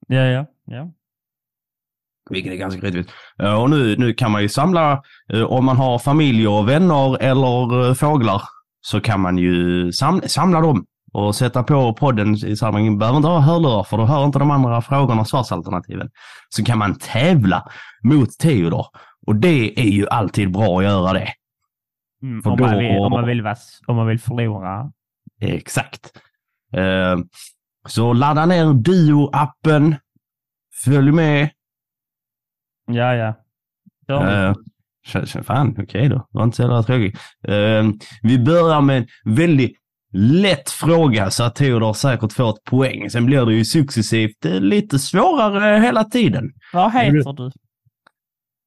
Ja, 0.08 0.20
ja, 0.20 0.46
ja. 0.66 0.92
Vilket 2.30 2.52
är 2.52 2.56
ganska 2.56 2.86
rättvist. 2.86 3.10
Eh, 3.42 3.62
Och 3.62 3.70
nu, 3.70 3.96
nu 3.98 4.14
kan 4.14 4.30
man 4.30 4.42
ju 4.42 4.48
samla, 4.48 5.02
eh, 5.32 5.42
om 5.42 5.64
man 5.64 5.76
har 5.76 5.98
familj 5.98 6.48
och 6.48 6.68
vänner 6.68 7.22
eller 7.22 7.88
eh, 7.88 7.94
fåglar, 7.94 8.42
så 8.80 9.00
kan 9.00 9.20
man 9.20 9.38
ju 9.38 9.92
sam, 9.92 10.20
samla 10.26 10.60
dem 10.60 10.84
och 11.12 11.34
sätta 11.34 11.62
på 11.62 11.94
podden 11.94 12.34
i 12.34 12.56
samband. 12.56 12.84
Man 12.86 12.98
behöver 12.98 13.16
inte 13.16 13.28
ha 13.28 13.38
hörlurar 13.40 13.82
för 13.84 13.96
då 13.96 14.04
hör 14.04 14.24
inte 14.24 14.38
de 14.38 14.50
andra 14.50 14.82
frågorna 14.82 15.24
svarsalternativen. 15.24 16.08
Så 16.48 16.64
kan 16.64 16.78
man 16.78 16.94
tävla 16.98 17.68
mot 18.04 18.38
Theodor. 18.38 18.86
Och 19.26 19.36
det 19.36 19.80
är 19.80 19.90
ju 19.90 20.08
alltid 20.08 20.52
bra 20.52 20.78
att 20.78 20.84
göra 20.84 21.12
det. 21.12 21.28
Mm. 22.22 22.42
Om, 22.44 22.50
man 22.60 22.70
då- 22.72 22.78
vill, 22.78 22.98
om, 22.98 23.10
man 23.12 23.26
vill, 23.26 23.42
vass- 23.42 23.80
om 23.86 23.96
man 23.96 24.06
vill 24.06 24.18
förlora. 24.20 24.90
Exakt. 25.40 26.12
Eh, 26.76 27.16
Så 27.88 28.12
ladda 28.12 28.46
ner 28.46 28.64
Duo-appen. 28.64 29.96
Följ 30.84 31.12
med. 31.12 31.48
Ja, 32.86 33.14
ja. 33.14 33.34
ja. 34.06 34.48
Uh, 34.48 35.42
fan, 35.42 35.76
okej 35.78 36.08
då. 36.08 36.16
Det 36.16 36.26
var 36.30 36.44
inte 36.44 36.56
så 36.56 36.62
jävla 36.62 36.82
tråkigt. 36.82 37.18
Eh, 37.48 37.84
vi 38.22 38.38
börjar 38.38 38.80
med 38.80 38.96
en 38.96 39.34
väldigt 39.34 39.76
lätt 40.12 40.70
fråga 40.70 41.30
så 41.30 41.44
att 41.44 41.56
Theodor 41.56 41.92
säkert 41.92 42.32
får 42.32 42.50
ett 42.50 42.64
poäng. 42.64 43.10
Sen 43.10 43.26
blir 43.26 43.46
det 43.46 43.54
ju 43.54 43.64
successivt 43.64 44.44
eh, 44.44 44.60
lite 44.60 44.98
svårare 44.98 45.80
hela 45.80 46.04
tiden. 46.04 46.52
Vad 46.72 46.92
heter 46.92 47.32
du? 47.32 47.50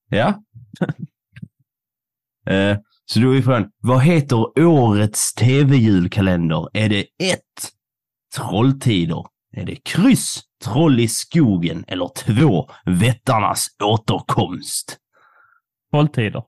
Ja. 0.09 0.33
Eh, 2.47 2.77
så 3.05 3.19
då 3.19 3.35
är 3.35 3.41
frågan, 3.41 3.69
vad 3.81 4.01
heter 4.01 4.59
årets 4.59 5.33
tv-julkalender? 5.33 6.67
Är 6.73 6.89
det 6.89 6.99
ett 7.01 7.71
Trolltider? 8.35 9.25
Är 9.51 9.65
det 9.65 9.75
kryss 9.75 10.43
Troll 10.63 10.99
i 10.99 11.07
skogen? 11.07 11.85
Eller 11.87 12.09
två 12.25 12.69
Vättarnas 12.85 13.67
återkomst? 13.83 14.97
Hålltider. 15.91 16.43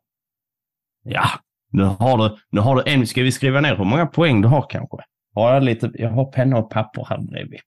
Ja, 1.03 1.29
nu 1.71 1.83
har 1.83 2.17
du, 2.17 2.37
nu 2.49 2.61
har 2.61 2.75
du 2.75 2.91
en. 2.91 3.07
Ska 3.07 3.23
vi 3.23 3.31
skriva 3.31 3.61
ner 3.61 3.75
hur 3.75 3.85
många 3.85 4.05
poäng 4.05 4.41
du 4.41 4.47
har 4.47 4.65
kanske? 4.69 4.97
Har 5.35 5.53
jag 5.53 5.63
lite, 5.63 5.91
jag 5.93 6.09
har 6.09 6.25
penna 6.25 6.57
och 6.57 6.69
papper 6.69 7.05
här 7.09 7.17
bredvid. 7.17 7.59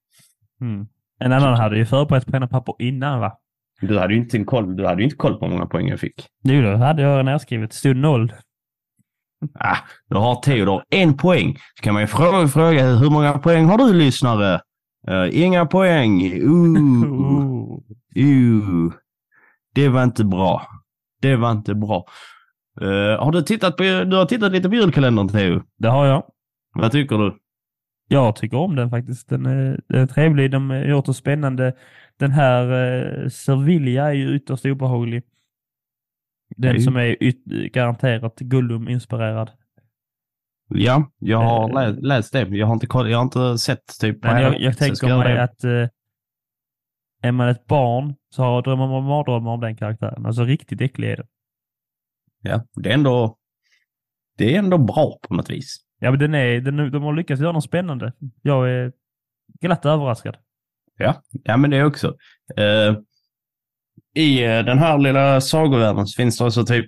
Mm. 0.61 0.87
En 1.21 1.33
annan 1.33 1.55
hade 1.55 1.77
ju 1.77 1.87
förberett 1.87 2.27
penna 2.27 2.45
och 2.45 2.51
papper 2.51 2.75
innan 2.79 3.21
va? 3.21 3.39
Du 3.81 3.99
hade 3.99 4.15
ju 4.15 4.21
inte 4.21 4.37
en 4.37 4.45
koll, 4.45 4.77
du 4.77 4.87
hade 4.87 5.03
inte 5.03 5.17
koll 5.17 5.39
på 5.39 5.47
hur 5.47 5.53
många 5.53 5.67
poäng 5.67 5.89
jag 5.89 6.01
fick. 6.01 6.27
Jo, 6.43 6.63
då 6.63 6.77
hade 6.77 7.03
jag 7.03 7.25
nedskrivet. 7.25 7.73
Stod 7.73 7.97
noll. 7.97 8.33
Ah, 9.55 9.77
nu 10.09 10.17
har 10.17 10.35
Theodor 10.35 10.83
en 10.91 11.17
poäng. 11.17 11.57
Så 11.77 11.83
kan 11.83 11.95
man 11.95 12.03
ju 12.03 12.07
fråga, 12.07 12.49
fråga 12.49 12.85
hur 12.85 13.11
många 13.11 13.39
poäng 13.39 13.65
har 13.65 13.79
du 13.79 13.93
lyssnare? 13.93 14.61
Eh, 15.09 15.43
inga 15.43 15.67
poäng. 15.67 16.23
Ooh, 16.43 16.79
Ooh. 16.79 17.83
ooh. 18.17 18.93
Det 19.75 19.89
var 19.89 20.05
inte 20.05 20.25
bra. 20.25 20.67
Det 21.23 21.37
var 21.37 21.53
inte 21.53 21.75
bra. 21.75 22.07
Eh, 22.81 23.25
har 23.25 23.33
du 23.33 23.43
tittat 23.43 23.77
på, 23.77 23.83
du 23.83 24.17
har 24.17 24.27
tittat 24.27 24.53
lite 24.53 24.69
på 24.69 24.75
julkalendern 24.75 25.29
Theo? 25.29 25.63
Det 25.79 25.89
har 25.89 26.07
jag. 26.07 26.25
Vad 26.75 26.93
tycker 26.93 27.19
du? 27.19 27.39
Jag 28.09 28.37
tycker 28.37 28.57
om 28.57 28.77
den 28.77 28.91
faktiskt. 28.91 29.29
Den 29.29 29.47
är, 29.47 29.81
den 29.89 30.01
är 30.03 30.07
trevlig. 30.07 30.51
De 30.51 30.71
har 30.71 30.77
gjort 30.77 31.07
det 31.07 31.15
spännande. 31.15 31.77
Den 32.19 32.31
här 32.31 32.73
eh, 33.23 33.29
Sevilla 33.29 34.09
är 34.09 34.13
ju 34.13 34.35
ytterst 34.37 34.67
obehaglig. 34.67 35.23
Den 36.57 36.73
Nej. 36.73 36.83
som 36.83 36.97
är 36.97 37.17
garanterat 37.69 38.41
Gollum-inspirerad. 38.41 39.51
Ja, 40.75 41.11
jag 41.19 41.39
har 41.39 41.69
Eh. 41.69 41.75
lä- 41.95 42.01
läst 42.01 42.33
det. 42.33 42.41
Jag 42.49 42.67
har 42.67 42.75
inte, 42.75 42.87
jag 42.93 43.19
har 43.19 43.23
inte 43.23 43.59
sett 43.59 44.01
typ 44.01 44.25
Men 44.25 44.43
jag, 44.43 44.61
jag 44.61 44.79
tänker 44.79 45.19
mig 45.19 45.35
det. 45.35 45.43
att 45.43 45.65
eh, 45.65 45.89
är 47.23 47.33
man 47.33 47.49
ett 47.49 47.67
barn 47.67 48.15
så 48.31 48.43
har 48.43 48.63
drömmer 48.63 48.87
man 48.87 49.05
mardrömmar 49.05 49.51
om 49.51 49.61
den 49.61 49.77
karaktären. 49.77 50.27
Alltså 50.27 50.45
riktigt 50.45 50.81
äcklig 50.81 51.11
är 51.11 51.17
det. 51.17 51.27
Ja, 52.43 52.65
det 52.75 52.91
är 52.91 52.95
ändå... 52.95 53.37
Det 54.39 54.55
är 54.55 54.59
ändå 54.59 54.79
bra 54.79 55.19
på 55.29 55.35
något 55.35 55.51
vis. 55.51 55.77
Ja, 55.99 56.11
men 56.11 56.21
den 56.21 56.35
är, 56.35 56.61
den, 56.61 56.91
de 56.91 57.03
har 57.03 57.13
lyckats 57.13 57.43
göra 57.43 57.53
något 57.53 57.65
spännande. 57.65 58.13
Jag 58.43 58.71
är 58.71 58.93
glatt 59.61 59.87
överraskad. 59.87 60.37
Ja, 60.99 61.23
ja 61.31 61.57
men 61.57 61.71
det 61.71 61.77
är 61.77 61.85
också. 61.85 62.17
Eh, 62.57 62.97
I 64.15 64.45
eh, 64.45 64.65
den 64.65 64.79
här 64.79 64.99
lilla 64.99 65.41
sagovärlden 65.41 66.07
så 66.07 66.17
finns 66.17 66.39
det 66.39 66.45
också 66.45 66.65
typ, 66.65 66.87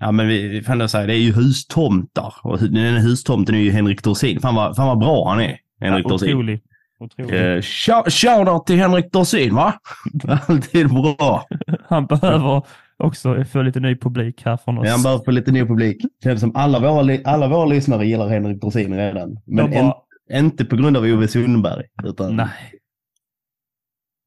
ja 0.00 0.12
men 0.12 0.28
vi 0.28 0.62
får 0.62 0.72
ändå 0.72 0.88
säga, 0.88 1.06
det 1.06 1.14
är 1.14 1.18
ju 1.18 1.32
hustomtar. 1.32 2.34
Och 2.42 2.58
den 2.58 2.76
här 2.94 3.00
hustomten 3.00 3.54
är 3.54 3.58
ju 3.58 3.70
Henrik 3.70 4.02
Dorsin. 4.02 4.40
Fan 4.40 4.54
vad, 4.54 4.76
fan 4.76 4.86
vad 4.86 4.98
bra 4.98 5.28
han 5.28 5.40
är, 5.40 5.58
Henrik 5.80 6.04
Ja, 6.04 6.08
Dorsin. 6.08 6.28
otrolig. 6.28 6.62
otrolig. 7.00 7.34
Eh, 7.54 7.60
shout- 7.60 8.10
Shoutout 8.10 8.66
till 8.66 8.76
Henrik 8.76 9.12
Dorsin 9.12 9.54
va? 9.54 9.74
Alltid 10.48 10.88
bra. 10.88 11.44
Han 11.88 12.06
behöver 12.06 12.62
också 12.96 13.44
få 13.44 13.62
lite 13.62 13.80
ny 13.80 13.96
publik 13.96 14.42
här 14.44 14.56
från 14.56 14.78
oss. 14.78 14.88
Han 14.88 15.02
behöver 15.02 15.24
få 15.24 15.30
lite 15.30 15.52
ny 15.52 15.60
publik. 15.64 15.96
Känns 16.24 16.40
som 16.40 16.56
alla 16.56 16.78
våra, 16.78 17.18
alla 17.24 17.48
våra 17.48 17.66
lyssnare 17.66 18.06
gillar 18.06 18.28
Henrik 18.28 18.60
Dorsin 18.60 18.96
redan. 18.96 19.38
Men 19.46 19.70
De 19.70 19.76
en, 19.76 19.86
bara, 19.86 19.96
inte 20.38 20.64
på 20.64 20.76
grund 20.76 20.96
av 20.96 21.02
Ove 21.04 21.28
Sundberg. 21.28 21.84
Utan 22.04 22.36
nej, 22.36 22.48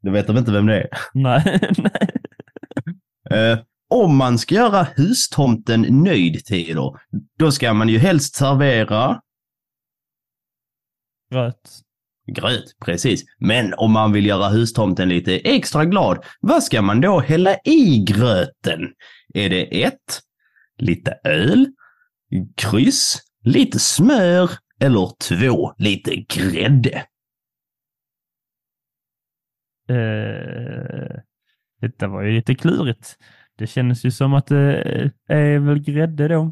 du 0.02 0.12
vet 0.12 0.28
de 0.28 0.38
inte 0.38 0.52
vem 0.52 0.66
det 0.66 0.82
är. 0.82 0.88
nej, 1.14 1.60
nej. 3.30 3.64
Om 4.14 4.18
man 4.18 4.38
ska 4.38 4.56
göra 4.56 4.84
hustomten 4.84 5.82
nöjd, 5.82 6.46
Theodor, 6.46 7.00
då 7.40 7.52
ska 7.52 7.74
man 7.74 7.90
ju 7.90 7.98
helst 7.98 8.36
servera 8.36 9.22
Gröt. 11.32 11.82
gröt, 12.28 12.64
precis. 12.86 13.24
Men 13.40 13.74
om 13.74 13.92
man 13.92 14.12
vill 14.12 14.26
göra 14.26 14.50
hustomten 14.50 15.10
lite 15.10 15.38
extra 15.38 15.86
glad, 15.86 16.26
vad 16.42 16.64
ska 16.64 16.82
man 16.82 17.02
då 17.02 17.20
hälla 17.20 17.58
i 17.66 18.04
gröten? 18.08 18.94
Är 19.34 19.50
det 19.50 19.84
ett, 19.84 20.22
lite 20.78 21.20
öl, 21.24 21.68
kryss, 22.56 23.22
lite 23.44 23.80
smör 23.80 24.52
eller 24.80 25.12
två, 25.28 25.74
lite 25.78 26.16
grädde? 26.16 27.06
Eh, 29.90 31.22
detta 31.82 32.08
var 32.08 32.22
ju 32.24 32.32
lite 32.32 32.56
klurigt. 32.56 33.18
Det 33.58 33.68
känns 33.68 34.06
ju 34.06 34.12
som 34.12 34.34
att 34.34 34.48
det 34.48 35.12
är 35.28 35.60
väl 35.60 35.80
grädde 35.80 36.28
då. 36.28 36.52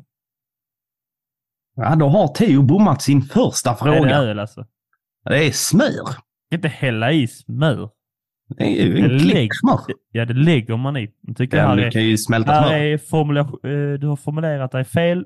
Ja, 1.75 1.95
då 1.95 2.07
har 2.07 2.27
Theo 2.27 2.61
bommat 2.61 3.01
sin 3.01 3.21
första 3.21 3.69
Är 3.69 3.73
det 3.73 3.79
fråga. 3.79 4.15
öl 4.15 4.39
alltså? 4.39 4.65
Det 5.25 5.47
är 5.47 5.51
smör. 5.51 6.15
Inte 6.53 6.67
hälla 6.67 7.11
i 7.11 7.27
smör. 7.27 7.89
Det 8.57 8.63
är 8.63 8.85
ju 8.85 8.93
Det 8.93 8.99
en 9.13 9.19
klick 9.19 9.33
lägg- 9.33 9.49
smör. 9.61 9.79
Ja, 10.11 10.25
det 10.25 10.33
lägger 10.33 10.77
man 10.77 10.97
i. 10.97 11.13
Jag 11.21 11.37
tycker 11.37 11.57
Ja, 11.57 11.67
här 11.67 11.75
du 11.75 11.83
är, 11.85 11.91
kan 11.91 12.03
ju 12.03 12.17
smälta 12.17 12.51
här 12.51 12.67
smör. 12.67 12.77
är 12.79 12.97
formula- 12.97 13.39
eh, 13.63 13.99
du 13.99 14.07
har 14.07 14.15
formulerat 14.15 14.71
dig 14.71 14.83
fel 14.85 15.25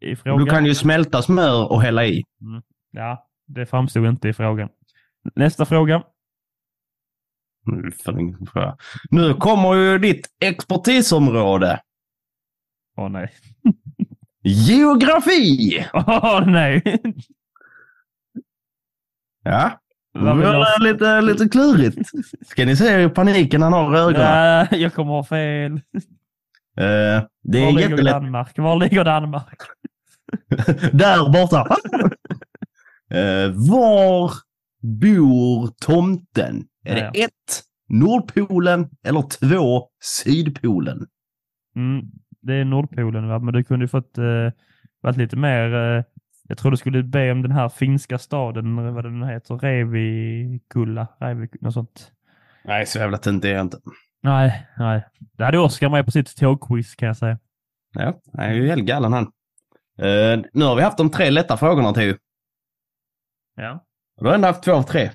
i 0.00 0.16
frågan. 0.16 0.44
Du 0.44 0.50
kan 0.50 0.66
ju 0.66 0.74
smälta 0.74 1.22
smör 1.22 1.72
och 1.72 1.82
hälla 1.82 2.06
i. 2.06 2.22
Ja, 2.90 3.28
det 3.46 3.66
framstod 3.66 4.06
inte 4.06 4.28
i 4.28 4.32
frågan. 4.32 4.68
Nästa 5.34 5.64
fråga. 5.66 5.94
Mm, 5.94 6.02
för 6.02 6.04
ingen 6.04 6.04
fråga. 6.04 6.04
Nu 9.10 9.34
kommer 9.34 9.74
ju 9.74 9.98
ditt 9.98 10.26
expertisområde. 10.40 11.80
Åh 12.98 13.08
nej. 13.08 13.32
Geografi! 14.42 15.86
Åh 15.94 16.46
nej! 16.46 16.82
Ja, 19.44 19.80
det 20.14 20.20
är 20.20 20.80
lite, 20.82 21.20
lite 21.20 21.48
klurigt. 21.48 21.98
Ska 22.46 22.64
ni 22.64 22.76
se 22.76 23.08
paniken 23.08 23.62
han 23.62 23.72
har 23.72 23.96
i 23.96 23.98
ögonen? 23.98 24.20
Nej, 24.20 24.68
jag 24.82 24.94
kommer 24.94 25.12
ha 25.12 25.24
fel. 25.24 25.72
Eh, 25.72 25.80
det 27.42 27.60
Var 27.60 27.68
är 27.68 27.72
ligger 27.72 27.90
jättelätt. 27.90 28.14
Danmark? 28.14 28.58
Var 28.58 28.76
ligger 28.76 29.04
Danmark? 29.04 29.58
Där 30.92 31.32
borta. 31.32 31.76
Eh, 33.10 33.50
var 33.70 34.32
bor 34.82 35.70
tomten? 35.80 36.64
Är 36.86 36.96
Ja. 36.96 37.10
det 37.14 37.22
ett, 37.22 37.62
Nordpolen 37.88 38.90
eller 39.04 39.22
två, 39.22 39.88
Sydpolen? 40.04 41.06
Mm, 41.76 42.02
det 42.42 42.54
är 42.54 42.64
Nordpolen, 42.64 43.28
va? 43.28 43.38
men 43.38 43.54
du 43.54 43.64
kunde 43.64 43.84
ju 43.84 43.88
fått 43.88 44.18
eh, 44.18 44.50
varit 45.02 45.16
lite 45.16 45.36
mer... 45.36 45.74
Eh, 45.74 46.04
jag 46.48 46.58
tror 46.58 46.70
du 46.70 46.76
skulle 46.76 47.02
be 47.02 47.32
om 47.32 47.42
den 47.42 47.52
här 47.52 47.68
finska 47.68 48.18
staden, 48.18 48.94
vad 48.94 49.04
den 49.04 49.22
heter, 49.22 49.54
Revikulla, 49.54 51.06
Revik, 51.20 51.60
något 51.60 51.74
sånt. 51.74 52.12
Nej, 52.64 52.86
så 52.86 52.98
jävla 52.98 53.18
tunt 53.18 53.44
är 53.44 53.48
jag 53.48 53.60
inte. 53.60 53.78
Nej, 54.22 54.66
nej. 54.78 55.04
Det 55.18 55.44
hade 55.44 55.58
Oskar 55.58 55.88
med 55.88 56.04
på 56.04 56.10
sitt 56.10 56.36
tågquiz 56.36 56.94
kan 56.94 57.06
jag 57.06 57.16
säga. 57.16 57.38
Ja, 57.92 58.20
han 58.32 58.44
är 58.44 58.54
ju 58.54 58.66
helt 58.68 58.84
galen 58.84 59.12
han. 59.12 59.22
Eh, 59.98 60.44
nu 60.52 60.64
har 60.64 60.76
vi 60.76 60.82
haft 60.82 60.98
de 60.98 61.10
tre 61.10 61.30
lätta 61.30 61.56
frågorna 61.56 61.92
till. 61.92 62.16
Ja. 63.56 63.84
Du 64.20 64.26
har 64.26 64.34
ändå 64.34 64.46
haft 64.48 64.62
två 64.62 64.72
av 64.72 64.82
tre. 64.82 65.10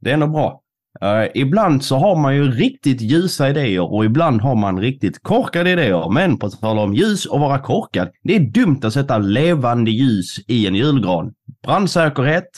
Det 0.00 0.10
är 0.10 0.14
ändå 0.14 0.26
bra. 0.26 0.60
Eh, 1.00 1.28
ibland 1.34 1.84
så 1.84 1.96
har 1.96 2.16
man 2.16 2.36
ju 2.36 2.50
riktigt 2.50 3.00
ljusa 3.00 3.48
idéer 3.50 3.92
och 3.92 4.04
ibland 4.04 4.40
har 4.40 4.54
man 4.56 4.80
riktigt 4.80 5.22
korkade 5.22 5.70
idéer. 5.70 6.10
Men 6.10 6.38
på 6.38 6.50
tal 6.50 6.78
om 6.78 6.94
ljus 6.94 7.26
och 7.26 7.40
vara 7.40 7.58
korkad, 7.58 8.08
det 8.22 8.36
är 8.36 8.40
dumt 8.40 8.80
att 8.82 8.92
sätta 8.92 9.18
levande 9.18 9.90
ljus 9.90 10.38
i 10.48 10.66
en 10.66 10.74
julgran. 10.74 11.32
Brandsäkerhet, 11.66 12.48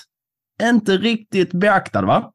inte 0.62 0.96
riktigt 0.96 1.52
beaktad 1.52 2.02
va? 2.02 2.30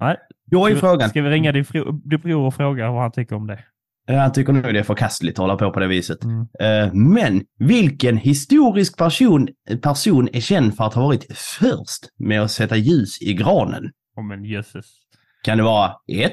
Nej. 0.00 0.16
Då 0.50 0.66
är 0.66 0.70
Ska 0.70 0.74
vi- 0.74 0.80
frågan. 0.80 1.08
Ska 1.08 1.22
vi 1.22 1.30
ringa 1.30 1.52
din, 1.52 1.64
fro, 1.64 1.92
din 1.92 2.20
bror 2.20 2.46
och 2.46 2.54
fråga 2.54 2.90
vad 2.90 3.02
han 3.02 3.12
tycker 3.12 3.36
om 3.36 3.46
det? 3.46 3.58
Han 4.06 4.32
tycker 4.32 4.52
nog 4.52 4.62
det 4.62 4.78
är 4.78 4.82
förkastligt 4.82 5.38
att 5.38 5.42
hålla 5.42 5.56
på 5.56 5.70
på 5.70 5.80
det 5.80 5.86
viset. 5.86 6.24
Mm. 6.24 6.40
Eh, 6.60 6.92
Men 6.94 7.42
vilken 7.58 8.16
historisk 8.16 8.98
person, 8.98 9.48
person 9.82 10.28
är 10.32 10.40
känd 10.40 10.76
för 10.76 10.84
att 10.84 10.94
ha 10.94 11.02
varit 11.02 11.26
först 11.58 12.08
med 12.18 12.42
att 12.42 12.50
sätta 12.50 12.76
ljus 12.76 13.22
i 13.22 13.34
granen? 13.34 13.90
Oh, 14.16 14.24
men 14.24 14.44
jösses. 14.44 15.00
Kan 15.44 15.58
det 15.58 15.64
vara 15.64 15.96
1. 16.06 16.32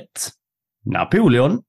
Napoleon, 0.86 1.64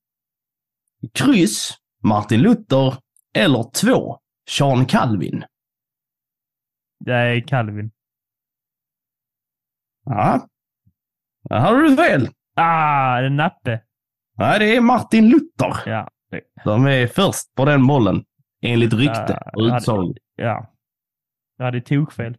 kryss, 1.14 1.70
Martin 2.02 2.40
Luther 2.40 2.94
eller 3.34 3.70
2. 3.70 4.18
Sean 4.50 4.86
Calvin? 4.86 5.44
Det 6.98 7.14
är 7.14 7.40
Calvin. 7.40 7.90
Ja, 10.04 10.48
där 11.42 11.60
har 11.60 11.76
du 11.76 11.96
fel. 11.96 12.28
Ah, 12.54 13.20
det 13.20 13.26
är 13.26 13.30
Nappe. 13.30 13.82
Nej, 14.36 14.58
det 14.58 14.76
är 14.76 14.80
Martin 14.80 15.28
Luther. 15.28 15.90
Ja. 15.90 16.10
De 16.64 16.86
är 16.86 17.06
först 17.06 17.54
på 17.54 17.64
den 17.64 17.86
bollen. 17.86 18.24
Enligt 18.62 18.92
rykte 18.92 19.40
Ja, 19.44 19.50
och 19.54 19.76
utsago. 19.76 20.14
Ja. 20.36 20.74
Jag 21.56 21.64
hade 21.64 21.80
tokfel. 21.80 22.36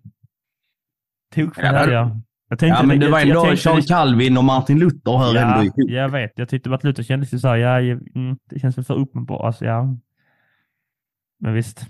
Tokfel 1.36 1.66
Ja, 1.66 1.80
hade 1.80 1.94
jag. 1.94 2.22
Jag 2.54 2.60
tänkte, 2.60 2.82
Ja, 2.82 2.86
men 2.88 3.00
det 3.00 3.06
jag- 3.06 3.12
var 3.12 3.20
jag 3.20 3.28
ändå 3.28 3.42
tänkte- 3.44 3.62
Sean 3.64 3.82
Calvin 3.82 4.38
och 4.38 4.44
Martin 4.44 4.80
Luther 4.80 5.18
hör 5.18 5.36
ändå 5.36 5.54
Ja, 5.58 5.64
ihop. 5.64 5.76
jag 5.90 6.10
vet. 6.10 6.32
Jag 6.36 6.50
tyckte 6.50 6.74
att 6.74 6.84
Luther 6.84 7.04
kändes 7.04 7.34
ju 7.34 7.40
så 7.40 7.48
här, 7.48 7.56
ja, 7.56 7.82
jag- 7.82 8.16
mm, 8.16 8.38
det 8.50 8.60
känns 8.60 8.78
väl 8.78 8.86
för 8.86 8.94
uppenbart. 9.00 9.42
Alltså, 9.46 9.66
ja. 9.66 9.98
Men 11.40 11.54
visst, 11.54 11.86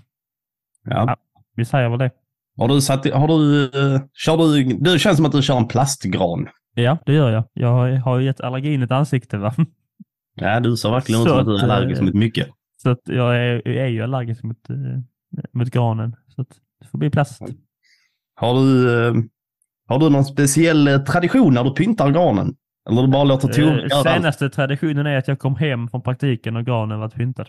Ja. 0.84 1.16
vi 1.56 1.64
säger 1.64 1.88
väl 1.88 1.98
det. 1.98 2.10
Har 2.56 2.68
du 2.68 2.80
satt, 2.80 3.10
har 3.12 3.28
du, 3.28 3.34
uh, 3.64 4.00
kör 4.12 4.36
du, 4.36 4.64
det 4.64 4.98
känns 4.98 5.16
som 5.16 5.26
att 5.26 5.32
du 5.32 5.42
kör 5.42 5.56
en 5.56 5.68
plastgran. 5.68 6.48
Ja, 6.74 6.98
det 7.06 7.12
gör 7.12 7.30
jag. 7.30 7.44
Jag 7.52 7.68
har- 7.72 7.90
har 7.96 8.18
ju 8.18 8.24
gett 8.26 8.40
allergin 8.40 8.82
ett 8.82 8.90
ansikte, 8.90 9.38
va? 9.38 9.54
Ja, 10.34 10.60
du 10.60 10.76
ser 10.76 10.90
verkligen 10.90 11.20
ut 11.22 11.28
som 11.28 11.38
att 11.38 11.46
du 11.46 11.56
är 11.58 11.62
allergisk 11.62 12.00
eh, 12.00 12.04
mot 12.04 12.14
mycket. 12.14 12.48
Så 12.82 12.90
att 12.90 13.00
jag 13.04 13.36
är, 13.36 13.62
jag 13.64 13.76
är 13.76 13.86
ju 13.88 14.02
allergisk 14.02 14.42
mot, 14.42 14.70
eh, 14.70 14.76
mot 15.52 15.70
granen. 15.70 16.16
Så 16.28 16.40
att 16.42 16.48
det 16.80 16.88
får 16.88 16.98
bli 16.98 17.10
plast. 17.10 17.42
Har 18.36 18.54
du, 18.54 19.06
eh, 19.06 19.14
har 19.86 19.98
du 19.98 20.10
någon 20.10 20.24
speciell 20.24 20.88
eh, 20.88 20.98
tradition 20.98 21.54
när 21.54 21.64
du 21.64 21.70
pyntar 21.74 22.10
granen? 22.10 22.54
Eller 22.90 23.02
du 23.02 23.08
bara 23.08 23.24
låter 23.24 23.48
Tor 23.48 23.62
Eh, 23.62 23.68
göra 23.68 23.88
allt? 23.94 24.08
senaste 24.08 24.50
traditionen 24.50 25.06
är 25.06 25.16
att 25.18 25.28
jag 25.28 25.38
kom 25.38 25.56
hem 25.56 25.88
från 25.88 26.02
praktiken 26.02 26.56
och 26.56 26.64
granen 26.64 27.00
var 27.00 27.08
pyntad. 27.08 27.48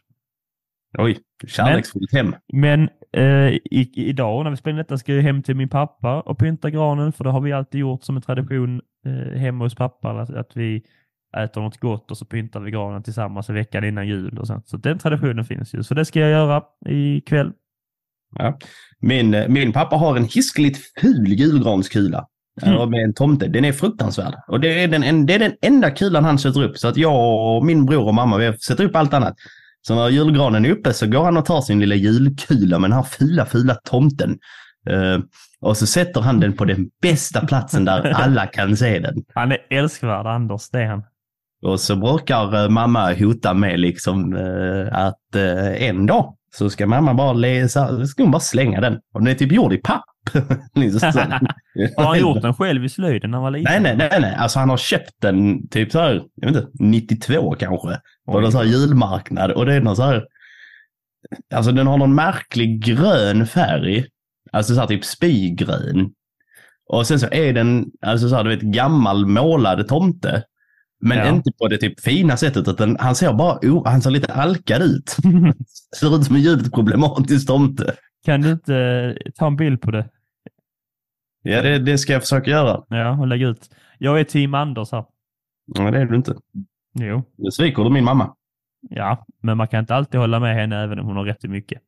Oj, 0.97 1.17
kärleksfullt 1.47 2.13
hem. 2.13 2.35
Men 2.53 2.89
eh, 3.17 3.47
i, 3.49 3.91
idag 3.95 4.43
när 4.43 4.51
vi 4.51 4.57
spelar 4.57 4.77
detta 4.77 4.97
ska 4.97 5.13
jag 5.13 5.23
hem 5.23 5.43
till 5.43 5.55
min 5.55 5.69
pappa 5.69 6.21
och 6.21 6.37
pynta 6.37 6.69
granen 6.69 7.11
för 7.11 7.23
det 7.23 7.29
har 7.29 7.41
vi 7.41 7.53
alltid 7.53 7.81
gjort 7.81 8.03
som 8.03 8.15
en 8.15 8.21
tradition 8.21 8.81
eh, 9.05 9.39
hemma 9.39 9.65
hos 9.65 9.75
pappa. 9.75 10.09
Att, 10.09 10.29
att 10.29 10.57
vi 10.57 10.83
äter 11.37 11.61
något 11.61 11.77
gott 11.77 12.11
och 12.11 12.17
så 12.17 12.25
pyntar 12.25 12.59
vi 12.59 12.71
granen 12.71 13.03
tillsammans 13.03 13.49
en 13.49 13.55
vecka 13.55 13.87
innan 13.87 14.07
jul. 14.07 14.39
Och 14.39 14.47
sånt. 14.47 14.67
Så 14.67 14.77
den 14.77 14.99
traditionen 14.99 15.45
finns 15.45 15.73
ju. 15.75 15.83
Så 15.83 15.93
det 15.93 16.05
ska 16.05 16.19
jag 16.19 16.29
göra 16.29 16.63
ikväll. 16.89 17.51
Ja. 18.35 18.57
Min, 19.01 19.33
eh, 19.33 19.47
min 19.47 19.73
pappa 19.73 19.95
har 19.95 20.17
en 20.17 20.25
hiskligt 20.25 20.77
ful 21.01 21.27
julgranskula. 21.27 22.25
Mm. 22.61 22.75
Mm. 22.75 22.89
Med 22.89 23.03
en 23.03 23.13
tomte. 23.13 23.47
Den 23.47 23.65
är 23.65 23.71
fruktansvärd. 23.71 24.33
Och 24.47 24.59
det 24.59 24.83
är, 24.83 24.87
den, 24.87 25.03
en, 25.03 25.25
det 25.25 25.33
är 25.33 25.39
den 25.39 25.53
enda 25.61 25.91
kulan 25.91 26.25
han 26.25 26.39
sätter 26.39 26.63
upp. 26.63 26.77
Så 26.77 26.87
att 26.87 26.97
jag 26.97 27.55
och 27.55 27.65
min 27.65 27.85
bror 27.85 28.07
och 28.07 28.13
mamma, 28.13 28.37
vi 28.37 28.57
sätter 28.57 28.83
upp 28.83 28.95
allt 28.95 29.13
annat. 29.13 29.35
Så 29.81 29.95
när 29.95 30.09
julgranen 30.09 30.65
är 30.65 30.69
uppe 30.69 30.93
så 30.93 31.07
går 31.07 31.23
han 31.23 31.37
och 31.37 31.45
tar 31.45 31.61
sin 31.61 31.79
lilla 31.79 31.95
julkula 31.95 32.79
med 32.79 32.89
den 32.89 32.97
här 32.97 33.03
fula, 33.03 33.45
fula 33.45 33.75
tomten. 33.75 34.37
Eh, 34.89 35.19
och 35.61 35.77
så 35.77 35.87
sätter 35.87 36.21
han 36.21 36.39
den 36.39 36.53
på 36.53 36.65
den 36.65 36.89
bästa 37.01 37.45
platsen 37.45 37.85
där 37.85 38.11
alla 38.15 38.47
kan 38.47 38.77
se 38.77 38.99
den. 38.99 39.15
Han 39.33 39.51
är 39.51 39.57
älskvärd 39.69 40.25
Anders, 40.25 40.69
det 40.69 40.79
är 40.79 40.87
han. 40.87 41.03
Och 41.61 41.79
så 41.79 41.95
brukar 41.95 42.63
eh, 42.63 42.69
mamma 42.69 43.13
hota 43.13 43.53
med 43.53 43.79
liksom 43.79 44.35
eh, 44.35 44.97
att 44.97 45.35
eh, 45.35 45.89
en 45.89 46.05
dag 46.05 46.35
så 46.57 46.69
ska 46.69 46.87
mamma 46.87 47.13
bara 47.13 47.33
läsa, 47.33 48.05
ska 48.07 48.23
hon 48.23 48.31
bara 48.31 48.39
slänga 48.39 48.81
den. 48.81 48.99
Och 49.13 49.19
den 49.19 49.27
är 49.27 49.33
typ 49.33 49.51
gjord 49.51 49.73
i 49.73 49.77
papp. 49.77 50.05
Liksom. 50.75 51.11
Har 51.97 52.05
han 52.05 52.19
gjort 52.19 52.41
den 52.41 52.53
själv 52.53 52.85
i 52.85 52.89
slöjden 52.89 53.31
när 53.31 53.37
han 53.37 53.43
var 53.43 53.51
liten? 53.51 53.83
Nej, 53.83 53.95
nej, 53.95 54.09
nej, 54.11 54.21
nej. 54.21 54.35
Alltså 54.35 54.59
han 54.59 54.69
har 54.69 54.77
köpt 54.77 55.11
den 55.21 55.67
typ 55.67 55.91
så 55.91 55.99
här, 55.99 56.23
jag 56.35 56.47
vet 56.47 56.57
inte, 56.57 56.69
92 56.79 57.55
kanske. 57.59 57.99
På 58.25 58.39
någon 58.39 58.51
så 58.51 58.57
här 58.57 58.65
julmarknad. 58.65 59.51
Och 59.51 59.65
det 59.65 59.73
är 59.73 59.81
någon 59.81 59.95
så 59.95 60.03
här, 60.03 60.25
alltså 61.53 61.71
den 61.71 61.87
har 61.87 61.97
någon 61.97 62.15
märklig 62.15 62.83
grön 62.83 63.47
färg. 63.47 64.05
Alltså 64.51 64.73
så 64.73 64.79
här 64.79 64.87
typ 64.87 65.05
spygrön. 65.05 66.11
Och 66.89 67.07
sen 67.07 67.19
så 67.19 67.27
är 67.31 67.53
den, 67.53 67.85
alltså 68.01 68.29
så 68.29 68.35
här, 68.35 68.43
du 68.43 68.49
vet, 68.49 68.61
gammal 68.61 69.25
målad 69.25 69.87
tomte. 69.87 70.43
Men 71.01 71.17
Ja. 71.17 71.29
inte 71.35 71.51
på 71.51 71.67
det 71.67 71.77
typ 71.77 71.99
fina 71.99 72.37
sättet, 72.37 72.67
utan 72.67 72.97
han 72.99 73.15
ser 73.15 73.33
bara, 73.33 73.57
oh, 73.61 73.87
han 73.87 74.01
ser 74.01 74.09
lite 74.11 74.33
alkad 74.33 74.81
ut. 74.81 75.09
ser 75.99 76.15
ut 76.15 76.23
som 76.25 76.35
en 76.35 76.41
djupt 76.41 76.73
problematisk 76.73 77.47
tomte. 77.47 77.95
Kan 78.25 78.41
du 78.41 78.51
inte 78.51 78.75
eh, 78.75 79.31
ta 79.35 79.47
en 79.47 79.55
bild 79.55 79.81
på 79.81 79.91
det? 79.91 80.09
Ja, 81.41 81.61
det, 81.61 81.79
det 81.79 81.97
ska 81.97 82.13
jag 82.13 82.21
försöka 82.21 82.51
göra. 82.51 82.83
Ja, 82.89 83.19
och 83.19 83.27
lägga 83.27 83.47
ut. 83.47 83.69
Jag 83.97 84.19
är 84.19 84.23
team 84.23 84.53
Anders 84.53 84.91
här. 84.91 85.05
Men 85.77 85.93
det 85.93 85.99
är 85.99 86.05
du 86.05 86.15
inte. 86.15 86.35
Jo. 86.99 87.23
Nu 87.37 87.51
sviker 87.51 87.83
du 87.83 87.89
min 87.89 88.03
mamma. 88.03 88.33
Ja, 88.89 89.25
men 89.43 89.57
man 89.57 89.67
kan 89.67 89.79
inte 89.79 89.95
alltid 89.95 90.19
hålla 90.19 90.39
med 90.39 90.55
henne 90.55 90.83
även 90.83 90.99
om 90.99 91.05
hon 91.05 91.15
har 91.15 91.23
rätt 91.25 91.43
i 91.43 91.47
mycket. 91.47 91.81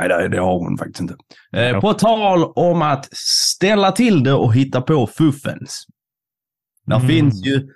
Nej, 0.00 0.28
det, 0.28 0.38
har 0.38 0.58
hon 0.58 0.78
faktiskt 0.78 1.00
inte. 1.00 1.16
Eh, 1.52 1.80
på 1.80 1.92
tal 1.94 2.44
om 2.44 2.82
att 2.82 3.08
ställa 3.12 3.92
till 3.92 4.24
det 4.24 4.32
och 4.32 4.54
hitta 4.54 4.80
på 4.82 5.06
fuffens. 5.06 5.86
Där 6.86 6.96
Mm. 6.96 7.08
finns 7.08 7.46
ju 7.46 7.68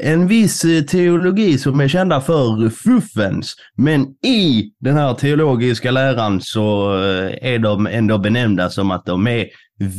en 0.00 0.26
viss 0.26 0.64
eh, 0.64 0.82
teologi 0.82 1.58
som 1.58 1.80
är 1.80 1.88
kända 1.88 2.20
för 2.20 2.70
fuffens. 2.70 3.56
Men 3.76 4.06
i 4.26 4.72
den 4.80 4.96
här 4.96 5.14
teologiska 5.14 5.90
läran 5.90 6.40
så 6.40 6.94
eh, 7.04 7.52
är 7.52 7.58
de 7.58 7.86
ändå 7.86 8.18
benämnda 8.18 8.70
som 8.70 8.90
att 8.90 9.06
de 9.06 9.26
är 9.26 9.46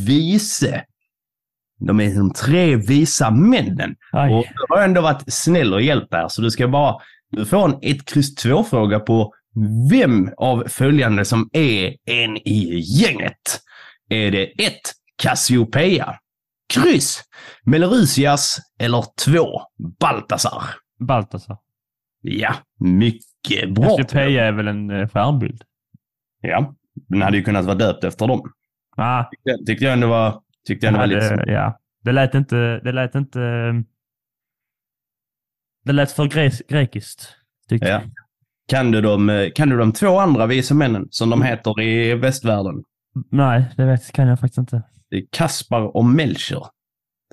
vise. 0.05 0.83
De 1.79 1.99
är 1.99 2.15
de 2.15 2.33
tre 2.33 2.75
visa 2.75 3.31
männen. 3.31 3.95
Aj. 4.11 4.33
Och 4.33 4.45
jag 4.55 4.75
har 4.75 4.83
ändå 4.83 5.01
varit 5.01 5.23
snäll 5.27 5.73
och 5.73 5.81
hjälpt 5.81 6.13
här, 6.13 6.27
så 6.27 6.41
du 6.41 6.51
ska 6.51 6.67
bara 6.67 6.95
du 7.31 7.45
får 7.45 7.65
en 7.65 7.79
1, 7.81 8.05
kryss 8.05 8.35
2 8.35 8.63
fråga 8.63 8.99
på 8.99 9.33
vem 9.91 10.29
av 10.37 10.63
följande 10.67 11.25
som 11.25 11.49
är 11.53 11.95
en 12.05 12.37
i 12.37 12.79
gänget. 12.79 13.59
Är 14.09 14.31
det 14.31 14.43
1. 14.43 14.73
Cassiopeia? 15.21 16.15
Kryss. 16.73 17.23
Melorisias 17.63 18.57
eller 18.79 19.03
2. 19.25 19.61
Baltasar? 19.99 20.63
Baltasar. 20.99 21.57
Ja, 22.21 22.55
mycket 22.79 23.73
bra. 23.75 23.97
Cassiopeia 23.97 24.45
är 24.45 24.51
väl 24.51 24.67
en 24.67 24.89
eh, 24.89 25.07
stjärnbild? 25.09 25.63
Ja, 26.41 26.75
den 27.07 27.21
hade 27.21 27.37
ju 27.37 27.43
kunnat 27.43 27.65
vara 27.65 27.75
döpt 27.75 28.03
efter 28.03 28.27
dem. 28.27 28.51
Ah, 28.97 29.23
Tyckte- 29.23 29.65
Tyckte 29.65 29.85
jag 29.85 29.93
ändå 29.93 30.07
var, 30.07 30.41
tyckte 30.67 30.85
jag 30.85 30.93
ändå 30.93 30.99
var 30.99 31.07
det, 31.07 31.15
lite 31.15 31.43
så. 31.45 31.51
ja. 31.51 31.79
det 32.03 32.11
lät 32.11 32.35
inte... 32.35 32.79
Det 32.79 32.91
lät 32.91 33.15
inte... 33.15 33.41
eh, 33.41 33.73
Det 35.85 35.91
lät 35.91 36.11
för 36.11 36.23
gre- 36.25 36.61
grekiskt. 36.69 37.35
Tyckte 37.69 37.87
Ja. 37.87 37.93
jag. 37.93 38.01
Kan 38.69 38.91
du, 38.91 39.01
de, 39.01 39.51
kan 39.55 39.69
du 39.69 39.77
de 39.77 39.93
två 39.93 40.19
andra 40.19 40.45
visa 40.45 40.73
männen 40.73 41.07
som 41.09 41.29
de 41.29 41.41
heter 41.41 41.81
i 41.81 42.15
västvärlden? 42.15 42.83
Nej, 43.31 43.65
det 43.77 43.85
vet, 43.85 44.11
kan 44.11 44.27
jag 44.27 44.39
faktiskt 44.39 44.57
inte. 44.57 44.83
Kaspar 45.31 45.95
och 45.97 46.05
Melcher. 46.05 46.65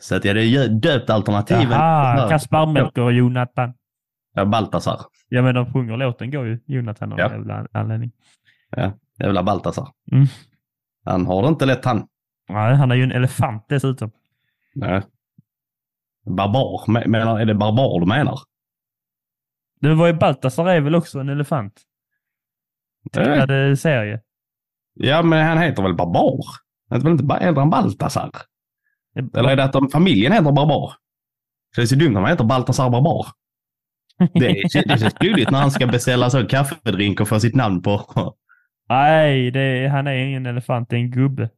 Så 0.03 0.17
att 0.17 0.25
jag 0.25 0.35
hade 0.35 0.69
döpt 0.69 1.11
alternativen. 1.11 1.71
Jaha, 1.71 2.29
Kaspar 2.29 2.67
Melker 2.67 3.03
och 3.03 3.13
Jonathan. 3.13 3.75
Ja, 4.35 4.45
Baltasar. 4.45 5.01
Ja, 5.29 5.43
men 5.43 5.55
de 5.55 5.73
sjunger 5.73 5.97
låten 5.97 6.31
går 6.31 6.47
ju 6.47 6.61
Jonathan 6.67 7.13
av 7.13 7.19
Ja. 7.19 7.31
jävla 7.31 7.67
anledning. 7.73 8.13
Jävla 9.19 9.43
Baltasar. 9.43 9.89
Mm. 10.13 10.27
Han 11.05 11.27
har 11.27 11.43
det 11.43 11.49
inte 11.49 11.67
lätt 11.67 11.85
han. 11.85 12.07
Nej, 12.49 12.75
han 12.75 12.91
är 12.91 12.95
ju 12.95 13.03
en 13.03 13.13
elefant 13.13 13.67
dessutom. 13.69 14.11
Nej. 14.75 15.03
Barbar. 16.25 16.85
Me- 16.87 17.07
Menar, 17.09 17.41
är 17.41 17.45
det 17.45 17.55
barbar 17.55 18.01
du 18.01 18.07
menar? 18.07 18.39
Det 19.81 19.95
var 19.95 20.07
ju 20.07 20.13
Baltasar 20.13 20.67
är 20.69 20.81
väl 20.81 20.95
också 20.95 21.19
en 21.21 21.29
elefant? 21.29 21.83
Tecknade 23.13 23.77
serie. 23.77 24.21
Ja, 24.95 25.23
men 25.23 25.47
han 25.47 25.59
heter 25.59 25.83
väl 25.83 25.95
Barbar? 25.95 26.41
Heter 26.91 27.05
väl 27.05 27.13
inte 27.13 27.35
heter 27.35 27.61
han 27.61 27.71
Baltasar? 27.71 28.31
Eller 29.35 29.49
är 29.49 29.57
det 29.57 29.65
att 29.65 29.73
de, 29.73 29.89
familjen 29.89 30.33
heter 30.33 30.53
Barbar? 30.53 30.93
Så 31.75 31.81
det 31.81 31.83
är 31.83 31.87
så 31.87 31.95
dumt 31.95 32.17
om 32.17 32.23
han 32.23 32.33
heter 32.33 32.45
Baltasar 32.45 32.91
Barbar. 32.91 33.27
Det, 34.35 34.47
är- 34.47 34.63
det 34.89 34.99
känns 35.01 35.15
blodigt 35.19 35.51
när 35.51 35.59
han 35.61 35.71
ska 35.71 35.87
beställa 35.87 36.31
så 36.31 36.47
kaffedrink 36.47 37.21
och 37.21 37.29
få 37.29 37.41
sitt 37.41 37.55
namn 37.55 37.83
på. 37.83 38.03
Nej, 38.89 39.51
det 39.51 39.61
är, 39.61 39.89
han 39.89 40.07
är 40.07 40.15
ingen 40.17 40.47
elefant, 40.47 40.89
det 40.91 40.97
är 40.97 41.01
en 41.01 41.11
gubbe. 41.11 41.51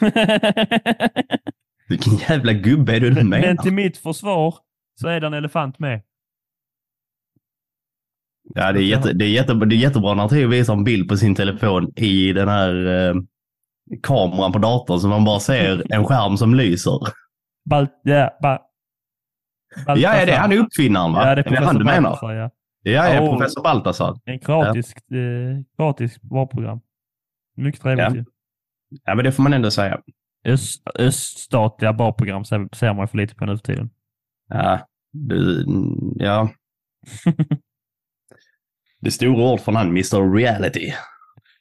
Vilken 1.88 2.16
jävla 2.16 2.52
gubbe 2.52 2.96
är 2.96 3.00
det 3.00 3.08
du 3.08 3.14
men, 3.14 3.28
menar? 3.28 3.46
men 3.46 3.56
till 3.56 3.72
mitt 3.72 3.96
försvar 3.96 4.54
så 5.00 5.08
är 5.08 5.20
det 5.20 5.26
en 5.26 5.34
elefant 5.34 5.78
med. 5.78 6.02
Ja, 8.54 8.72
det 8.72 8.80
är, 8.80 8.84
jätte, 8.84 9.12
det, 9.12 9.24
är 9.24 9.28
jätte, 9.28 9.54
det 9.54 9.74
är 9.74 9.78
jättebra 9.78 10.14
när 10.14 10.28
Theo 10.28 10.48
visar 10.48 10.72
en 10.74 10.84
bild 10.84 11.08
på 11.08 11.16
sin 11.16 11.34
telefon 11.34 11.92
i 11.96 12.32
den 12.32 12.48
här 12.48 12.86
eh, 12.86 13.14
kameran 14.02 14.52
på 14.52 14.58
datorn 14.58 15.00
så 15.00 15.08
man 15.08 15.24
bara 15.24 15.40
ser 15.40 15.92
en 15.94 16.04
skärm 16.04 16.36
som 16.36 16.54
lyser. 16.54 16.98
Balt, 17.70 18.00
ja, 18.02 18.30
ba, 18.42 18.58
Ja, 19.86 19.96
ja, 19.96 20.24
det 20.26 20.32
är 20.32 20.38
han 20.38 20.52
är 20.52 20.56
uppfinnaren 20.58 21.12
va? 21.12 21.28
Ja, 21.28 21.34
det 21.34 21.40
är 21.42 21.46
är 21.52 21.60
det 21.60 21.66
han 21.66 21.78
du 21.78 21.84
menar? 21.84 22.00
Baltasar, 22.10 22.32
ja. 22.34 22.50
Ja, 22.82 23.14
ja, 23.14 23.20
Oh. 23.20 23.30
professor 23.38 23.62
Baltasar. 23.62 24.18
En 24.24 24.38
gratis, 24.38 24.92
eh, 24.96 25.58
gratis 25.78 26.18
valprogram. 26.22 26.80
Mycket 27.56 27.82
trevligt 27.82 28.04
Ja. 28.04 28.14
ju. 28.14 28.24
Ja, 29.04 29.14
men 29.14 29.24
det 29.24 29.32
får 29.32 29.42
man 29.42 29.52
ändå 29.52 29.70
säga. 29.70 30.00
Öst, 30.46 30.82
öststatliga 30.94 31.92
barprogram 31.92 32.44
ser, 32.44 32.68
ser 32.76 32.92
man 32.94 33.08
för 33.08 33.16
lite 33.18 33.34
på 33.34 33.46
nu 33.46 33.56
för 33.56 33.64
tiden. 33.64 33.90
Ja, 34.48 34.86
du, 35.12 35.66
ja. 36.16 36.48
Det 39.00 39.08
är 39.08 39.10
stora 39.10 39.52
ord 39.52 39.60
från 39.60 39.76
han, 39.76 39.88
Mr 39.88 40.34
Reality. 40.36 40.92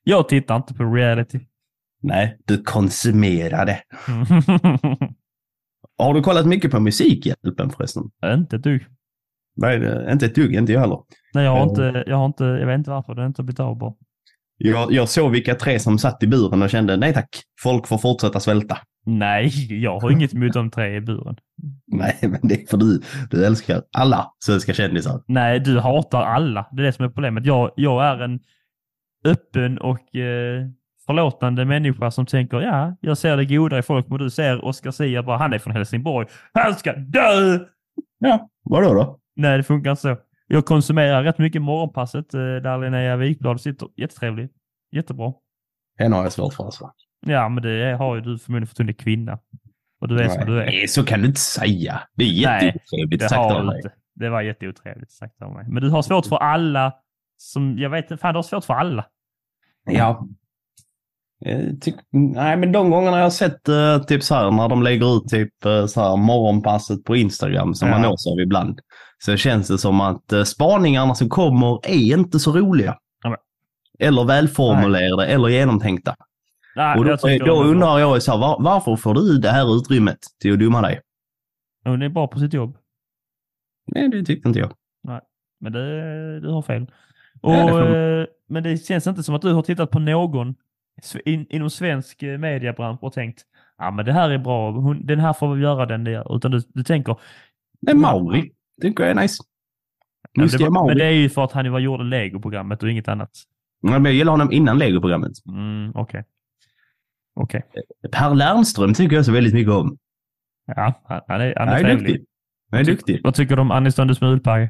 Jag 0.03 0.29
tittar 0.29 0.55
inte 0.55 0.73
på 0.73 0.83
reality. 0.83 1.39
Nej, 2.03 2.37
du 2.45 2.63
konsumerar 2.63 3.65
det. 3.65 3.79
Har 5.97 6.13
du 6.13 6.21
kollat 6.21 6.45
mycket 6.45 6.71
på 6.71 6.79
Musikhjälpen 6.79 7.69
förresten? 7.69 8.03
inte 8.25 8.55
ett 8.55 8.63
dugg. 8.63 8.85
Nej, 9.55 10.11
inte 10.11 10.25
ett 10.25 10.35
dugg, 10.35 10.53
inte 10.55 10.73
jag 10.73 10.79
heller. 10.81 10.99
Nej, 11.33 11.43
jag 11.45 11.51
har 11.51 11.57
Ja. 11.57 11.69
inte, 11.69 12.03
jag 12.07 12.17
har 12.17 12.25
inte, 12.25 12.43
jag 12.43 12.67
vet 12.67 12.77
inte 12.77 12.89
varför 12.89 13.15
det 13.15 13.25
inte 13.25 13.41
har 13.41 13.45
blivit 13.45 13.59
av 13.59 13.77
bara. 13.77 13.93
Jag, 14.57 14.91
jag 14.91 15.09
såg 15.09 15.31
vilka 15.31 15.55
tre 15.55 15.79
som 15.79 15.97
satt 15.99 16.23
i 16.23 16.27
buren 16.27 16.61
och 16.61 16.69
kände 16.69 16.97
nej 16.97 17.13
tack, 17.13 17.29
folk 17.63 17.87
får 17.87 17.97
fortsätta 17.97 18.39
svälta. 18.39 18.77
Nej, 19.05 19.81
jag 19.83 19.99
har 19.99 20.11
inget 20.11 20.33
emot 20.33 20.53
de 20.53 20.71
tre 20.71 20.95
i 20.95 21.01
buren. 21.01 21.35
Nej, 21.87 22.17
men 22.21 22.39
det 22.43 22.61
är 22.63 22.67
för 22.67 22.77
du, 22.77 23.01
du 23.29 23.45
älskar 23.45 23.81
alla 23.97 24.31
svenska 24.45 24.73
kändisar. 24.73 25.21
Nej, 25.27 25.59
du 25.59 25.79
hatar 25.79 26.21
alla. 26.21 26.67
Det 26.71 26.81
är 26.81 26.85
det 26.85 26.93
som 26.93 27.05
är 27.05 27.09
problemet. 27.09 27.45
Jag, 27.45 27.71
jag 27.75 28.05
är 28.05 28.19
en 28.19 28.39
öppen 29.25 29.77
och 29.77 30.15
eh, 30.15 30.67
förlåtande 31.05 31.65
människa 31.65 32.11
som 32.11 32.25
tänker 32.25 32.61
ja, 32.61 32.95
jag 33.01 33.17
ser 33.17 33.37
det 33.37 33.45
goda 33.45 33.77
i 33.77 33.81
folk, 33.81 34.07
men 34.07 34.17
du 34.17 34.29
ser 34.29 34.65
Oscar 34.65 34.91
Sia 34.91 35.23
bara, 35.23 35.37
han 35.37 35.53
är 35.53 35.59
från 35.59 35.73
Helsingborg. 35.75 36.27
Han 36.53 36.75
ska 36.75 36.93
dö! 36.93 37.59
Ja, 38.19 38.49
vadå 38.63 38.93
då? 38.93 39.19
Nej, 39.35 39.57
det 39.57 39.63
funkar 39.63 39.89
inte 39.91 40.01
så. 40.01 40.17
Jag 40.47 40.65
konsumerar 40.65 41.23
rätt 41.23 41.37
mycket 41.37 41.61
morgonpasset 41.61 42.33
eh, 42.33 42.39
där 42.39 42.77
Linnea 42.77 43.15
Wikblad 43.15 43.61
sitter. 43.61 43.87
Jättetrevlig. 43.95 44.49
Jättebra. 44.91 45.33
Henne 45.99 46.15
har 46.15 46.23
jag 46.23 46.31
svårt 46.31 46.53
för. 46.53 46.63
Alltså. 46.63 46.91
Ja, 47.25 47.49
men 47.49 47.63
det 47.63 47.95
har 47.99 48.15
ju 48.15 48.21
du 48.21 48.37
förmodligen 48.39 48.67
för 48.67 48.73
att 48.73 48.77
hon 48.77 48.89
är 48.89 48.93
kvinna. 48.93 49.39
Och 50.01 50.07
du 50.07 50.19
är 50.19 50.29
som 50.29 50.45
du 50.45 50.61
är. 50.61 50.65
Nej, 50.65 50.87
så 50.87 51.05
kan 51.05 51.19
du 51.21 51.27
inte 51.27 51.39
säga. 51.39 52.01
Det 52.15 52.23
är 52.23 52.45
Nej, 52.47 52.65
jätteotrevligt 52.65 53.21
Det 53.23 53.29
sagt 53.29 53.39
av 53.53 53.61
du 53.61 53.67
dig. 53.69 53.77
inte. 53.77 53.91
Det 54.15 54.29
var 54.29 54.41
jätteotrevligt 54.41 55.11
sagt 55.11 55.41
av 55.41 55.53
mig. 55.53 55.65
Men 55.69 55.83
du 55.83 55.89
har 55.89 56.01
svårt 56.01 56.25
för 56.25 56.35
alla 56.37 56.93
som, 57.37 57.77
jag 57.77 57.89
vet 57.89 58.05
inte, 58.11 58.17
fan 58.17 58.33
du 58.33 58.37
har 58.37 58.43
svårt 58.43 58.65
för 58.65 58.73
alla. 58.73 59.05
Ja. 59.85 60.27
Eh, 61.45 61.59
tyck- 61.81 62.03
nej, 62.11 62.57
men 62.57 62.71
de 62.71 62.89
gångerna 62.91 63.17
jag 63.17 63.25
har 63.25 63.29
sett 63.29 63.69
eh, 63.69 63.97
typ 64.03 64.23
så 64.23 64.35
här 64.35 64.51
när 64.51 64.69
de 64.69 64.83
lägger 64.83 65.17
ut 65.17 65.27
typ 65.27 65.65
eh, 65.65 65.85
så 65.85 66.01
här 66.01 66.17
morgonpasset 66.17 67.03
på 67.03 67.15
Instagram 67.15 67.73
som 67.73 67.87
Ja. 67.87 67.93
man 67.93 68.01
nås 68.01 68.27
av 68.27 68.39
ibland. 68.39 68.79
Så 69.25 69.37
känns 69.37 69.67
det 69.67 69.77
som 69.77 70.01
att 70.01 70.33
eh, 70.33 70.43
spaningarna 70.43 71.15
som 71.15 71.29
kommer 71.29 71.79
är 71.87 72.13
inte 72.17 72.39
så 72.39 72.51
roliga. 72.51 72.97
Ja, 73.23 73.37
Eller 73.99 74.23
välformulerade 74.23 75.25
eller 75.25 75.47
genomtänkta. 75.49 76.15
Nej, 76.75 76.97
Och 76.99 77.05
då, 77.05 77.17
jag 77.29 77.39
då 77.47 77.63
undrar 77.63 77.99
jag 77.99 78.23
så 78.23 78.31
här, 78.31 78.39
var, 78.39 78.57
varför 78.63 78.95
får 78.95 79.13
du 79.13 79.37
det 79.37 79.49
här 79.49 79.77
utrymmet 79.77 80.19
till 80.41 80.53
att 80.53 80.59
dumma 80.59 80.81
dig? 80.81 81.01
Hon 81.85 82.01
är 82.01 82.09
bra 82.09 82.27
på 82.27 82.39
sitt 82.39 82.53
jobb. 82.53 82.77
Nej, 83.87 84.09
det 84.09 84.23
tyckte 84.25 84.47
inte 84.47 84.59
jag. 84.59 84.71
Men 85.59 85.73
det, 85.73 86.39
du 86.39 86.49
har 86.49 86.61
fel. 86.61 86.85
Det 86.85 86.91
Och, 87.63 87.69
får 87.69 87.95
eh, 87.95 88.25
men 88.49 88.63
det 88.63 88.77
känns 88.77 89.07
inte 89.07 89.23
som 89.23 89.35
att 89.35 89.41
du 89.41 89.53
har 89.53 89.61
tittat 89.61 89.91
på 89.91 89.99
någon 89.99 90.55
in, 91.25 91.45
inom 91.49 91.69
svensk 91.69 92.23
eh, 92.23 92.37
mediebransch 92.37 93.03
och 93.03 93.13
tänkt 93.13 93.41
ja 93.77 93.91
men 93.91 94.05
det 94.05 94.13
här 94.13 94.29
är 94.29 94.37
bra, 94.37 94.71
hon, 94.71 95.05
den 95.05 95.19
här 95.19 95.33
får 95.33 95.55
vi 95.55 95.61
göra 95.63 95.85
den 95.85 96.03
där. 96.03 96.35
Utan 96.35 96.51
du, 96.51 96.61
du 96.73 96.83
tänker, 96.83 97.17
är 97.87 97.93
Mauri. 97.93 98.51
Tycker 98.81 99.03
jag 99.03 99.11
är 99.17 99.21
nice. 99.21 99.43
ja, 100.33 100.45
det, 100.57 100.69
var- 100.69 100.87
men 100.87 100.97
det 100.97 101.05
är 101.05 101.11
ju 101.11 101.29
för 101.29 101.43
att 101.43 101.51
han 101.51 101.71
var 101.71 101.79
gjorde 101.79 102.03
Lego-programmet 102.03 102.83
och 102.83 102.89
inget 102.89 103.07
annat. 103.07 103.29
Ja, 103.81 103.89
men 103.91 104.05
jag 104.05 104.13
gillar 104.13 104.31
honom 104.31 104.51
innan 104.51 104.77
Lego-programmet. 104.77 105.31
Mm, 105.47 105.91
Okej. 105.95 106.23
Okej. 107.35 107.63
Per 108.11 108.35
Lernström 108.35 108.93
tycker 108.93 109.15
jag 109.15 109.25
så 109.25 109.31
väldigt 109.31 109.53
mycket 109.53 109.73
om. 109.73 109.97
Ja, 110.65 110.93
han, 111.05 111.21
han 111.27 111.41
är, 111.41 111.53
han 111.57 111.67
Han 111.67 111.77
är 111.77 111.79
är 111.79 111.83
trevlig. 111.83 112.07
duktig. 112.13 112.27
Han 112.71 112.79
är 112.79 112.83
duktig. 112.83 113.21
Vad 113.23 113.33
tycker 113.33 113.55
du 113.55 113.61
om 113.61 113.71
Aniston 113.71 114.15
Smulpaj? 114.15 114.63
Eh, 114.63 114.69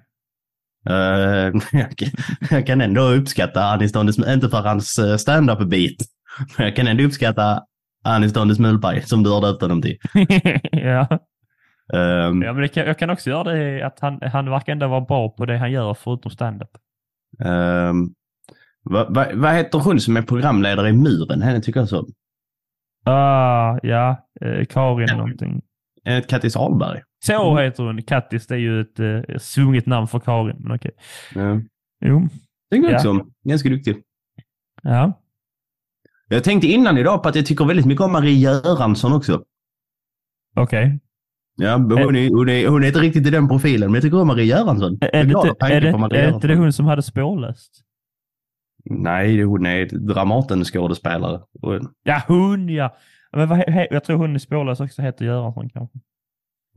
jag, 1.71 1.97
kan, 1.97 2.09
jag 2.49 2.67
kan 2.67 2.81
ändå 2.81 3.01
uppskatta 3.01 3.63
Aniston, 3.65 4.09
inte 4.27 4.49
för 4.49 4.61
hans 4.61 4.99
eh, 4.99 5.15
stand-up-bit, 5.17 6.05
men 6.57 6.65
jag 6.67 6.75
kan 6.75 6.87
ändå 6.87 7.03
uppskatta 7.03 7.61
Aniston 8.05 8.55
Smulpaj, 8.55 9.01
som 9.01 9.23
du 9.23 9.29
har 9.29 9.41
döpt 9.41 9.61
honom 9.61 9.81
till. 9.81 9.97
ja. 10.71 11.07
Ehm, 11.93 12.41
ja, 12.41 12.53
men 12.53 12.69
kan, 12.69 12.85
jag 12.87 12.99
kan 12.99 13.09
också 13.09 13.29
göra 13.29 13.43
det 13.53 13.81
att 13.85 13.99
han, 13.99 14.19
han 14.21 14.49
verkar 14.49 14.71
ändå 14.73 14.87
vara 14.87 15.01
bra 15.01 15.29
på 15.29 15.45
det 15.45 15.57
han 15.57 15.71
gör 15.71 15.93
förutom 15.93 16.31
stand-up. 16.31 16.69
ehm, 17.45 18.09
vad 18.83 19.15
vad- 19.15 19.33
vad 19.35 19.53
heter 19.53 19.79
hon 19.79 19.99
som 19.99 20.17
är 20.17 20.21
programledare 20.21 20.89
i 20.89 20.93
Muren? 20.93 21.41
Henne 21.41 21.61
tycker 21.61 21.79
jag 21.79 21.89
så. 21.89 22.07
Ah, 23.05 23.79
ja, 23.83 24.27
eh, 24.41 24.65
Karin 24.65 25.07
Ja. 25.07 25.15
någonting. 25.17 25.61
Eh, 26.05 26.23
Kattis 26.23 26.55
Ahlberg. 26.55 27.01
Så 27.25 27.51
Mm. 27.51 27.63
heter 27.65 27.83
hon. 27.83 28.01
Kattis, 28.01 28.47
det 28.47 28.55
är 28.55 28.59
ju 28.59 28.81
ett 28.81 28.99
eh, 28.99 29.37
svunget 29.37 29.85
namn 29.85 30.07
för 30.07 30.19
Karin. 30.19 30.55
Men 30.59 30.75
okej. 30.75 30.91
Uh, 31.35 31.59
Jo, 32.05 32.27
tycker 32.71 32.83
jag 32.91 32.93
Ja. 33.05 33.09
också. 33.11 33.25
Ganska 33.43 33.69
duktig. 33.69 33.95
ja. 34.83 35.19
Jag 36.27 36.43
tänkte 36.43 36.67
innan 36.67 36.97
idag 36.97 37.23
på 37.23 37.29
att 37.29 37.35
jag 37.35 37.45
tycker 37.45 37.65
väldigt 37.65 37.85
mycket 37.85 38.05
om 38.05 38.11
Marie 38.11 38.37
Göransson 38.39 39.13
också. 39.13 39.43
Okej. 40.55 40.99
Ja, 41.55 41.77
men 41.77 41.91
hon, 42.03 42.15
är, 42.15 42.29
hon, 42.29 42.49
är, 42.49 42.67
hon 42.67 42.83
är 42.83 42.87
inte 42.87 42.99
riktigt 42.99 43.27
i 43.27 43.29
den 43.29 43.47
profilen, 43.47 43.87
men 43.87 43.93
jag 43.93 44.03
tycker 44.03 44.21
om 44.21 44.27
Marie 44.27 44.45
Göransson. 44.45 44.97
Är, 45.01 45.15
är, 45.15 45.23
det 45.23 45.29
glad 45.29 45.55
är, 45.59 45.81
det, 45.81 45.97
Marie 45.97 46.21
är 46.21 46.33
inte 46.33 46.47
det 46.47 46.55
hon 46.55 46.73
som 46.73 46.85
hade 46.85 47.01
spårlöst? 47.01 47.81
Nej, 48.85 49.41
hon 49.43 49.65
är 49.65 49.85
Dramaten-skådespelare. 49.85 51.41
Ja, 52.03 52.21
hon 52.27 52.69
ja. 52.69 52.95
Men 53.33 53.49
vad, 53.49 53.63
jag 53.89 54.03
tror 54.03 54.17
hon 54.17 54.35
är 54.35 54.39
spårlös 54.39 54.79
också 54.79 55.01
heter 55.01 55.25
Göransson 55.25 55.69
kanske. 55.69 55.99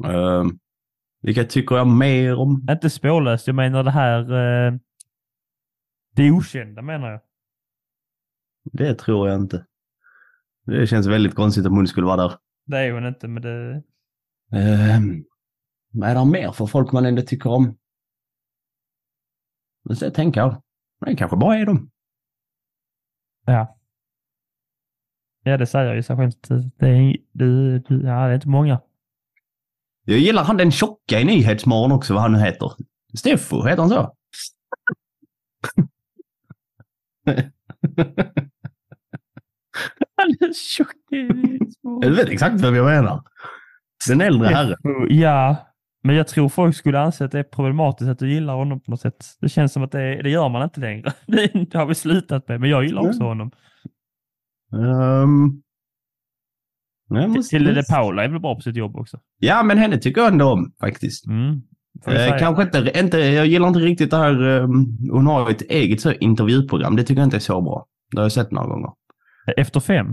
ehm, 0.04 0.58
vilka 1.22 1.44
tycker 1.44 1.76
jag 1.76 1.86
mer 1.86 2.34
om? 2.34 2.66
Inte 2.70 2.90
spårlöst, 2.90 3.46
jag 3.46 3.56
menar 3.56 3.82
det 3.84 3.90
här... 3.90 4.20
Eh, 4.32 4.74
det 6.14 6.30
okända 6.30 6.82
menar 6.82 7.10
jag. 7.10 7.20
Det 8.72 8.94
tror 8.94 9.28
jag 9.28 9.40
inte. 9.40 9.66
Det 10.66 10.86
känns 10.86 11.06
väldigt 11.06 11.34
konstigt 11.34 11.66
om 11.66 11.76
hon 11.76 11.86
skulle 11.86 12.06
vara 12.06 12.16
där. 12.16 12.38
Det 12.64 12.78
är 12.78 12.92
hon 12.92 13.06
inte, 13.06 13.28
men 13.28 13.42
det... 13.42 13.82
Um, 14.96 15.24
vad 15.92 16.10
är 16.10 16.14
det 16.14 16.24
mer 16.24 16.52
för 16.52 16.66
folk 16.66 16.92
man 16.92 17.06
ändå 17.06 17.22
tycker 17.22 17.50
om? 17.50 17.78
Men 19.84 19.96
så 19.96 20.10
tänker 20.10 20.40
jag, 20.40 20.62
det 21.00 21.16
kanske 21.16 21.36
bara 21.36 21.56
är 21.56 21.66
de. 21.66 21.90
Ja. 23.46 23.75
Ja, 25.48 25.56
det 25.56 25.66
säger 25.66 25.94
ju 25.94 26.02
sig 26.02 26.16
självt. 26.16 26.48
Det 26.78 26.88
är, 26.88 27.16
det, 27.32 27.78
det, 27.78 27.94
ja, 27.94 27.98
det 27.98 28.30
är 28.30 28.34
inte 28.34 28.48
många. 28.48 28.80
Jag 30.04 30.18
gillar 30.18 30.44
han 30.44 30.56
den 30.56 30.70
tjocka 30.70 31.20
i 31.20 31.24
Nyhetsmorgon 31.24 31.92
också, 31.92 32.14
vad 32.14 32.22
han 32.22 32.32
nu 32.32 32.38
heter. 32.38 32.72
Steffo, 33.18 33.62
heter 33.62 33.82
han 33.82 33.88
så? 33.90 33.96
Han 40.16 40.28
är 40.30 40.52
tjock. 40.52 40.92
Jag 42.02 42.10
vet 42.10 42.28
exakt 42.28 42.60
vem 42.60 42.74
jag 42.74 42.86
menar. 42.86 43.22
Den 44.08 44.20
äldre 44.20 44.48
herren. 44.48 44.76
Ja, 45.08 45.56
men 46.02 46.16
jag 46.16 46.28
tror 46.28 46.48
folk 46.48 46.76
skulle 46.76 47.00
anse 47.00 47.24
att 47.24 47.32
det 47.32 47.38
är 47.38 47.42
problematiskt 47.42 48.10
att 48.10 48.18
du 48.18 48.32
gillar 48.32 48.54
honom 48.54 48.80
på 48.80 48.90
något 48.90 49.00
sätt. 49.00 49.24
Det 49.40 49.48
känns 49.48 49.72
som 49.72 49.82
att 49.82 49.92
det, 49.92 50.22
det 50.22 50.30
gör 50.30 50.48
man 50.48 50.62
inte 50.62 50.80
längre. 50.80 51.12
Det, 51.26 51.46
det 51.70 51.78
har 51.78 51.86
vi 51.86 51.94
slutat 51.94 52.48
med, 52.48 52.60
men 52.60 52.70
jag 52.70 52.84
gillar 52.84 53.08
också 53.08 53.22
honom. 53.22 53.50
Um, 54.78 55.62
måste- 57.10 57.50
Tilde 57.50 57.74
de 57.74 57.82
Paula 57.82 58.24
är 58.24 58.28
väl 58.28 58.40
bra 58.40 58.54
på 58.54 58.60
sitt 58.60 58.76
jobb 58.76 58.96
också? 58.96 59.20
Ja, 59.38 59.62
men 59.62 59.78
henne 59.78 59.98
tycker 59.98 60.20
jag 60.20 60.32
ändå 60.32 60.52
om 60.52 60.72
faktiskt. 60.80 61.26
Mm. 61.26 61.62
Eh, 62.06 62.38
kanske 62.38 62.62
inte, 62.62 62.92
inte, 63.00 63.18
jag 63.18 63.46
gillar 63.46 63.68
inte 63.68 63.80
riktigt 63.80 64.10
det 64.10 64.16
här, 64.16 64.42
um, 64.42 64.98
hon 65.12 65.26
har 65.26 65.50
ett 65.50 65.62
eget 65.62 66.00
så, 66.00 66.12
intervjuprogram. 66.12 66.96
Det 66.96 67.02
tycker 67.02 67.20
jag 67.20 67.26
inte 67.26 67.36
är 67.36 67.40
så 67.40 67.60
bra. 67.60 67.86
Det 68.10 68.18
har 68.18 68.24
jag 68.24 68.32
sett 68.32 68.50
några 68.50 68.66
gånger. 68.68 68.90
Efter 69.56 69.80
fem? 69.80 70.06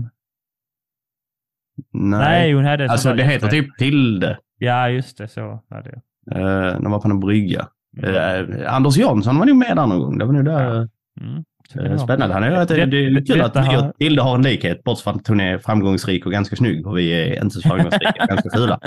Nej. 1.92 2.20
Nej, 2.20 2.52
hon 2.52 2.64
hade 2.64 2.90
alltså 2.90 3.14
det 3.14 3.24
heter 3.24 3.48
typ 3.48 3.76
Tilde. 3.78 4.38
Ja, 4.58 4.88
just 4.88 5.18
det. 5.18 5.28
Så 5.28 5.62
hade 5.70 5.90
jag. 5.90 6.38
Uh, 6.38 6.80
de 6.82 6.92
var 6.92 7.00
på 7.00 7.08
en 7.08 7.20
brygga. 7.20 7.68
Eh, 8.02 8.74
Anders 8.74 8.96
Jansson 8.96 9.38
var 9.38 9.46
nog 9.46 9.56
med 9.56 9.76
där 9.76 9.86
någon 9.86 9.98
gång. 9.98 10.18
Det 10.18 10.24
var 10.24 10.32
nog 10.32 10.44
där. 10.44 10.88
Mm. 11.20 11.44
Eh, 11.76 11.96
spännande. 11.98 12.34
Han 12.34 12.42
är, 12.44 12.66
det, 12.66 12.86
det, 12.86 13.10
det 13.10 13.22
kul 13.26 13.40
att 13.40 13.56
och 13.88 13.96
Tilde 13.98 14.22
har 14.22 14.34
en 14.34 14.42
likhet, 14.42 14.84
bortsett 14.84 15.04
från 15.04 15.16
att 15.16 15.28
hon 15.28 15.40
är 15.40 15.58
framgångsrik 15.58 16.26
och 16.26 16.32
ganska 16.32 16.56
snygg 16.56 16.86
och 16.86 16.98
vi 16.98 17.10
är 17.10 17.42
inte 17.42 17.54
så 17.60 17.68
framgångsrika, 17.68 18.26
ganska 18.28 18.50
fula. 18.50 18.80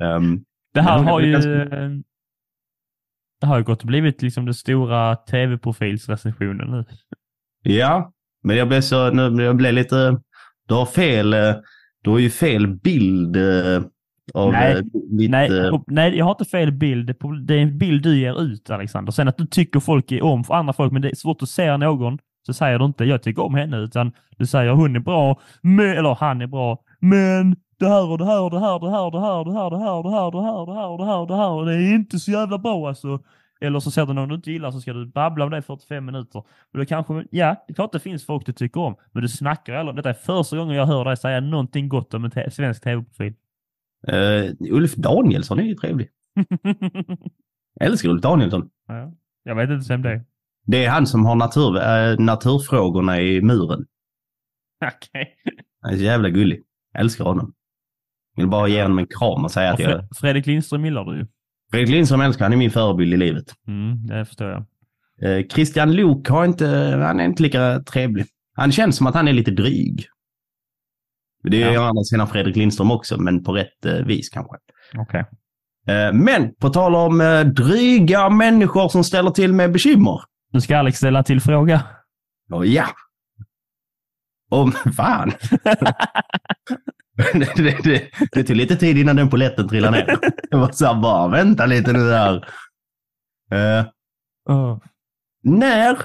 Um, 0.00 0.44
Det 0.74 0.80
här 0.80 0.98
har 0.98 1.20
ju... 1.20 1.32
ganska- 1.32 1.50
Det 3.40 3.46
har 3.46 3.58
ju 3.58 3.64
gått 3.64 3.80
och 3.80 3.86
blivit 3.86 4.22
liksom 4.22 4.44
den 4.44 4.54
stora 4.54 5.16
tv-profilsrecensionen 5.16 6.70
nu. 6.70 6.84
Ja, 7.72 8.12
men 8.44 8.56
jag 8.56 8.68
blev 8.68 8.80
så, 8.80 9.10
nu, 9.10 9.42
jag 9.44 9.56
blev 9.56 9.74
lite, 9.74 10.20
du 10.68 10.74
har 10.74 10.86
fel, 10.86 11.32
eh, 11.32 11.54
du 12.02 12.10
har 12.10 12.18
ju 12.18 12.30
fel 12.30 12.66
bild 12.66 13.36
eh, 13.36 13.82
av 14.34 14.52
Nej, 14.52 14.72
eh, 14.76 14.82
mitt, 15.10 15.30
Nej, 15.30 15.58
eh, 15.58 15.80
nej, 15.86 16.16
jag 16.16 16.24
har 16.24 16.32
inte 16.32 16.44
fel 16.44 16.72
bild. 16.72 17.06
Det- 17.06 17.40
Det 17.46 17.54
är 17.54 17.58
en 17.62 17.78
bild 17.78 18.02
du 18.02 18.18
ger 18.18 18.40
ut, 18.42 18.70
Alexander. 18.70 19.12
Sen 19.12 19.28
att 19.28 19.36
du 19.38 19.46
tycker 19.46 19.80
folk 19.80 20.12
är 20.12 20.22
om 20.24 20.44
för 20.44 20.54
andra 20.54 20.72
folk, 20.72 20.92
men 20.92 21.02
det 21.02 21.10
är 21.10 21.14
svårt 21.14 21.42
att 21.42 21.48
se 21.48 21.76
någon, 21.76 22.18
så 22.46 22.52
säger 22.52 22.78
du 22.78 22.84
inte 22.84 23.04
jag 23.04 23.22
tycker 23.22 23.42
om 23.44 23.54
henne, 23.54 23.76
utan 23.78 24.12
du 24.38 24.46
säger 24.46 24.70
hon 24.72 24.96
är 24.96 25.00
bra, 25.00 25.40
men, 25.62 25.90
eller 25.90 26.14
han 26.14 26.40
är 26.42 26.46
bra, 26.46 26.78
men 27.00 27.56
det 27.78 27.88
här 27.88 28.10
och 28.10 28.18
det 28.18 28.24
här 28.26 28.40
och 28.42 28.50
det 28.50 28.60
här 28.60 28.74
och 28.74 28.80
det 28.80 28.90
här 28.90 29.04
och 29.04 29.12
det 29.12 29.20
här 29.20 29.34
och 29.36 29.40
det 29.44 29.54
här 29.54 29.66
och 29.66 29.70
det 29.70 29.80
här 29.80 29.96
och 29.96 30.02
det 30.02 30.10
här 30.12 30.26
och 30.26 30.36
det 30.36 30.42
här 30.42 30.58
och 30.58 30.66
det 30.66 30.74
här 30.74 30.88
och 30.88 30.98
det 30.98 31.04
här 31.06 31.18
och 31.20 31.26
det 31.28 31.36
här 31.36 31.50
och 31.50 31.66
det 31.66 31.74
är 31.74 31.94
inte 31.94 32.18
så 32.18 32.30
jävla 32.30 32.58
bra 32.58 32.88
alltså. 32.88 33.18
Eller 33.60 33.80
så 33.80 33.90
ser 33.90 34.06
du 34.06 34.12
någon 34.12 34.28
du 34.28 34.34
inte 34.34 34.50
gillar 34.52 34.70
så 34.70 34.80
ska 34.80 34.92
du 34.92 35.06
babbla 35.06 35.44
om 35.44 35.50
det 35.50 35.58
i 35.58 35.62
45 35.62 36.04
minuter. 36.04 36.38
Och 36.38 36.78
då 36.78 36.84
kanske, 36.84 37.24
ja, 37.30 37.64
det 37.66 37.72
är 37.72 37.74
klart 37.74 37.92
det 37.92 38.00
finns 38.00 38.26
folk 38.26 38.46
du 38.46 38.52
tycker 38.52 38.80
om, 38.80 38.94
men 39.12 39.22
du 39.22 39.28
snackar 39.28 39.72
eller 39.74 39.92
Detta 39.92 40.08
är 40.10 40.14
första 40.14 40.56
gången 40.56 40.76
jag 40.76 40.86
hör 40.86 41.04
dig 41.04 41.16
säga 41.16 41.40
någonting 41.40 41.88
gott 41.88 42.14
om 42.14 42.24
en 42.24 42.50
svensk 42.50 42.82
tv-profil. 42.82 43.34
Eh, 44.08 44.52
Ulf 44.70 44.94
Danielsson 44.94 45.58
är 45.58 45.62
ju 45.62 45.74
trevlig. 45.74 46.08
Jag 47.80 47.86
älskar 47.90 48.08
Ulf 48.08 48.22
Danielsson. 48.22 48.68
ja, 48.88 49.12
jag 49.44 49.54
vet 49.54 49.70
inte 49.70 49.88
vem 49.88 50.02
det 50.02 50.10
är. 50.10 50.24
Det 50.66 50.84
är 50.84 50.90
han 50.90 51.06
som 51.06 51.24
har 51.26 51.34
natur, 51.34 51.76
eh, 51.76 52.18
naturfrågorna 52.18 53.20
i 53.20 53.42
muren. 53.42 53.86
Okej. 54.84 55.34
Han 55.80 55.92
är 55.92 55.96
så 55.96 56.02
jävla 56.02 56.28
gullig. 56.30 56.62
Jag 56.92 57.00
älskar 57.00 57.24
honom. 57.24 57.52
Jag 58.36 58.42
vill 58.42 58.50
bara 58.50 58.68
ge 58.68 58.82
honom 58.82 58.98
en 58.98 59.06
kram 59.06 59.44
och 59.44 59.50
säga 59.50 59.68
Och 59.68 59.74
att 59.74 59.80
jag... 59.80 60.00
Fre- 60.00 60.08
Fredrik 60.20 60.46
Lindström 60.46 60.84
gillar 60.84 61.04
du 61.04 61.16
ju. 61.18 61.26
Fredrik 61.70 61.90
Lindström 61.90 62.20
älskar, 62.20 62.44
han 62.44 62.52
är 62.52 62.56
min 62.56 62.70
förebild 62.70 63.14
i 63.14 63.16
livet. 63.16 63.44
Mm, 63.66 64.06
det 64.06 64.24
förstår 64.24 64.48
jag. 64.50 64.64
Eh, 65.22 65.46
Christian 65.46 65.92
Lok 65.92 66.28
har 66.28 66.44
inte, 66.44 66.66
han 67.06 67.20
är 67.20 67.24
inte 67.24 67.42
lika 67.42 67.80
trevlig. 67.80 68.26
Han 68.54 68.72
känns 68.72 68.96
som 68.96 69.06
att 69.06 69.14
han 69.14 69.28
är 69.28 69.32
lite 69.32 69.50
dryg. 69.50 70.06
Det 71.50 71.62
är 71.62 71.72
Ja. 71.72 71.80
å 71.80 71.84
andra 71.84 72.04
sidan 72.04 72.28
Fredrik 72.28 72.56
Lindström 72.56 72.90
också, 72.90 73.20
men 73.20 73.44
på 73.44 73.52
rätt 73.52 73.84
eh, 73.86 73.92
vis 73.94 74.28
kanske. 74.28 74.56
Okej. 74.98 75.24
Eh, 75.88 76.12
men 76.12 76.54
på 76.54 76.68
tal 76.70 76.94
om 76.94 77.20
eh, 77.20 77.40
dryga 77.40 78.28
människor 78.30 78.88
som 78.88 79.04
ställer 79.04 79.30
till 79.30 79.52
med 79.52 79.72
bekymmer. 79.72 80.20
Nu 80.52 80.60
ska 80.60 80.78
Alex 80.78 80.98
ställa 80.98 81.22
till 81.22 81.40
fråga. 81.40 81.82
Och 82.52 82.66
ja. 82.66 82.86
Om 84.50 84.72
fan. 84.96 85.32
det, 87.32 87.56
det, 87.56 87.78
det, 87.84 88.02
det 88.32 88.44
tog 88.44 88.56
lite 88.56 88.76
tid 88.76 88.98
innan 88.98 89.16
den 89.16 89.30
poletten 89.30 89.68
trillade 89.68 89.96
ner. 89.96 90.18
Det 90.50 90.56
var 90.56 90.72
så 90.72 90.86
här, 90.86 90.94
bara 91.02 91.28
vänta 91.28 91.66
lite 91.66 91.92
nu 91.92 91.98
där. 92.08 92.34
Eh, 93.52 93.86
Oh. 94.48 94.78
när? 95.42 95.96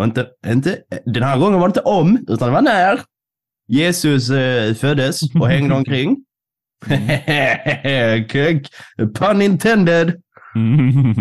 Inte, 0.00 0.28
inte, 0.46 0.82
den 1.06 1.22
här 1.22 1.38
gången 1.38 1.60
var 1.60 1.68
det 1.68 1.70
inte 1.70 1.80
om, 1.80 2.16
utan 2.28 2.48
det 2.48 2.54
var 2.54 2.62
när 2.62 3.00
Jesus 3.66 4.30
eh, 4.30 4.74
föddes 4.74 5.22
och 5.34 5.48
hängde 5.48 5.74
omkring. 5.74 6.16
Kuk. 8.28 8.66
Pun 9.14 9.42
intended. 9.42 10.22
Mm. 10.54 11.14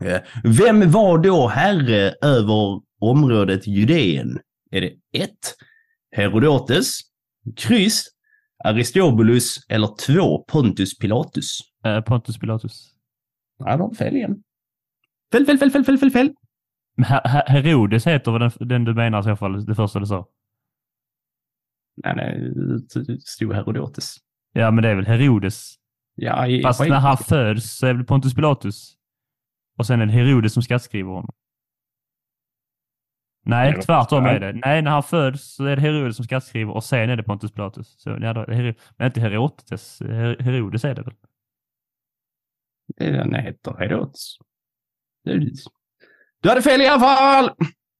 Eh, 0.00 0.20
Vem 0.44 0.90
var 0.90 1.18
då 1.18 1.48
herre 1.48 2.14
över 2.22 2.80
området 3.00 3.66
Judeen? 3.66 4.38
Är 4.70 4.80
det 4.80 4.92
1. 5.12 5.30
Herodotes, 6.16 6.98
kryss, 7.56 8.04
Aristobulus 8.64 9.56
eller 9.68 9.88
2. 10.06 10.44
Pontus 10.44 10.98
Pilatus? 10.98 11.58
Eh, 11.86 12.00
Pontus 12.00 12.38
Pilatus. 12.38 12.92
Ja, 13.58 13.76
de 13.76 13.94
fel 13.94 14.16
igen. 14.16 14.42
Fel, 15.32 15.46
fel, 15.46 15.58
fel, 15.58 15.70
fel, 15.70 15.84
fel, 15.84 15.98
fel, 15.98 16.10
fel. 16.10 16.32
Men 16.96 17.04
Her- 17.04 17.20
Her- 17.28 17.48
Herodes 17.62 18.06
heter 18.06 18.38
den, 18.38 18.68
den 18.68 18.84
du 18.84 18.94
menar 18.94 19.20
i 19.20 19.22
så 19.22 19.36
fall, 19.36 19.64
det 19.66 19.74
första 19.74 19.98
du 20.00 20.06
sa? 20.06 20.26
Nej, 21.96 22.14
nej, 22.16 22.52
stod 23.20 23.52
Herodotes. 23.54 24.16
Ja, 24.52 24.70
men 24.70 24.82
det 24.82 24.88
är 24.88 24.94
väl 24.94 25.06
Herodes. 25.06 25.74
Ja, 26.14 26.46
i, 26.46 26.62
Fast 26.62 26.80
när 26.80 26.98
han 27.00 27.16
föds 27.16 27.78
så 27.78 27.86
är 27.86 27.94
det 27.94 28.04
Pontus 28.04 28.34
Pilatus. 28.34 28.94
Och 29.78 29.86
sen 29.86 30.00
är 30.00 30.06
det 30.06 30.12
Herodes 30.12 30.52
som 30.52 30.62
skattskriver 30.62 31.10
honom. 31.10 31.34
Nej, 33.44 33.72
Ja, 33.76 33.82
tvärtom 33.82 34.24
nej. 34.24 34.36
är 34.36 34.40
det. 34.40 34.52
Nej, 34.52 34.82
när 34.82 34.90
han 34.90 35.02
föds 35.02 35.54
så 35.54 35.64
är 35.64 35.76
det 35.76 35.82
Herodes 35.82 36.16
som 36.16 36.24
skattskriver 36.24 36.72
och 36.72 36.84
sen 36.84 37.10
är 37.10 37.16
det 37.16 37.22
Pontus 37.22 37.52
Pilatus. 37.52 37.94
Så, 38.02 38.10
ja, 38.20 38.32
då, 38.32 38.44
Hero- 38.44 38.74
men 38.96 39.06
inte 39.06 39.20
Herodes. 39.20 40.00
Her- 40.02 40.42
Herodes 40.42 40.84
är 40.84 40.94
det 40.94 41.02
väl? 41.02 41.14
Den 42.96 43.34
heter 43.34 43.74
Herodotes. 43.78 44.36
Du- 45.24 45.52
Du 46.40 46.48
hade 46.48 46.62
fel 46.62 46.80
i 46.80 46.86
alla 46.86 47.00
fall! 47.00 47.50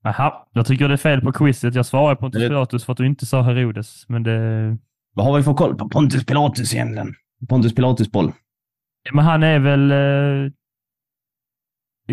Aha, 0.05 0.49
jag 0.53 0.67
tycker 0.67 0.89
det 0.89 0.95
är 0.95 0.99
fel 0.99 1.21
på 1.21 1.33
quizet. 1.33 1.75
Jag 1.75 1.87
svarar 1.87 2.15
Pontus 2.15 2.43
Pilatus 2.49 2.85
för 2.85 2.93
att 2.93 2.97
du 2.97 3.07
inte 3.07 3.27
sa 3.27 3.43
Herodes. 3.43 4.09
Men 4.09 4.23
det... 4.23 4.77
Vad 5.15 5.27
har 5.27 5.37
vi 5.37 5.43
för 5.43 5.55
koll 5.55 5.77
på 5.77 5.89
Pontus 5.89 6.27
Pilatus 6.27 6.75
egentligen? 6.75 7.15
Pontus 7.49 7.75
Pilatus-boll. 7.75 8.33
Men 9.13 9.25
han 9.25 9.43
är 9.43 9.59
väl 9.59 9.91
eh, 9.93 10.51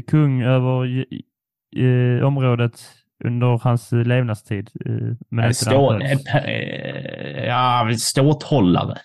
kung 0.07 0.41
över 0.41 0.85
i- 0.87 2.21
området 2.23 2.81
under 3.23 3.59
hans 3.63 3.93
eh, 3.93 4.03
levnadstid. 4.03 4.69
Eh, 4.85 4.91
men 5.29 5.45
inte 5.45 5.53
stå, 5.55 5.99
föds. 5.99 6.25
eh, 6.35 7.45
ja, 7.45 7.89
ståthållare. 7.97 8.97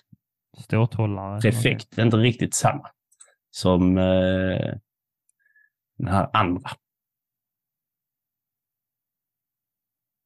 Ståthållare. 0.57 1.41
Prefekt. 1.41 1.87
Det 1.95 2.01
är 2.01 2.05
inte 2.05 2.17
riktigt 2.17 2.53
samma 2.53 2.87
som 3.51 3.97
eh, 3.97 4.73
den 5.97 6.07
här 6.07 6.29
andra. 6.33 6.69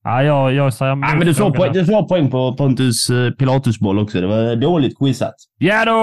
Ja, 0.09 0.23
jag, 0.23 0.53
jag 0.53 0.73
säger 0.73 0.91
Ja, 0.91 0.95
men 0.95 1.19
du 1.19 1.33
får, 1.33 1.51
poäng, 1.51 1.73
du 1.73 1.85
får 1.85 2.07
poäng 2.07 2.31
på 2.31 2.55
Pontus 2.55 3.09
eh, 3.09 3.31
Pilatus-boll 3.31 3.99
också. 3.99 4.21
Det 4.21 4.27
var 4.27 4.55
dåligt 4.55 4.99
quizat. 4.99 5.35
Ja 5.57 5.85
då! 5.85 5.93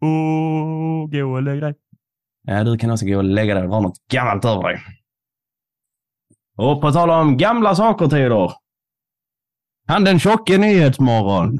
Oh, 0.00 1.10
gå 1.10 1.34
och 1.34 1.42
lägg 1.42 1.60
dig. 1.60 1.74
Ja, 2.42 2.64
du 2.64 2.78
kan 2.78 2.90
också 2.90 3.06
gå 3.06 3.16
och 3.16 3.24
lägga 3.24 3.54
dig. 3.54 3.62
Det 3.62 3.68
var 3.68 3.80
något 3.80 3.98
gammalt 4.10 4.44
över 4.44 4.62
dig. 4.62 4.78
Och 6.56 6.80
på 6.80 6.92
tal 6.92 7.10
om 7.10 7.36
gamla 7.36 7.74
saker, 7.74 8.06
Theodor. 8.06 8.52
Han 9.86 10.04
den 10.04 10.18
tjocke 10.18 10.58
Nyhetsmorgon. 10.58 11.58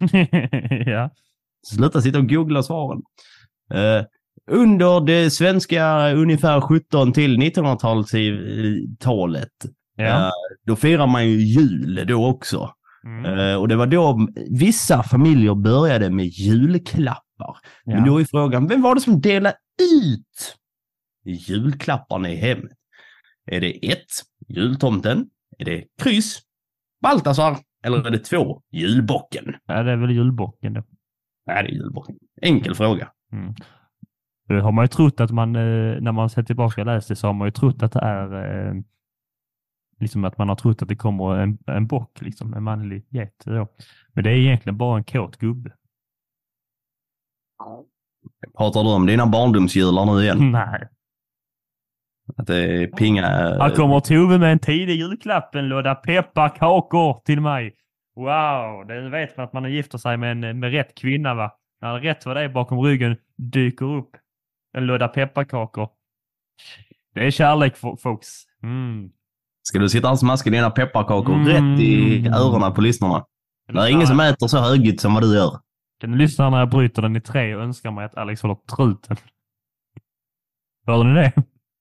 ja. 0.86 1.10
Sluta 1.66 2.00
sitta 2.00 2.18
och 2.18 2.28
googla 2.28 2.62
svaren. 2.62 3.02
Eh, 3.72 4.04
under 4.50 5.00
det 5.00 5.30
svenska 5.30 6.12
ungefär 6.12 6.60
17 6.60 7.12
till 7.12 7.38
1900-talet, 7.38 9.48
ja. 9.96 10.26
eh, 10.26 10.32
då 10.66 10.76
firar 10.76 11.06
man 11.06 11.28
ju 11.28 11.40
jul 11.40 12.04
då 12.08 12.26
också. 12.26 12.74
Mm. 13.04 13.38
Eh, 13.38 13.56
och 13.56 13.68
det 13.68 13.76
var 13.76 13.86
då 13.86 14.28
vissa 14.50 15.02
familjer 15.02 15.54
började 15.54 16.10
med 16.10 16.26
julklappar. 16.26 17.56
Men 17.84 17.96
ja. 17.98 18.04
då 18.04 18.20
är 18.20 18.24
frågan, 18.24 18.66
vem 18.66 18.82
var 18.82 18.94
det 18.94 19.00
som 19.00 19.20
delade 19.20 19.56
ut 19.80 20.56
julklapparna 21.24 22.30
i 22.30 22.36
hemmet? 22.36 22.72
Är 23.46 23.60
det 23.60 23.92
ett, 23.92 24.10
jultomten? 24.48 25.26
Är 25.58 25.64
det 25.64 25.84
kryss, 26.02 26.42
Baltasar? 27.02 27.56
Eller 27.84 28.06
är 28.06 28.10
det 28.10 28.18
två, 28.18 28.62
julbocken? 28.72 29.54
ja, 29.66 29.82
det 29.82 29.92
är 29.92 29.96
väl 29.96 30.10
julbocken 30.10 30.72
då. 30.74 30.82
Nej, 31.46 31.62
det 31.62 31.68
är 31.68 31.72
julbocken. 31.72 32.16
Enkel 32.42 32.74
fråga. 32.74 33.10
Mm. 33.32 33.54
Det 34.48 34.60
har 34.60 34.72
man 34.72 34.84
ju 34.84 34.88
trott 34.88 35.20
att 35.20 35.30
man, 35.30 35.56
eh, 35.56 36.00
när 36.00 36.12
man 36.12 36.30
ser 36.30 36.42
tillbaka 36.42 36.80
och 36.80 36.86
läser 36.86 37.14
så 37.14 37.26
har 37.26 37.34
man 37.34 37.48
ju 37.48 37.52
trott 37.52 37.82
att 37.82 37.92
det 37.92 38.00
är 38.00 38.82
liksom 40.04 40.24
att 40.24 40.38
man 40.38 40.48
har 40.48 40.56
trott 40.56 40.82
att 40.82 40.88
det 40.88 40.96
kommer 40.96 41.36
en, 41.38 41.58
en 41.66 41.86
bock, 41.86 42.20
liksom 42.20 42.54
en 42.54 42.62
manlig 42.62 43.06
get. 43.10 43.42
Då. 43.44 43.68
Men 44.12 44.24
det 44.24 44.30
är 44.30 44.36
egentligen 44.36 44.76
bara 44.78 44.96
en 44.98 45.04
kåt 45.04 45.36
gubbe. 45.36 45.72
Pratar 48.58 48.82
du 48.82 48.88
om 48.94 49.06
dina 49.06 49.26
barndomsjular 49.26 50.04
nu 50.04 50.22
igen? 50.22 50.52
Nej. 50.52 50.88
Att 52.36 52.46
det 52.46 52.56
är 52.56 52.86
pinga... 52.86 53.26
Här 53.26 53.70
kommer 53.70 54.00
Tove 54.00 54.38
med 54.38 54.52
en 54.52 54.58
tidig 54.58 54.94
julklapp, 54.96 55.54
en 55.54 55.68
låda 55.68 55.94
pepparkakor 55.94 57.22
till 57.24 57.40
mig. 57.40 57.74
Wow, 58.16 58.86
det 58.86 59.08
vet 59.10 59.36
man 59.36 59.46
att 59.46 59.52
man 59.52 59.72
gifter 59.72 59.98
sig 59.98 60.16
med, 60.16 60.44
en, 60.44 60.58
med 60.58 60.70
rätt 60.70 60.94
kvinna 60.94 61.34
va? 61.34 61.52
När 61.80 62.00
rätt 62.00 62.26
vad 62.26 62.36
det 62.36 62.42
är 62.42 62.48
bakom 62.48 62.80
ryggen 62.80 63.16
dyker 63.36 63.86
upp 63.96 64.10
en 64.76 64.86
låda 64.86 65.08
pepparkakor. 65.08 65.88
Det 67.14 67.26
är 67.26 67.30
kärlek 67.30 67.76
fo- 67.76 67.96
folks. 67.96 68.28
Mm. 68.62 69.10
Ska 69.68 69.78
du 69.78 69.88
sitta 69.88 70.10
och 70.10 70.18
smaska 70.18 70.50
dina 70.50 70.70
pepparkakor 70.70 71.34
Mm. 71.34 71.46
rätt 71.48 71.80
i 71.80 72.26
öronen 72.28 72.74
på 72.74 72.80
lyssnarna? 72.80 73.24
Det 73.72 73.80
är 73.80 73.88
ingen 73.88 74.06
som 74.06 74.20
äter 74.20 74.46
så 74.46 74.58
högljutt 74.58 75.00
som 75.00 75.14
vad 75.14 75.22
du 75.22 75.34
gör. 75.34 75.60
Kan 76.00 76.10
du 76.12 76.18
lyssna 76.18 76.50
när 76.50 76.58
jag 76.58 76.70
bryter 76.70 77.02
den 77.02 77.16
i 77.16 77.20
tre 77.20 77.54
och 77.54 77.62
önskar 77.62 77.90
mig 77.90 78.04
att 78.04 78.14
Alex 78.16 78.42
håller 78.42 78.54
truten? 78.76 79.16
Hörde 80.86 81.08
ni 81.08 81.14
det? 81.14 81.32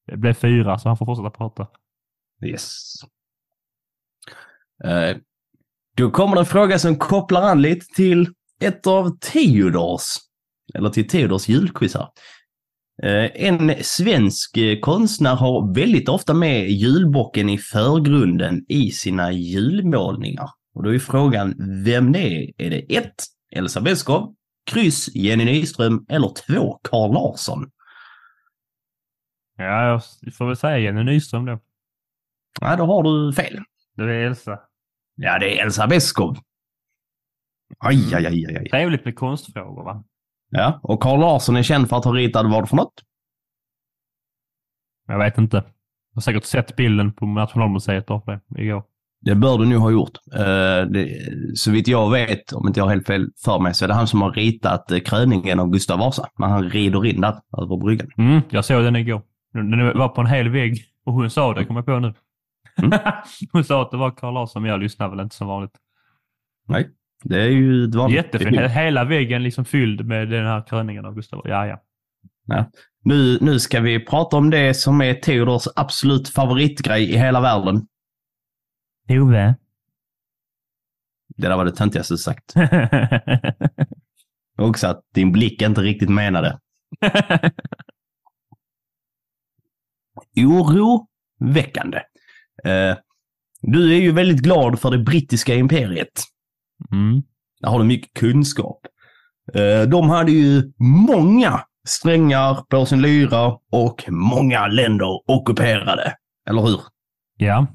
Det 0.07 0.17
blev 0.17 0.33
fyra 0.33 0.79
så 0.79 0.89
han 0.89 0.97
får 0.97 1.05
fortsätta 1.05 1.29
prata. 1.29 1.67
Yes. 2.45 2.83
Eh, 4.83 5.17
då 5.97 6.11
kommer 6.11 6.35
det 6.35 6.41
en 6.41 6.45
fråga 6.45 6.79
som 6.79 6.95
kopplar 6.95 7.41
an 7.41 7.61
lite 7.61 7.85
till 7.95 8.33
ett 8.61 8.87
av 8.87 9.17
Theodors, 9.19 10.01
eller 10.73 10.89
till 10.89 11.07
Theodors 11.07 11.49
julquiz 11.49 11.93
här. 11.95 12.07
Eh, 13.03 13.45
en 13.47 13.83
svensk 13.83 14.57
eh, 14.57 14.79
konstnär 14.79 15.35
har 15.35 15.73
väldigt 15.73 16.09
ofta 16.09 16.33
med 16.33 16.69
julbocken 16.69 17.49
i 17.49 17.57
förgrunden 17.57 18.65
i 18.67 18.91
sina 18.91 19.31
julmålningar. 19.31 20.49
Och 20.73 20.83
då 20.83 20.95
är 20.95 20.99
frågan 20.99 21.55
vem 21.85 22.11
det 22.11 22.19
är. 22.19 22.51
Är 22.57 22.69
det 22.69 22.95
ett, 22.95 23.23
Elsa 23.55 23.81
Beskow, 23.81 24.35
kryss, 24.71 25.15
Jenny 25.15 25.45
Nyström 25.45 26.05
eller 26.09 26.33
två, 26.47 26.79
Carl 26.83 27.13
Larsson? 27.13 27.71
Ja, 29.57 30.01
jag 30.21 30.35
får 30.35 30.47
väl 30.47 30.55
säga 30.55 30.79
Jenny 30.79 31.03
Nyström 31.03 31.45
då. 31.45 31.59
Nej, 32.61 32.77
då 32.77 32.85
har 32.85 33.03
du 33.03 33.33
fel. 33.33 33.59
Det 33.95 34.03
är 34.03 34.07
Elsa. 34.07 34.59
Ja, 35.15 35.39
det 35.39 35.59
är 35.59 35.65
Elsa 35.65 35.87
Beskow. 35.87 36.37
Aj, 37.79 38.15
aj, 38.15 38.25
aj, 38.25 38.57
aj. 38.57 38.69
Trevligt 38.69 39.05
med 39.05 39.15
konstfrågor 39.15 39.83
va? 39.83 40.03
Ja, 40.55 40.79
och 40.83 41.01
Carl 41.03 41.19
Larsson 41.19 41.55
är 41.55 41.63
känd 41.63 41.89
för 41.89 41.97
att 41.97 42.05
ha 42.05 42.13
ritat 42.13 42.45
vad 42.45 42.69
för 42.69 42.75
något? 42.75 42.93
Jag 45.07 45.19
vet 45.19 45.37
inte. 45.37 45.57
Jag 45.57 46.15
har 46.15 46.21
säkert 46.21 46.43
sett 46.43 46.75
bilden 46.75 47.13
på 47.13 47.25
Nationalmuseet 47.25 48.07
för 48.07 48.39
det 48.47 48.61
igår. 48.61 48.83
Det 49.21 49.35
bör 49.35 49.57
du 49.57 49.65
nu 49.65 49.77
ha 49.77 49.91
gjort. 49.91 50.17
Det, 50.89 51.09
så 51.55 51.71
vitt 51.71 51.87
jag 51.87 52.11
vet, 52.11 52.53
om 52.53 52.67
inte 52.67 52.79
jag 52.79 52.85
har 52.85 52.91
helt 52.91 53.07
fel 53.07 53.29
för 53.45 53.59
mig, 53.59 53.73
så 53.73 53.85
är 53.85 53.87
det 53.87 53.93
han 53.93 54.07
som 54.07 54.21
har 54.21 54.31
ritat 54.31 54.91
uh, 54.91 54.99
kröningen 54.99 55.59
av 55.59 55.69
Gustav 55.69 55.99
Vasa. 55.99 56.29
När 56.37 56.47
han 56.47 56.69
rider 56.69 57.05
in 57.05 57.21
där 57.21 57.35
över 57.57 57.77
bryggan. 57.77 58.07
Mm, 58.17 58.41
jag 58.49 58.65
såg 58.65 58.83
den 58.83 58.95
igår. 58.95 59.21
Den 59.53 59.97
var 59.97 60.09
på 60.09 60.21
en 60.21 60.27
hel 60.27 60.49
vägg 60.49 60.77
och 61.05 61.13
hon 61.13 61.29
sa 61.29 61.53
det, 61.53 61.65
kommer 61.65 61.79
jag 61.79 61.85
på 61.85 61.99
nu. 61.99 62.13
Mm. 62.77 62.99
hon 63.51 63.63
sa 63.63 63.81
att 63.81 63.91
det 63.91 63.97
var 63.97 64.11
Carl 64.11 64.33
Larsson, 64.33 64.61
men 64.61 64.71
jag 64.71 64.79
lyssnar 64.79 65.09
väl 65.09 65.19
inte 65.19 65.35
som 65.35 65.47
vanligt. 65.47 65.75
Nej, 66.67 66.89
det 67.23 67.41
är 67.41 67.47
ju 67.49 67.83
ett 67.85 67.95
vanligt... 67.95 68.15
Jättefin. 68.17 68.59
He- 68.59 68.67
Hela 68.67 69.03
väggen 69.03 69.43
liksom 69.43 69.65
fylld 69.65 70.05
med 70.05 70.29
den 70.29 70.45
här 70.45 70.67
kröningen 70.67 71.05
av 71.05 71.15
Gustav. 71.15 71.41
Ja, 71.45 71.67
ja. 71.67 71.81
Nu, 73.03 73.37
nu 73.41 73.59
ska 73.59 73.79
vi 73.79 74.05
prata 74.05 74.37
om 74.37 74.49
det 74.49 74.73
som 74.73 75.01
är 75.01 75.13
Theodors 75.13 75.63
absolut 75.75 76.29
favoritgrej 76.29 77.11
i 77.13 77.17
hela 77.17 77.41
världen. 77.41 77.87
Tove. 79.07 79.55
Det 81.37 81.47
där 81.47 81.57
var 81.57 81.65
det 81.65 81.71
töntigaste 81.75 82.13
du 82.13 82.17
sagt. 82.17 82.53
Och 84.57 84.67
Också 84.69 84.87
att 84.87 85.01
din 85.13 85.31
blick 85.31 85.61
inte 85.61 85.81
riktigt 85.81 86.09
menade. 86.09 86.59
Oroväckande. 90.37 91.97
Eh, 92.63 92.97
du 93.61 93.93
är 93.95 93.99
ju 94.01 94.11
väldigt 94.11 94.41
glad 94.43 94.79
för 94.79 94.91
det 94.91 94.97
brittiska 94.97 95.55
imperiet. 95.55 96.23
Mm. 96.91 97.23
Där 97.61 97.69
har 97.69 97.79
du 97.79 97.85
mycket 97.85 98.13
kunskap. 98.13 98.79
Eh, 99.53 99.89
de 99.89 100.09
hade 100.09 100.31
ju 100.31 100.71
många 101.07 101.61
strängar 101.87 102.63
på 102.69 102.85
sin 102.85 103.01
lyra 103.01 103.57
och 103.71 104.03
många 104.09 104.67
länder 104.67 105.31
ockuperade. 105.31 106.13
Eller 106.49 106.61
hur? 106.61 106.79
Ja, 107.37 107.67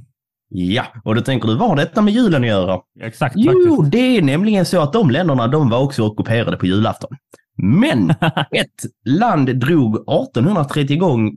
Ja, 0.50 0.86
och 1.04 1.14
då 1.14 1.20
tänker 1.20 1.48
du, 1.48 1.56
vad 1.56 1.68
har 1.68 1.76
detta 1.76 2.02
med 2.02 2.14
julen 2.14 2.42
att 2.42 2.48
göra? 2.48 2.80
exakt 3.00 3.34
Jo, 3.38 3.52
faktiskt. 3.52 3.92
det 3.92 4.16
är 4.16 4.22
nämligen 4.22 4.66
så 4.66 4.80
att 4.80 4.92
de 4.92 5.10
länderna, 5.10 5.46
de 5.46 5.70
var 5.70 5.82
också 5.82 6.02
ockuperade 6.02 6.56
på 6.56 6.66
julafton. 6.66 7.10
Men 7.62 8.10
ett 8.50 8.84
land 9.04 9.56
drog 9.56 9.94
1830 9.94 10.96
igång, 10.96 11.36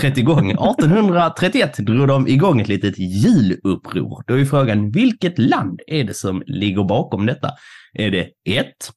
30 0.00 0.22
gång, 0.22 0.50
1831 0.50 1.76
drog 1.78 2.08
de 2.08 2.28
igång 2.28 2.60
ett 2.60 2.68
litet 2.68 2.98
juluppror. 2.98 4.24
Då 4.26 4.38
är 4.38 4.44
frågan, 4.44 4.90
vilket 4.90 5.38
land 5.38 5.80
är 5.86 6.04
det 6.04 6.14
som 6.14 6.42
ligger 6.46 6.84
bakom 6.84 7.26
detta? 7.26 7.50
Är 7.92 8.10
det 8.10 8.30
ett 8.58 8.90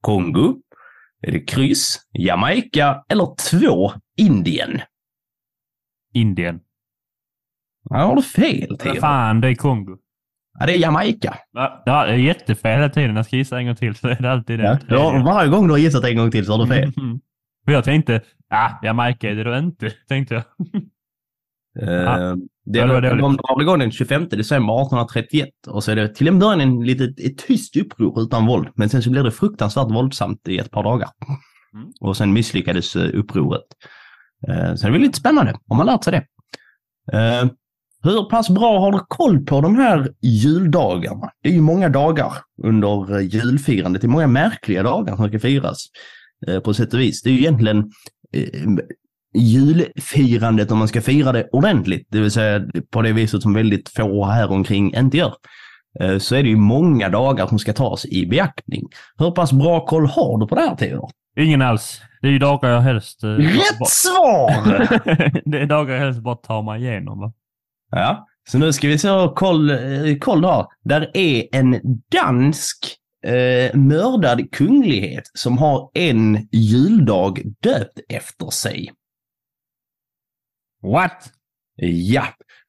Kongo? 0.00 0.54
Är 1.22 1.32
det 1.32 1.40
kryss, 1.40 2.00
Jamaica 2.18 3.04
eller 3.08 3.28
två, 3.50 3.92
Indien? 4.16 4.80
Indien. 6.14 6.60
Ja, 7.90 7.96
har 7.96 8.16
du 8.16 8.22
fel, 8.22 8.78
Theo. 8.78 8.94
fan, 9.00 9.40
det 9.40 9.48
är 9.48 9.54
Kongo. 9.54 9.96
Ja, 10.58 10.66
det 10.66 10.72
är 10.72 10.78
Jamaica. 10.78 11.38
Ja, 11.52 11.82
det 11.84 12.12
är 12.12 12.16
jättefel 12.16 12.80
hela 12.80 12.88
tiden. 12.88 13.16
Jag 13.16 13.26
ska 13.26 13.36
gissa 13.36 13.58
en 13.58 13.66
gång 13.66 13.76
till 13.76 13.94
så 13.94 14.08
är 14.08 14.22
det 14.22 14.32
alltid 14.32 14.58
det. 14.58 14.80
Ja, 14.88 15.22
varje 15.26 15.50
gång 15.50 15.66
du 15.66 15.72
har 15.72 15.78
gissat 15.78 16.04
en 16.04 16.16
gång 16.16 16.30
till 16.30 16.46
så 16.46 16.52
har 16.52 16.66
du 16.66 16.74
fel. 16.74 16.92
Mm. 16.96 17.20
För 17.64 17.72
jag 17.72 17.84
tänkte, 17.84 18.20
ah, 18.54 18.78
Jamaica 18.82 19.30
är 19.30 19.34
det 19.34 19.44
då 19.44 19.56
inte, 19.58 19.90
tänkte 20.08 20.34
jag. 20.34 20.44
Eh, 21.80 22.36
det, 22.64 22.78
Ja, 22.78 23.00
det 23.00 23.08
de, 23.08 23.36
drar 23.36 23.62
igång 23.62 23.78
den 23.78 23.90
25 23.90 24.28
december 24.28 24.74
1831 24.74 25.48
och 25.66 25.84
så 25.84 25.90
är 25.90 25.96
det 25.96 26.14
till 26.14 26.28
en 26.28 26.38
början 26.38 26.60
en 26.60 26.80
litet 26.80 27.20
ett 27.20 27.38
tyst 27.38 27.76
uppror 27.76 28.22
utan 28.22 28.46
våld. 28.46 28.68
Men 28.74 28.88
sen 28.88 29.02
så 29.02 29.10
blir 29.10 29.22
det 29.22 29.30
fruktansvärt 29.30 29.90
våldsamt 29.90 30.48
i 30.48 30.58
ett 30.58 30.70
par 30.70 30.82
dagar. 30.82 31.08
Mm. 31.74 31.88
Och 32.00 32.16
sen 32.16 32.32
misslyckades 32.32 32.96
eh, 32.96 33.18
upproret. 33.18 33.62
Eh, 34.48 34.74
så 34.74 34.86
det 34.86 34.92
blir 34.92 35.00
lite 35.00 35.18
spännande 35.18 35.58
om 35.68 35.76
man 35.76 35.86
lärt 35.86 36.04
sig 36.04 36.12
det. 36.12 36.26
Eh, 37.18 37.46
hur 38.02 38.30
pass 38.30 38.50
bra 38.50 38.80
har 38.80 38.92
du 38.92 38.98
koll 39.08 39.44
på 39.44 39.60
de 39.60 39.76
här 39.76 40.12
juldagarna? 40.22 41.30
Det 41.42 41.48
är 41.48 41.52
ju 41.52 41.60
många 41.60 41.88
dagar 41.88 42.32
under 42.62 43.20
julfirandet. 43.20 44.02
Det 44.02 44.06
är 44.06 44.10
många 44.10 44.26
märkliga 44.26 44.82
dagar 44.82 45.16
som 45.16 45.28
ska 45.28 45.38
firas 45.38 45.86
på 46.64 46.74
sätt 46.74 46.94
och 46.94 47.00
vis. 47.00 47.22
Det 47.22 47.30
är 47.30 47.32
ju 47.32 47.38
egentligen 47.38 47.90
julfirandet 49.34 50.70
om 50.70 50.78
man 50.78 50.88
ska 50.88 51.00
fira 51.00 51.32
det 51.32 51.48
ordentligt, 51.52 52.06
det 52.10 52.20
vill 52.20 52.30
säga 52.30 52.64
på 52.90 53.02
det 53.02 53.12
viset 53.12 53.42
som 53.42 53.54
väldigt 53.54 53.88
få 53.88 54.24
här 54.24 54.50
omkring 54.50 54.94
inte 54.96 55.16
gör, 55.16 55.34
eh, 56.00 56.18
så 56.18 56.34
är 56.34 56.42
det 56.42 56.48
ju 56.48 56.56
många 56.56 57.08
dagar 57.08 57.46
som 57.46 57.58
ska 57.58 57.72
tas 57.72 58.06
i 58.06 58.26
beaktning. 58.26 58.82
Hur 59.18 59.30
pass 59.30 59.52
bra 59.52 59.86
koll 59.86 60.06
har 60.06 60.38
du 60.38 60.46
på 60.46 60.54
det 60.54 60.60
här 60.60 60.76
Theodor? 60.76 61.10
Ingen 61.38 61.62
alls. 61.62 62.00
Det 62.22 62.28
är 62.28 62.32
ju 62.32 62.38
dagar 62.38 62.70
jag 62.70 62.80
helst... 62.80 63.24
eh, 63.24 63.28
Rätt 63.28 63.78
bara- 63.78 63.88
svar! 63.88 64.50
det 65.50 65.58
är 65.60 65.66
dagar 65.66 65.94
jag 65.94 66.00
helst 66.00 66.20
bara 66.20 66.34
tar 66.34 66.62
mig 66.62 66.82
igenom. 66.82 67.20
Va? 67.20 67.32
ja, 67.90 68.26
så 68.48 68.58
nu 68.58 68.72
ska 68.72 68.88
vi 68.88 68.98
se 68.98 69.10
och 69.10 69.34
koll, 69.34 69.70
eh, 69.70 70.16
koll 70.20 70.40
då. 70.40 70.68
Där 70.84 71.10
är 71.14 71.44
en 71.52 71.80
dansk 72.12 72.96
eh, 73.24 73.76
mördad 73.76 74.52
kunglighet 74.52 75.30
som 75.34 75.58
har 75.58 75.90
en 75.94 76.48
juldag 76.52 77.42
döpt 77.60 78.00
efter 78.08 78.50
sig. 78.50 78.92
What? 80.82 81.32
Ja, 81.76 82.26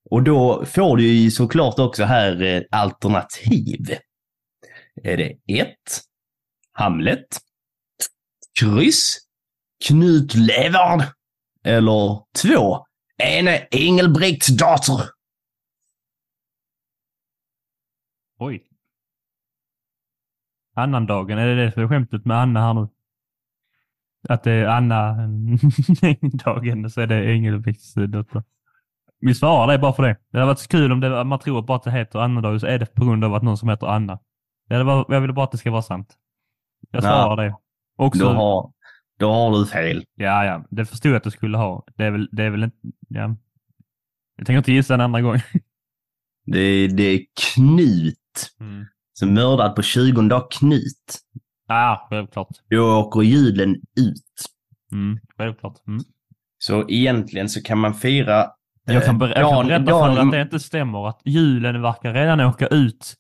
och 0.10 0.24
då 0.24 0.66
får 0.66 0.98
du 0.98 1.08
ju 1.08 1.32
såklart 1.32 1.80
också 1.80 2.04
här 2.04 2.42
eh, 2.42 2.62
alternativ. 2.72 3.98
Är 5.04 5.18
det 5.18 5.60
1. 5.62 5.76
Hamlet. 6.72 7.28
Kryss. 8.60 9.18
Knut 9.86 10.34
Levard. 10.36 11.04
Eller 11.64 12.24
2. 12.42 12.86
Ene 13.24 13.68
Engelbrekts 13.72 14.48
dotter. 14.48 15.10
Oj. 18.40 18.75
Annandagen, 20.76 21.38
är 21.38 21.48
det 21.48 21.66
det 21.66 21.72
som 21.72 21.84
är 21.84 21.88
skämtet 21.88 22.26
med 22.26 22.38
Anna 22.38 22.62
här 22.62 22.74
nu? 22.74 22.88
Att 24.30 24.44
det 24.44 24.52
är 24.52 24.66
Anna 24.68 25.14
dagen 26.46 26.90
så 26.90 27.02
är 27.02 27.08
det 27.08 27.26
Engelbrekts 27.32 27.94
dotter. 27.94 28.44
Vi 29.20 29.36
svarar 29.36 29.72
det 29.72 29.80
bara 29.80 29.94
för 29.94 30.04
det. 30.04 30.18
Det 30.32 30.38
hade 30.38 30.48
varit 30.48 30.60
så 30.60 30.68
kul 30.68 30.92
om 30.92 31.00
det, 31.00 31.24
man 31.24 31.40
tror 31.40 31.62
bara 31.62 31.78
att 31.78 31.84
det 31.84 31.92
heter 31.92 32.20
Anna-dagen 32.20 32.60
så 32.60 32.68
är 32.68 32.80
det 32.80 32.86
på 32.96 33.06
grund 33.06 33.24
av 33.24 33.34
att 33.34 33.44
någon 33.44 33.58
som 33.58 33.70
heter 33.70 33.88
Anna. 33.88 34.20
Det 34.70 34.84
varit, 34.84 35.06
jag 35.10 35.22
vill 35.22 35.34
bara 35.34 35.46
att 35.46 35.52
det 35.52 35.58
ska 35.58 35.72
vara 35.72 35.82
sant. 35.82 36.14
Jag 36.92 37.04
Ja. 37.04 37.08
svarar 37.08 37.44
det. 37.46 37.56
Också, 37.98 38.24
Då 38.24 38.30
har, 38.30 38.72
då 39.20 39.32
har 39.32 39.60
du 39.60 39.66
fel. 39.66 40.06
Ja, 40.16 40.46
ja. 40.46 40.66
Det 40.70 40.86
förstod 40.86 41.12
jag 41.12 41.18
att 41.18 41.24
du 41.24 41.32
skulle 41.32 41.58
ha. 41.58 41.84
Det 41.96 42.04
är 42.06 42.12
väl, 42.12 42.30
det 42.32 42.44
är 42.44 42.50
väl 42.50 42.64
inte... 42.64 42.78
Ja. 43.10 43.36
Jag 44.38 44.48
tänker 44.48 44.58
inte 44.58 44.72
gissa 44.72 44.94
en 44.94 45.02
andra 45.02 45.22
gång. 45.22 45.36
Det, 46.48 46.88
det 46.88 47.04
är 47.04 47.20
Knut. 47.56 48.54
Mm. 48.60 48.86
Som 49.20 49.34
mördad 49.34 49.76
på 49.76 49.82
20 49.82 50.22
dag 50.22 50.52
Knut. 50.52 51.20
Ja, 51.68 52.08
självklart. 52.10 52.48
Då 52.70 53.00
åker 53.00 53.22
julen 53.22 53.76
ut. 53.76 54.46
Mm, 54.92 55.20
självklart. 55.38 55.76
Mm. 55.88 56.02
Så 56.58 56.90
egentligen 56.90 57.50
så 57.50 57.62
kan 57.64 57.78
man 57.78 57.94
fira 57.94 58.46
Jag 58.86 59.06
kan, 59.06 59.20
ber- 59.20 59.28
jag 59.28 59.42
Dan- 59.42 59.54
kan 59.56 59.68
berätta 59.68 59.86
för 59.92 60.10
dig 60.16 60.20
att 60.26 60.32
det 60.32 60.42
inte 60.42 60.60
stämmer. 60.60 61.08
Att 61.10 61.22
julen 61.26 61.82
verkar 61.82 62.14
redan 62.14 62.40
åka 62.42 62.68
ut 62.68 63.14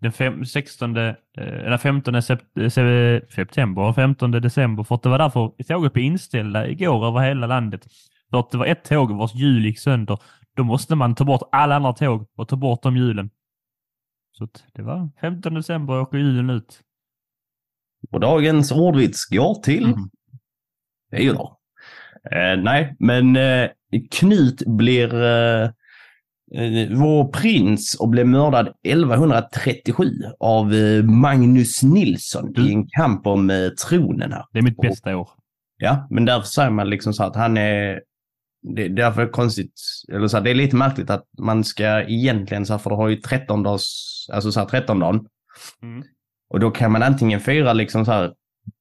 den 0.00 0.12
fem, 0.12 0.44
16, 0.44 0.96
eh, 0.96 1.14
eller 1.38 1.78
15 1.78 2.14
sep- 2.14 2.60
eh, 2.60 2.68
se- 2.68 3.20
september 3.34 3.82
och 3.82 3.94
15 3.94 4.30
december. 4.30 4.84
För 4.84 4.94
att 4.94 5.02
det 5.02 5.08
var 5.08 5.18
därför 5.18 5.64
tåget 5.68 5.92
blev 5.92 6.04
inställda 6.04 6.68
igår 6.68 7.06
över 7.06 7.20
hela 7.20 7.46
landet. 7.46 7.86
För 8.30 8.38
att 8.40 8.50
det 8.50 8.58
var 8.58 8.66
ett 8.66 8.84
tåg 8.84 9.10
vars 9.16 9.34
hjul 9.34 9.64
gick 9.64 9.78
sönder. 9.78 10.18
Då 10.56 10.64
måste 10.64 10.94
man 10.94 11.14
ta 11.14 11.24
bort 11.24 11.48
alla 11.52 11.76
andra 11.76 11.92
tåg 11.92 12.26
och 12.36 12.48
ta 12.48 12.56
bort 12.56 12.82
de 12.82 12.96
hjulen. 12.96 13.30
Så 14.32 14.48
det 14.74 14.82
var 14.82 15.08
15 15.20 15.54
december 15.54 16.00
åker 16.00 16.18
julen 16.18 16.50
ut. 16.50 16.80
Och 18.12 18.20
dagens 18.20 18.72
ordvits 18.72 19.24
går 19.28 19.54
till 19.62 19.84
Mm. 19.84 20.10
Theodor. 21.12 21.56
Eh, 22.32 22.62
nej, 22.62 22.96
men 22.98 23.36
eh, 23.36 23.70
Knut 24.10 24.62
blir 24.66 25.14
eh, 25.14 25.62
eh, 26.54 26.90
vår 26.98 27.32
prins 27.32 27.94
och 28.00 28.08
blev 28.08 28.26
mördad 28.26 28.68
1137 28.82 30.04
av 30.40 30.72
eh, 30.74 31.04
Magnus 31.04 31.82
Nilsson 31.82 32.52
Du- 32.52 32.68
i 32.68 32.72
en 32.72 32.86
kamp 32.88 33.26
om 33.26 33.50
eh, 33.50 33.68
tronen 33.68 34.32
här. 34.32 34.44
Det 34.52 34.58
är 34.58 34.62
mitt 34.62 34.76
bästa 34.76 35.16
år. 35.16 35.28
Ja, 35.76 36.06
men 36.10 36.24
därför 36.24 36.46
säger 36.46 36.70
man 36.70 36.90
liksom 36.90 37.12
så 37.12 37.24
att 37.24 37.36
han 37.36 37.56
är... 37.56 38.02
Det, 38.62 38.88
därför 38.88 39.22
är 39.22 39.26
det 39.26 39.32
konstigt, 39.32 39.80
eller 40.12 40.28
så 40.28 40.36
här, 40.36 40.44
det 40.44 40.50
är 40.50 40.54
lite 40.54 40.76
märkligt 40.76 41.10
att 41.10 41.24
man 41.38 41.64
ska 41.64 42.02
egentligen, 42.02 42.66
så 42.66 42.72
här, 42.72 42.78
för 42.78 42.90
du 42.90 42.96
har 42.96 43.08
ju 43.08 43.16
13 43.16 43.62
dags, 43.62 44.26
alltså 44.32 44.52
så 44.52 44.60
här 44.60 44.66
13 44.66 44.98
dagen. 44.98 45.26
Mm. 45.82 46.04
Och 46.50 46.60
då 46.60 46.70
kan 46.70 46.92
man 46.92 47.02
antingen 47.02 47.40
fira 47.40 47.72
liksom 47.72 48.04
så 48.04 48.12
här 48.12 48.34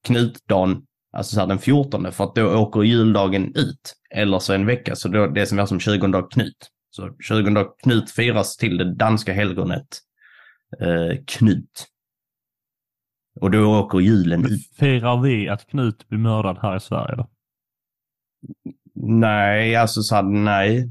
Knutdagen, 0.05 0.81
alltså 1.13 1.33
så 1.33 1.39
här 1.39 1.47
den 1.47 1.59
14 1.59 2.11
för 2.11 2.23
att 2.23 2.35
då 2.35 2.57
åker 2.57 2.83
juldagen 2.83 3.55
ut. 3.55 3.95
Eller 4.15 4.39
så 4.39 4.53
en 4.53 4.65
vecka, 4.65 4.95
så 4.95 5.07
då, 5.07 5.27
det 5.27 5.45
som 5.45 5.59
är 5.59 5.65
som 5.65 5.79
20 5.79 6.07
dag 6.07 6.31
Knut. 6.31 6.69
Så 6.89 7.15
20 7.19 7.49
dag 7.49 7.79
Knut 7.83 8.11
firas 8.11 8.57
till 8.57 8.77
det 8.77 8.95
danska 8.95 9.33
helgonet 9.33 9.87
eh, 10.79 11.23
Knut. 11.27 11.87
Och 13.41 13.51
då 13.51 13.79
åker 13.79 13.99
julen 13.99 14.45
ut. 14.45 14.61
Firar 14.79 15.21
vi 15.21 15.49
att 15.49 15.67
Knut 15.67 16.07
blir 16.07 16.19
mördad 16.19 16.57
här 16.61 16.77
i 16.77 16.79
Sverige 16.79 17.15
då? 17.15 17.29
Nej, 19.03 19.75
alltså 19.75 20.01
så 20.01 20.15
här, 20.15 20.23
nej. 20.23 20.89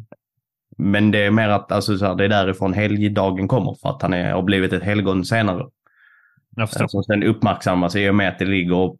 Men 0.79 1.11
det 1.11 1.19
är 1.19 1.31
mer 1.31 1.49
att 1.49 1.73
alltså, 1.73 1.99
så 1.99 2.07
här, 2.07 2.15
det 2.15 2.25
är 2.25 2.29
därifrån 2.29 2.73
helgdagen 2.73 3.49
kommer 3.49 3.75
för 3.83 3.89
att 3.89 4.03
han 4.03 4.13
är, 4.13 4.33
har 4.33 4.43
blivit 4.43 4.73
ett 4.73 4.83
helgon 4.83 5.25
senare. 5.25 5.67
Jag 6.57 6.69
förstår. 6.71 6.89
Som 6.89 7.03
sen 7.03 7.23
uppmärksammas 7.23 7.97
i 7.97 8.11
och 8.11 8.15
med 8.15 8.29
att 8.29 8.39
det 8.39 8.45
ligger... 8.45 8.97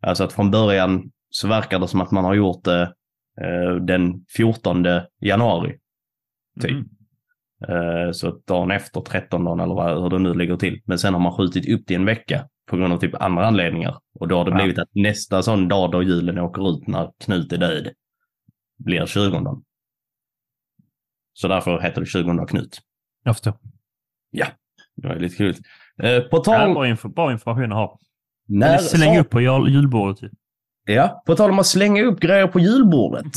Alltså 0.00 0.24
att 0.24 0.32
från 0.32 0.50
början 0.50 1.10
så 1.30 1.48
verkar 1.48 1.78
det 1.78 1.88
som 1.88 2.00
att 2.00 2.10
man 2.10 2.24
har 2.24 2.34
gjort 2.34 2.64
det 2.64 2.82
eh, 3.40 3.74
den 3.80 4.24
14 4.36 4.84
januari. 5.20 5.78
typ. 6.60 6.70
Mm. 6.70 6.86
Eh, 7.68 8.12
så 8.12 8.38
dagen 8.48 8.70
efter 8.70 9.00
13 9.00 9.44
dagen 9.44 9.60
eller 9.60 9.74
vad, 9.74 10.02
hur 10.02 10.10
det 10.10 10.18
nu 10.18 10.34
ligger 10.34 10.56
till. 10.56 10.80
Men 10.84 10.98
sen 10.98 11.14
har 11.14 11.20
man 11.20 11.32
skjutit 11.32 11.68
upp 11.74 11.82
det 11.86 11.94
en 11.94 12.04
vecka 12.04 12.46
på 12.70 12.76
grund 12.76 12.92
av 12.92 12.98
typ 12.98 13.22
andra 13.22 13.46
anledningar. 13.46 13.96
Och 14.14 14.28
då 14.28 14.36
har 14.38 14.44
det 14.44 14.50
Ja. 14.50 14.56
blivit 14.56 14.78
att 14.78 14.94
nästa 14.94 15.42
sån 15.42 15.68
dag 15.68 15.90
då 15.90 16.02
julen 16.02 16.38
åker 16.38 16.70
ut 16.70 16.86
när 16.86 17.10
Knut 17.24 17.52
är 17.52 17.58
död 17.58 17.90
blir 18.78 19.06
20 19.06 19.62
Så 21.32 21.48
därför 21.48 21.80
heter 21.80 22.00
det 22.00 22.06
20 22.06 22.46
Knut. 22.46 22.78
Jag 23.24 23.34
förstår. 23.34 23.54
Det 24.96 25.08
var 25.08 25.14
lite 25.16 25.36
kul. 25.36 25.54
Eh, 26.02 26.20
på 26.22 26.28
Ja, 26.36 26.42
tal 26.44 26.72
bra, 26.74 26.86
info, 26.88 27.08
bra 27.08 27.32
information 27.32 27.72
att 27.72 27.78
ha. 27.78 27.98
när, 28.46 28.78
släng 28.78 29.18
upp 29.18 29.30
på 29.30 29.40
jul- 29.40 29.68
julbordet. 29.68 30.22
ju. 30.22 30.30
Ja, 30.84 31.22
på 31.26 31.34
tal 31.34 31.50
om 31.50 31.58
att 31.58 31.66
slänga 31.66 32.02
upp 32.02 32.20
grejer 32.20 32.46
på 32.46 32.60
julbordet. 32.60 33.32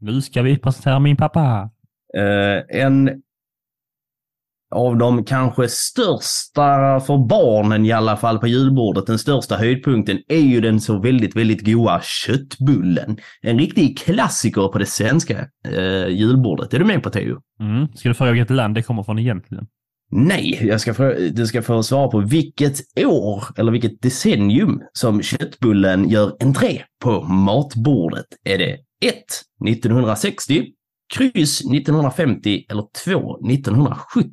Nu 0.00 0.22
ska 0.22 0.42
vi 0.42 0.58
presentera 0.58 0.98
min 0.98 1.16
pappa. 1.16 1.70
Eh, 2.18 2.80
en 2.82 3.22
av 4.70 4.96
de 4.96 5.24
kanske 5.24 5.68
största 5.68 7.00
för 7.00 7.28
barnen 7.28 7.86
i 7.86 7.92
alla 7.92 8.16
fall 8.16 8.38
på 8.38 8.46
julbordet, 8.46 9.06
den 9.06 9.18
största 9.18 9.56
höjdpunkten 9.56 10.18
är 10.28 10.40
ju 10.40 10.60
den 10.60 10.80
så 10.80 10.98
väldigt, 10.98 11.36
väldigt 11.36 11.66
goda 11.66 12.00
köttbullen. 12.02 13.18
En 13.42 13.58
riktig 13.58 13.98
klassiker 13.98 14.68
på 14.68 14.78
det 14.78 14.86
svenska 14.86 15.38
eh, 15.68 16.08
julbordet. 16.08 16.74
Är 16.74 16.78
du 16.78 16.84
med 16.84 17.02
på 17.02 17.10
Teo? 17.10 17.40
Mm. 17.60 17.88
Ska 17.94 18.08
du 18.08 18.14
fråga 18.14 18.32
vilket 18.32 18.50
land 18.50 18.74
det 18.74 18.82
kommer 18.82 19.02
från 19.02 19.18
egentligen? 19.18 19.66
Nej, 20.10 20.58
jag 20.62 20.80
ska 20.80 20.94
få, 20.94 21.14
du 21.32 21.46
ska 21.46 21.62
få 21.62 21.82
svara 21.82 22.08
på 22.08 22.20
vilket 22.20 22.80
år 23.06 23.44
eller 23.56 23.72
vilket 23.72 24.02
decennium 24.02 24.82
som 24.92 25.22
köttbullen 25.22 26.08
gör 26.08 26.36
entré 26.40 26.82
på 27.02 27.22
matbordet. 27.22 28.26
Är 28.44 28.58
det 28.58 28.72
1. 29.04 29.14
1960, 29.68 30.66
kryss 31.14 31.60
1950 31.60 32.66
eller 32.68 32.86
2. 33.04 33.38
1970? 33.50 34.32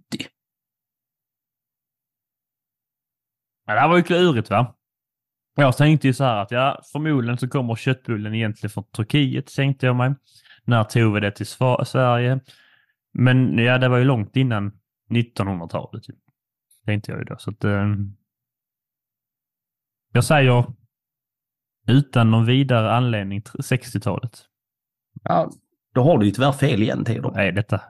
Ja, 3.66 3.74
det 3.74 3.80
här 3.80 3.88
var 3.88 3.98
ju 3.98 4.04
klurigt 4.04 4.50
va? 4.50 4.76
Jag 5.56 5.78
tänkte 5.78 6.08
ju 6.08 6.14
så 6.14 6.24
här 6.24 6.36
att 6.36 6.52
ja, 6.52 6.82
förmodligen 6.92 7.38
så 7.38 7.48
kommer 7.50 7.76
köttbullen 7.76 8.36
egentligen 8.36 8.72
från 8.72 8.84
Turkiet, 8.84 9.56
tänkte 9.56 9.86
jag 9.86 9.96
mig. 9.96 10.16
När 10.64 10.84
tog 10.84 11.14
vi 11.14 11.20
det 11.20 11.32
till 11.32 11.46
Sverige? 11.86 12.40
Men 13.14 13.58
ja, 13.58 13.78
det 13.78 13.88
var 13.88 13.98
ju 13.98 14.04
långt 14.04 14.36
innan 14.36 14.80
1900-talet. 15.10 16.04
Typ. 16.04 16.16
Tänkte 16.86 17.12
jag 17.12 17.20
ju 17.20 17.26
då. 17.26 17.38
Så 17.38 17.50
att, 17.50 17.64
eh, 17.64 17.88
jag 20.12 20.24
säger 20.24 20.66
utan 21.88 22.32
någon 22.32 22.46
vidare 22.46 22.92
anledning 22.92 23.42
tr- 23.42 23.62
60-talet. 23.62 24.46
Ja, 25.24 25.52
då 25.96 26.04
har 26.04 26.18
du 26.18 26.26
ju 26.26 26.32
tyvärr 26.32 26.52
fel 26.52 26.82
igen, 26.82 27.06
Theodor. 27.06 27.32
Nej, 27.36 27.52
detta 27.52 27.82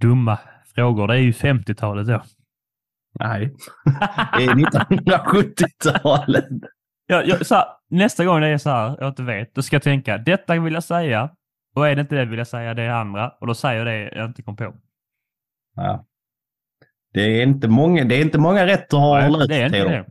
dumma 0.00 0.38
frågor. 0.74 1.08
Det 1.08 1.14
är 1.14 1.18
ju 1.18 1.30
50-talet 1.30 2.06
då. 2.06 2.22
Nej, 3.18 3.54
det 4.38 4.44
är 4.44 4.54
1970-talet. 4.54 6.44
Jag, 7.06 7.28
jag, 7.28 7.46
så 7.46 7.54
här, 7.54 7.64
nästa 7.90 8.24
gång 8.24 8.40
det 8.40 8.46
är 8.46 8.58
så 8.58 8.70
här, 8.70 8.96
jag 9.00 9.08
inte 9.08 9.22
vet, 9.22 9.54
då 9.54 9.62
ska 9.62 9.76
jag 9.76 9.82
tänka, 9.82 10.18
detta 10.18 10.60
vill 10.60 10.74
jag 10.74 10.84
säga. 10.84 11.30
Och 11.74 11.88
är 11.88 11.94
det 11.94 12.00
inte 12.00 12.14
det 12.14 12.24
vill 12.24 12.38
jag 12.38 12.46
säga 12.46 12.74
det 12.74 12.88
andra. 12.88 13.28
Och 13.28 13.46
då 13.46 13.54
säger 13.54 13.76
jag 13.76 13.86
det 13.86 14.16
jag 14.16 14.26
inte 14.26 14.42
kom 14.42 14.56
på. 14.56 14.74
Ja. 15.76 16.04
Det 17.12 17.20
är 17.20 17.42
inte 17.42 17.68
många, 17.68 18.04
det 18.04 18.14
är 18.14 18.22
inte 18.22 18.38
många 18.38 18.66
rätt 18.66 18.90
du 18.90 18.96
har 18.96 19.30
löst, 19.30 19.48
Theodor. 19.48 20.06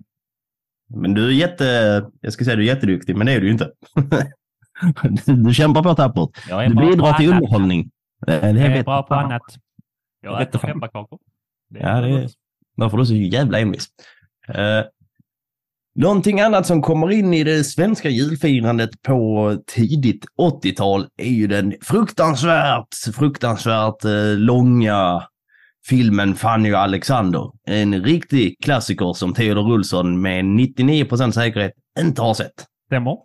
Men 0.90 1.14
du 1.14 1.28
är 1.28 1.32
jätte, 1.32 1.66
jag 2.22 2.34
ska 2.34 2.46
säga 2.46 2.56
du 2.56 2.62
är 2.62 2.68
jätteduktig, 2.68 3.16
men 3.16 3.28
det 3.28 3.34
är 3.34 3.40
du 3.40 3.46
ju 3.46 3.52
inte. 3.52 3.72
du, 5.26 5.36
du 5.36 5.54
kämpar 5.54 5.84
på 5.84 5.96
tappert. 5.96 6.52
Är 6.52 6.70
Du 6.70 6.76
bidrar 6.76 7.14
till 7.14 7.32
annat. 7.32 7.42
underhållning. 7.42 7.90
Det 8.26 8.34
Jag 8.34 8.60
är 8.60 8.84
bra 8.84 9.04
på 9.04 9.14
annat. 9.14 9.42
Jag 10.22 10.42
äter 10.42 10.60
pepparkakor. 10.60 11.20
Ja, 11.70 12.02
det 12.02 12.10
är, 12.10 12.30
varför 12.76 12.98
du 12.98 13.04
är 13.04 13.08
så 13.08 13.16
jävla 13.16 13.60
envis. 13.60 13.88
Uh, 14.50 14.56
någonting 15.96 16.40
annat 16.42 16.66
som 16.66 16.82
kommer 16.82 17.12
in 17.12 17.34
i 17.34 17.44
det 17.44 17.64
svenska 17.64 18.10
julfirandet 18.10 19.02
på 19.02 19.58
tidigt 19.68 20.26
80-tal 20.42 21.08
är 21.18 21.30
ju 21.30 21.48
den 21.48 21.74
fruktansvärt, 21.82 22.88
fruktansvärt 23.16 24.06
eh, 24.06 24.38
långa 24.38 25.24
filmen 25.90 26.36
Fanny 26.36 26.74
och 26.74 26.80
Alexander. 26.80 27.52
En 27.68 28.04
riktig 28.04 28.56
klassiker 28.64 29.14
som 29.14 29.34
Theodor 29.34 29.74
Olsson 29.74 30.22
med 30.22 30.46
99% 30.46 31.32
säkerhet 31.32 31.74
inte 32.00 32.22
har 32.22 32.34
sett. 32.34 32.66
Stämmer. 32.86 33.18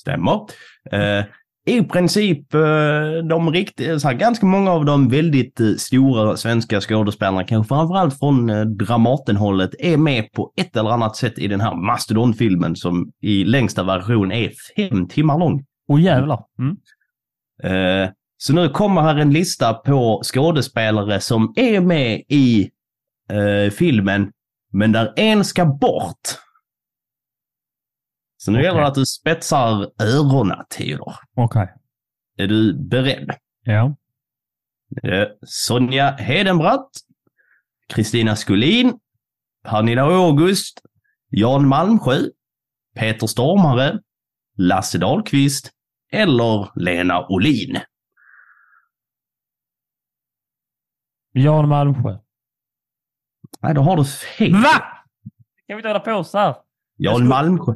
Stämmer. 0.00 0.46
Eh, 0.90 1.24
I 1.66 1.82
princip, 1.82 2.54
eh, 2.54 3.24
de 3.28 3.50
riktigt, 3.52 4.00
så 4.00 4.08
här, 4.08 4.14
ganska 4.14 4.46
många 4.46 4.72
av 4.72 4.84
de 4.84 5.08
väldigt 5.08 5.60
eh, 5.60 5.74
stora 5.78 6.36
svenska 6.36 6.80
skådespelarna, 6.80 7.44
kanske 7.44 7.68
framförallt 7.68 8.18
från 8.18 8.50
eh, 8.50 8.64
Dramatenhållet, 8.64 9.70
är 9.78 9.96
med 9.96 10.32
på 10.32 10.52
ett 10.56 10.76
eller 10.76 10.90
annat 10.90 11.16
sätt 11.16 11.38
i 11.38 11.48
den 11.48 11.60
här 11.60 11.74
Mastodon-filmen 11.74 12.76
som 12.76 13.12
i 13.20 13.44
längsta 13.44 13.82
version 13.82 14.32
är 14.32 14.52
fem 14.76 15.08
timmar 15.08 15.38
lång. 15.38 15.64
Åh 15.88 16.02
jävlar. 16.02 16.40
Mm. 16.58 16.76
Eh, 17.64 18.10
så 18.36 18.52
nu 18.52 18.68
kommer 18.68 19.02
här 19.02 19.16
en 19.16 19.32
lista 19.32 19.74
på 19.74 20.20
skådespelare 20.24 21.20
som 21.20 21.52
är 21.56 21.80
med 21.80 22.22
i 22.28 22.70
eh, 23.30 23.70
filmen, 23.70 24.30
men 24.72 24.92
där 24.92 25.12
en 25.16 25.44
ska 25.44 25.64
bort. 25.64 26.18
Så 28.44 28.50
nu 28.50 28.58
Okej. 28.58 28.64
gäller 28.66 28.80
det 28.80 28.86
att 28.86 28.94
du 28.94 29.06
spetsar 29.06 29.90
öronen, 30.02 30.64
Theodor. 30.70 31.14
Okej. 31.34 31.74
Är 32.36 32.46
du 32.46 32.88
beredd? 32.88 33.30
Ja. 33.62 33.96
Eh, 35.02 35.28
Sonja 35.46 36.10
Hedenbratt, 36.10 36.90
Kristina 37.88 38.36
Skolin, 38.36 38.98
Pernilla 39.64 40.02
August, 40.02 40.80
Jan 41.28 41.68
Malmsjö, 41.68 42.18
Peter 42.94 43.26
Stormare, 43.26 43.98
Lasse 44.58 44.98
Dahlqvist 44.98 45.70
eller 46.12 46.70
Lena 46.80 47.26
Olin. 47.28 47.78
Jan 51.32 51.68
Malmsjö. 51.68 52.18
Nej, 53.60 53.74
då 53.74 53.80
har 53.82 53.96
du 53.96 54.04
fel. 54.04 54.52
Va? 54.52 54.82
Kan 55.66 55.76
vi 55.76 55.76
inte 55.76 55.88
hålla 55.88 56.00
på 56.00 56.24
så 56.24 56.38
här? 56.38 56.56
Jan 56.96 57.14
skulle- 57.14 57.28
Malmsjö. 57.28 57.72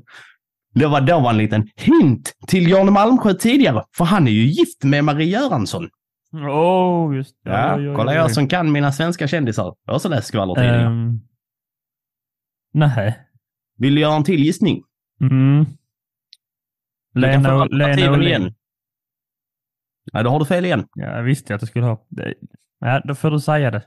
Det 0.77 0.87
var, 0.87 1.21
var 1.21 1.31
en 1.31 1.39
liten 1.39 1.69
hint 1.77 2.33
till 2.47 2.71
Jan 2.71 2.93
Malmsjö 2.93 3.35
tidigare, 3.35 3.85
för 3.97 4.05
han 4.05 4.27
är 4.27 4.31
ju 4.31 4.47
gift 4.47 4.85
med 4.85 5.05
Marie 5.05 5.27
Göransson. 5.27 5.89
Åh, 6.33 6.41
oh, 6.41 7.17
just 7.17 7.37
det. 7.45 7.51
Ja, 7.51 7.77
Oj, 7.77 7.89
oj, 7.89 7.97
kolla 7.97 8.15
jag 8.15 8.31
som 8.31 8.49
kan 8.49 8.73
mina 8.73 8.93
svenska 8.93 9.29
kändisar. 9.29 9.65
Jag 9.85 9.93
har 9.93 9.97
också 9.97 10.09
läst 10.09 10.29
skvallertidningar. 10.29 10.87
Ehm, 10.87 11.21
nej. 12.73 13.19
Vill 13.79 13.95
du 13.95 14.01
göra 14.01 14.15
en 14.17 14.25
till 14.25 14.45
gissning? 14.45 14.83
Mm. 15.21 15.67
Du 17.15 17.21
Lena, 17.21 17.65
Lena 17.65 18.13
Olin. 18.13 18.23
igen. 18.23 18.55
Nej, 20.13 20.25
då 20.25 20.31
har 20.31 20.39
du 20.39 20.45
fel 20.45 20.65
igen. 20.65 20.87
Ja, 20.95 21.17
jag 21.17 21.23
visste 21.23 21.55
att 21.55 21.63
jag 21.63 21.69
skulle 21.69 21.85
ha. 21.85 22.07
Ja, 22.81 23.03
då 23.05 23.15
får 23.15 23.31
du 23.31 23.41
säga 23.41 23.71
det. 23.71 23.83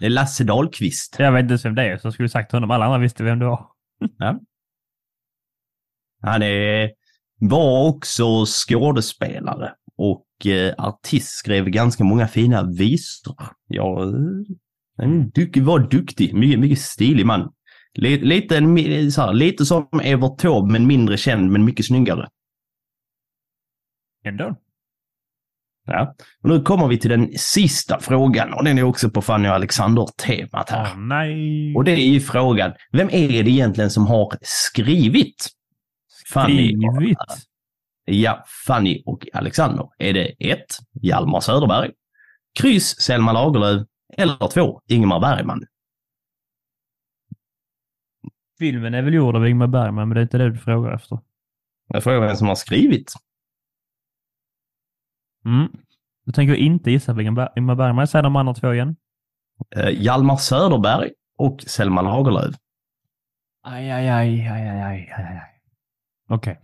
Det 0.00 0.06
är 0.06 0.10
Lasse 0.10 0.44
Dahlqvist. 0.44 1.16
Jag 1.18 1.32
vet 1.32 1.50
inte 1.50 1.68
vem 1.68 1.74
det 1.74 1.84
är, 1.84 1.98
så 1.98 2.06
jag 2.06 2.14
skulle 2.14 2.28
sagt 2.28 2.52
honom. 2.52 2.70
Alla 2.70 2.84
andra 2.84 2.98
visste 2.98 3.24
vem 3.24 3.38
det 3.38 3.46
var. 3.46 3.66
Han 6.24 6.42
är, 6.42 6.90
var 7.40 7.88
också 7.88 8.44
skådespelare 8.46 9.72
och 9.96 10.46
eh, 10.46 10.74
artist, 10.78 11.28
skrev 11.28 11.68
ganska 11.68 12.04
många 12.04 12.28
fina 12.28 12.62
visor. 12.62 13.36
Ja, 13.66 14.12
han 14.96 15.32
var 15.56 15.90
duktig, 15.90 16.34
mycket, 16.34 16.60
mycket 16.60 16.78
stilig 16.78 17.26
man. 17.26 17.52
Lite, 17.94 18.24
lite, 18.24 19.10
så 19.10 19.22
här, 19.22 19.32
lite 19.32 19.66
som 19.66 19.88
Evert 20.02 20.38
Taube, 20.38 20.72
men 20.72 20.86
mindre 20.86 21.16
känd, 21.16 21.50
men 21.50 21.64
mycket 21.64 21.86
snyggare. 21.86 22.28
Ändå. 24.24 24.56
Ja. 25.86 26.14
Och 26.42 26.48
nu 26.48 26.62
kommer 26.62 26.88
vi 26.88 26.98
till 26.98 27.10
den 27.10 27.38
sista 27.38 28.00
frågan 28.00 28.52
och 28.52 28.64
den 28.64 28.78
är 28.78 28.82
också 28.82 29.10
på 29.10 29.22
Fanny 29.22 29.48
och 29.48 29.54
Alexander-temat 29.54 30.70
här. 30.70 30.92
Åh, 30.94 30.98
nej. 30.98 31.74
Och 31.76 31.84
det 31.84 31.92
är 31.92 32.08
ju 32.08 32.20
frågan, 32.20 32.72
vem 32.92 33.08
är 33.10 33.42
det 33.42 33.50
egentligen 33.50 33.90
som 33.90 34.06
har 34.06 34.32
skrivit 34.40 35.48
Fanny? 36.32 36.76
Skrivit. 36.96 37.18
Ja, 38.04 38.44
Fanny 38.66 39.02
och 39.06 39.26
Alexander. 39.32 39.88
Är 39.98 40.12
det 40.12 40.26
1. 40.38 40.64
Hjalmar 40.92 41.40
Söderberg, 41.40 41.92
kryss 42.60 43.00
Selma 43.00 43.32
Lagerlöf 43.32 43.86
eller 44.16 44.48
2. 44.48 44.80
Ingmar 44.86 45.20
Bergman? 45.20 45.66
Filmen 48.58 48.94
är 48.94 49.02
väl 49.02 49.14
gjord 49.14 49.36
av 49.36 49.48
Ingmar 49.48 49.66
Bergman, 49.66 50.08
men 50.08 50.14
det 50.14 50.20
är 50.20 50.22
inte 50.22 50.38
det 50.38 50.50
du 50.50 50.58
frågar 50.58 50.94
efter. 50.94 51.18
Jag 51.88 52.04
frågar 52.04 52.20
vem 52.20 52.36
som 52.36 52.48
har 52.48 52.54
skrivit. 52.54 53.12
Mm. 55.44 55.68
Då 56.26 56.32
tänker 56.32 56.52
jag 56.52 56.60
inte 56.60 56.90
gissa 56.90 57.14
på 57.14 57.20
Ingmar 57.22 57.74
Bergman. 57.74 58.06
Säger 58.06 58.22
de 58.22 58.36
andra 58.36 58.54
två 58.54 58.74
igen. 58.74 58.96
Eh, 59.76 60.02
Hjalmar 60.02 60.36
Söderberg 60.36 61.10
och 61.38 61.60
Selma 61.66 62.02
Lagerlöf. 62.02 62.54
Aj, 63.62 63.90
aj, 63.90 64.08
aj, 64.08 64.48
aj, 64.48 64.68
aj, 64.68 64.82
aj, 64.82 65.12
aj, 65.16 65.53
Okej. 66.28 66.60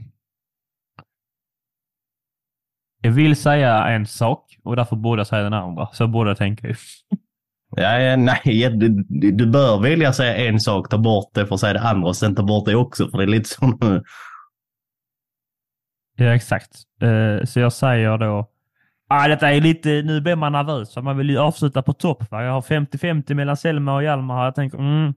Jag 3.03 3.11
vill 3.11 3.37
säga 3.37 3.89
en 3.89 4.07
sak 4.07 4.59
och 4.65 4.77
därför 4.77 4.97
borde 4.97 5.21
jag 5.21 5.27
säga 5.27 5.43
den 5.43 5.53
andra. 5.53 5.89
Så 5.93 6.07
borde 6.07 6.31
jag 6.31 6.39
tänka. 6.39 6.75
Ja, 7.77 8.17
nej, 8.17 8.71
du, 8.71 9.05
du 9.33 9.47
bör 9.47 9.81
välja 9.81 10.13
säga 10.13 10.37
en 10.37 10.61
sak, 10.61 10.89
ta 10.89 10.99
bort 10.99 11.31
det 11.35 11.47
för 11.47 11.55
att 11.55 11.61
säga 11.61 11.73
det 11.73 11.81
andra 11.81 12.09
och 12.09 12.17
sen 12.17 12.35
ta 12.35 12.43
bort 12.43 12.67
det 12.67 12.75
också. 12.75 13.11
För 13.11 13.19
det 13.19 13.25
är 13.25 13.27
lite 13.27 13.49
så. 13.49 13.79
Ja, 16.17 16.35
exakt. 16.35 16.71
Eh, 17.03 17.45
så 17.45 17.61
jag 17.61 17.73
säger 17.73 18.19
då... 18.19 18.51
Ah, 19.09 19.29
detta 19.29 19.53
är 19.53 19.61
lite... 19.61 19.89
Nu 19.89 20.21
blir 20.21 20.37
man 20.37 20.53
nervös 20.53 20.95
för 20.95 21.03
man 21.03 21.17
vill 21.19 21.31
ju 21.31 21.39
avsluta 21.39 21.83
på 21.83 21.93
topp. 21.93 22.31
Va? 22.31 22.43
Jag 22.45 22.53
har 22.53 22.61
50-50 22.61 23.35
mellan 23.35 23.57
Selma 23.57 23.95
och 23.95 24.03
Hjalmar. 24.03 24.45
Jag 24.45 24.55
tänker... 24.55 24.79
Mm. 24.79 25.15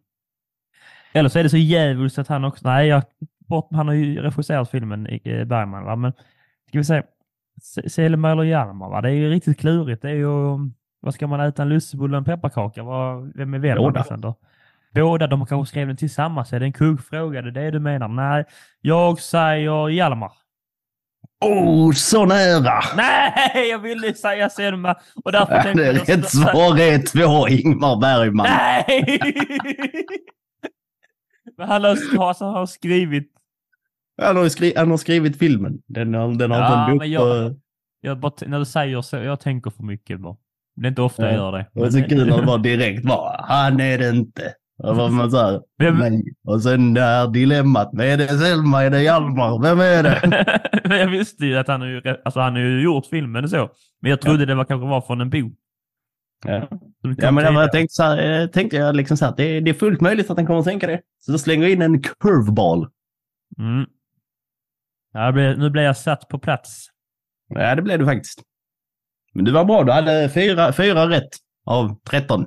Eller 1.13 1.29
så 1.29 1.39
är 1.39 1.43
det 1.43 1.49
så 1.49 1.57
djävulskt 1.57 2.19
att 2.19 2.27
han 2.27 2.43
också... 2.43 2.67
Nej, 2.67 2.87
jag, 2.87 3.03
bort, 3.53 3.67
han 3.71 3.87
har 3.87 3.95
ju 3.95 4.21
regisserat 4.21 4.69
filmen, 4.71 5.03
Bergman. 5.23 5.83
Va? 5.85 5.95
Men 5.95 6.11
ska 6.69 6.77
vi 6.77 6.83
säga 6.83 7.03
Se- 7.61 7.89
Selma 7.89 8.31
eller 8.31 8.43
Hjalmar? 8.43 8.89
Va? 8.89 9.01
Det 9.01 9.09
är 9.09 9.13
ju 9.13 9.29
riktigt 9.29 9.59
klurigt. 9.59 10.01
Det 10.01 10.09
är 10.09 10.15
ju... 10.15 10.29
Vad 11.01 11.13
ska 11.13 11.27
man 11.27 11.39
äta? 11.39 11.61
En 11.61 11.69
lussebulle 11.69 12.13
och 12.13 12.17
en 12.17 12.25
pepparkaka? 12.25 12.83
Vem 13.35 13.53
är 13.53 13.59
vem? 13.59 13.77
Båda. 13.77 13.99
Alexander? 13.99 14.33
Båda. 14.93 15.27
De 15.27 15.45
kanske 15.45 15.69
skrev 15.71 15.87
den 15.87 15.97
tillsammans. 15.97 16.53
Är 16.53 16.59
det 16.59 16.65
en 16.65 16.73
kuggfråga? 16.73 17.41
Det 17.41 17.49
är 17.49 17.51
det 17.65 17.71
du 17.71 17.79
menar? 17.79 18.07
Nej, 18.07 18.45
jag 18.81 19.19
säger 19.19 19.89
Hjalmar. 19.89 20.31
Oh, 21.45 21.91
så 21.91 22.25
nära! 22.25 22.79
Nej, 22.95 23.69
jag 23.69 23.79
ville 23.79 24.13
säga 24.13 24.49
Selma 24.49 24.95
och 25.25 25.31
därför 25.31 25.55
Ja, 25.55 25.63
tänkte 25.63 25.83
det 25.83 25.89
är 25.89 26.17
rätt 26.17 26.29
svar 26.29 26.79
är 26.79 26.97
2. 27.41 27.47
Ingmar 27.47 27.99
Bergman. 28.01 28.47
Nej! 28.49 29.19
Men 31.57 31.67
han 31.69 31.83
har, 31.83 31.89
alltså, 32.27 32.45
han 32.45 32.53
har 32.53 32.65
skrivit... 32.65 33.31
Han 34.22 34.38
har, 34.38 34.43
skri- 34.49 34.74
han 34.78 34.89
har 34.89 34.97
skrivit 34.97 35.39
filmen. 35.39 35.82
Den, 35.88 36.14
har- 36.14 36.34
den 36.36 36.51
har 36.51 36.59
Ja, 36.59 36.91
inte 36.91 37.05
upp 37.05 37.11
jag-. 37.11 37.55
Jag 38.01 38.20
bara, 38.20 38.32
när 38.47 38.59
du 38.59 38.66
säger 38.66 39.01
så, 39.01 39.16
jag 39.18 39.39
tänker 39.39 39.72
för 39.72 39.84
mycket 39.84 40.20
bara. 40.20 40.36
Det 40.76 40.86
är 40.88 40.89
inte 40.89 41.01
ofta 41.01 41.22
jag 41.24 41.32
Ja. 41.34 41.36
gör 41.38 41.51
det. 41.51 41.66
Det 41.74 41.80
var 41.80 41.89
så 41.89 42.03
kul 42.03 42.28
när 42.28 42.38
det 42.38 42.45
var 42.45 42.57
direkt 42.57 43.03
bara, 43.05 43.45
han 43.47 43.80
är 43.80 43.97
det 43.97 44.09
inte. 44.09 44.53
Och 44.84 44.95
var 44.95 45.09
man 45.09 45.32
så 45.32 45.38
här, 45.38 45.61
Vem- 45.78 45.95
nej. 45.97 46.24
Och 46.47 46.61
sen 46.64 46.93
det 46.93 47.01
här 47.01 47.28
dilemmat, 47.28 47.93
men 47.93 48.07
är 48.07 48.18
det 48.18 48.28
Selma, 48.28 48.84
är 48.84 48.89
det 48.89 49.01
Hjalmar, 49.03 49.61
vem 49.61 49.80
är 49.80 50.03
det? 50.03 50.59
Men 50.89 50.97
jag 50.99 51.07
visste 51.07 51.45
ju 51.45 51.57
att 51.57 51.68
han 51.68 51.82
har 51.82 51.88
ju, 51.88 52.01
alltså 52.26 52.39
han 52.39 52.53
har 52.53 52.59
ju 52.59 52.82
gjort 52.84 53.05
filmen 53.05 53.43
och 53.43 53.49
så. 53.49 53.70
Men 54.01 54.09
jag 54.09 54.22
trodde 54.22 54.45
det 54.45 54.55
var 54.55 54.66
kanske 54.66 54.88
var 54.88 55.01
från 55.01 55.22
en 55.22 55.30
bok. 55.30 55.53
Ja. 56.45 56.68
Ja, 57.18 57.32
men 57.32 57.43
jag, 57.43 57.53
jag 57.53 57.72
tänkte, 57.72 57.93
så 57.93 58.03
här, 58.03 58.41
eh, 58.41 58.47
tänkte 58.47 58.76
jag 58.78 58.95
liksom 58.95 59.18
så 59.18 59.26
här, 59.26 59.34
det, 59.38 59.43
är- 59.43 59.61
det 59.61 59.70
är 59.70 59.74
fullt 59.74 60.01
möjligt 60.01 60.30
att 60.30 60.36
den 60.38 60.45
kommer 60.45 60.59
att 60.59 60.66
tänka 60.66 60.88
det. 60.88 61.01
Så 61.20 61.32
då 61.32 61.38
slänger 61.38 61.64
jag 61.64 61.72
in 61.72 61.82
en 61.82 62.01
curveball. 62.01 62.88
Mm. 63.59 63.86
Ja, 65.14 65.32
blev- 65.32 65.57
nu 65.57 65.70
blir 65.70 65.84
jag 65.84 65.97
satt 65.97 66.28
på 66.28 66.39
plats. 66.39 66.88
Ja, 67.49 67.76
det 67.76 67.82
blev 67.82 67.99
du 67.99 68.05
faktiskt. 68.05 68.41
Men 69.34 69.45
du 69.45 69.51
var 69.51 69.66
bra, 69.66 69.84
du 69.84 69.91
hade 69.91 70.30
fyra, 70.30 70.74
fyra 70.74 71.09
rätt 71.09 71.30
av 71.66 71.99
13. 72.09 72.45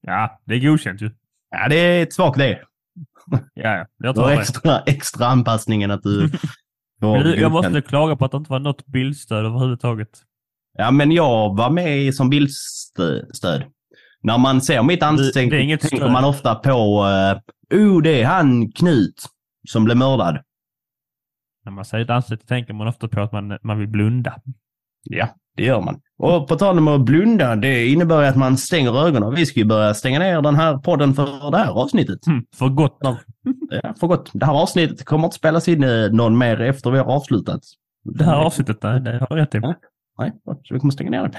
Ja, 0.00 0.40
det 0.44 0.54
är 0.54 0.60
godkänt 0.60 1.00
ju. 1.02 1.10
Ja, 1.50 1.68
det 1.68 1.76
är 1.76 2.02
ett 2.02 2.12
svagt 2.12 2.38
det. 2.38 2.58
Ja, 3.30 3.38
ja. 3.76 3.86
Jag 3.98 4.14
tar 4.14 4.28
det. 4.30 4.34
extra, 4.34 4.80
extra 4.80 5.26
anpassningen 5.26 5.90
att 5.90 6.02
du 6.02 6.28
får 7.00 7.16
jag 7.16 7.24
godkänt. 7.24 7.52
måste 7.52 7.82
klaga 7.82 8.16
på 8.16 8.24
att 8.24 8.30
det 8.30 8.36
inte 8.36 8.50
var 8.50 8.58
något 8.58 8.86
bildstöd 8.86 9.46
överhuvudtaget. 9.46 10.08
Ja, 10.78 10.90
men 10.90 11.12
jag 11.12 11.56
var 11.56 11.70
med 11.70 12.14
som 12.14 12.30
bildstöd. 12.30 13.64
När 14.22 14.38
man 14.38 14.60
ser 14.60 14.82
mitt 14.82 15.02
ansikte 15.02 15.40
tänker 15.88 16.08
man 16.08 16.24
ofta 16.24 16.54
på, 16.54 17.04
uh, 17.72 17.80
oh, 17.80 18.02
det 18.02 18.22
är 18.22 18.26
han 18.26 18.72
Knut 18.72 19.26
som 19.68 19.84
blev 19.84 19.96
mördad. 19.96 20.38
När 21.66 21.72
man 21.72 21.84
säger 21.84 22.04
danset 22.04 22.48
tänker 22.48 22.72
man 22.72 22.88
ofta 22.88 23.08
på 23.08 23.20
att 23.20 23.32
man, 23.32 23.58
man 23.62 23.78
vill 23.78 23.88
blunda. 23.88 24.34
Ja, 25.02 25.28
det 25.56 25.64
gör 25.64 25.80
man. 25.80 26.00
Och 26.18 26.48
på 26.48 26.56
tal 26.56 26.78
om 26.78 26.88
att 26.88 27.00
blunda, 27.00 27.56
det 27.56 27.86
innebär 27.86 28.22
att 28.22 28.36
man 28.36 28.56
stänger 28.56 29.06
ögonen. 29.06 29.34
Vi 29.34 29.46
ska 29.46 29.60
ju 29.60 29.66
börja 29.66 29.94
stänga 29.94 30.18
ner 30.18 30.42
den 30.42 30.54
här 30.54 30.78
podden 30.78 31.14
för 31.14 31.50
det 31.50 31.58
här 31.58 31.70
avsnittet. 31.70 32.26
Mm, 32.26 32.44
för 32.56 32.68
gott. 32.68 32.98
Ja, 33.00 33.94
för 34.00 34.06
gott. 34.06 34.30
Det 34.32 34.46
här 34.46 34.52
avsnittet 34.52 35.04
kommer 35.04 35.24
inte 35.24 35.36
spelas 35.36 35.68
in 35.68 35.84
eh, 35.84 36.10
någon 36.10 36.38
mer 36.38 36.60
efter 36.60 36.90
vi 36.90 36.98
har 36.98 37.04
avslutat. 37.04 37.60
Det 38.04 38.24
här 38.24 38.36
avsnittet, 38.36 38.80
det 38.80 39.18
har 39.28 39.36
du 39.36 39.36
rätt 39.36 39.54
i. 39.54 39.58
Ja. 39.62 39.74
Nej, 40.18 40.32
så 40.44 40.74
vi 40.74 40.80
kommer 40.80 40.92
stänga 40.92 41.10
ner 41.10 41.22
den. 41.22 41.34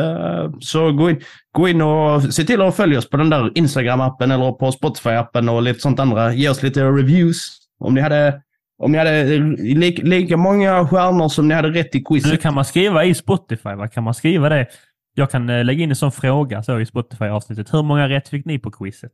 Eh, 0.00 0.50
så 0.60 0.92
gå 0.92 1.10
in, 1.10 1.20
gå 1.52 1.68
in 1.68 1.82
och 1.82 2.22
se 2.34 2.44
till 2.44 2.62
att 2.62 2.76
följa 2.76 2.98
oss 2.98 3.10
på 3.10 3.16
den 3.16 3.30
där 3.30 3.50
Instagram-appen 3.50 4.34
eller 4.34 4.52
på 4.52 4.70
Spotify-appen 4.70 5.48
och 5.50 5.62
lite 5.62 5.80
sånt 5.80 6.00
andra. 6.00 6.34
Ge 6.34 6.48
oss 6.48 6.62
lite 6.62 6.84
reviews. 6.84 7.58
Om 7.78 7.94
ni 7.94 8.00
hade, 8.00 8.42
om 8.82 8.92
ni 8.92 8.98
hade 8.98 9.24
lika, 9.58 10.02
lika 10.02 10.36
många 10.36 10.86
stjärnor 10.88 11.28
som 11.28 11.48
ni 11.48 11.54
hade 11.54 11.70
rätt 11.70 11.94
i 11.94 11.98
Nu 11.98 12.04
quizet. 12.04 12.42
kan 12.42 12.54
man 12.54 12.64
skriva 12.64 13.04
i 13.04 13.14
Spotify, 13.14 13.74
vad 13.74 13.92
kan 13.92 14.04
man 14.04 14.14
skriva 14.14 14.48
det? 14.48 14.66
Jag 15.14 15.30
kan 15.30 15.50
eh, 15.50 15.64
lägga 15.64 15.82
in 15.84 15.90
en 15.90 15.96
sån 15.96 16.12
fråga 16.12 16.62
så 16.62 16.80
i 16.80 16.86
Spotify-avsnittet. 16.86 17.74
Hur 17.74 17.82
många 17.82 18.08
rätt 18.08 18.28
fick 18.28 18.44
ni 18.46 18.58
på 18.58 18.70
quizet? 18.70 19.12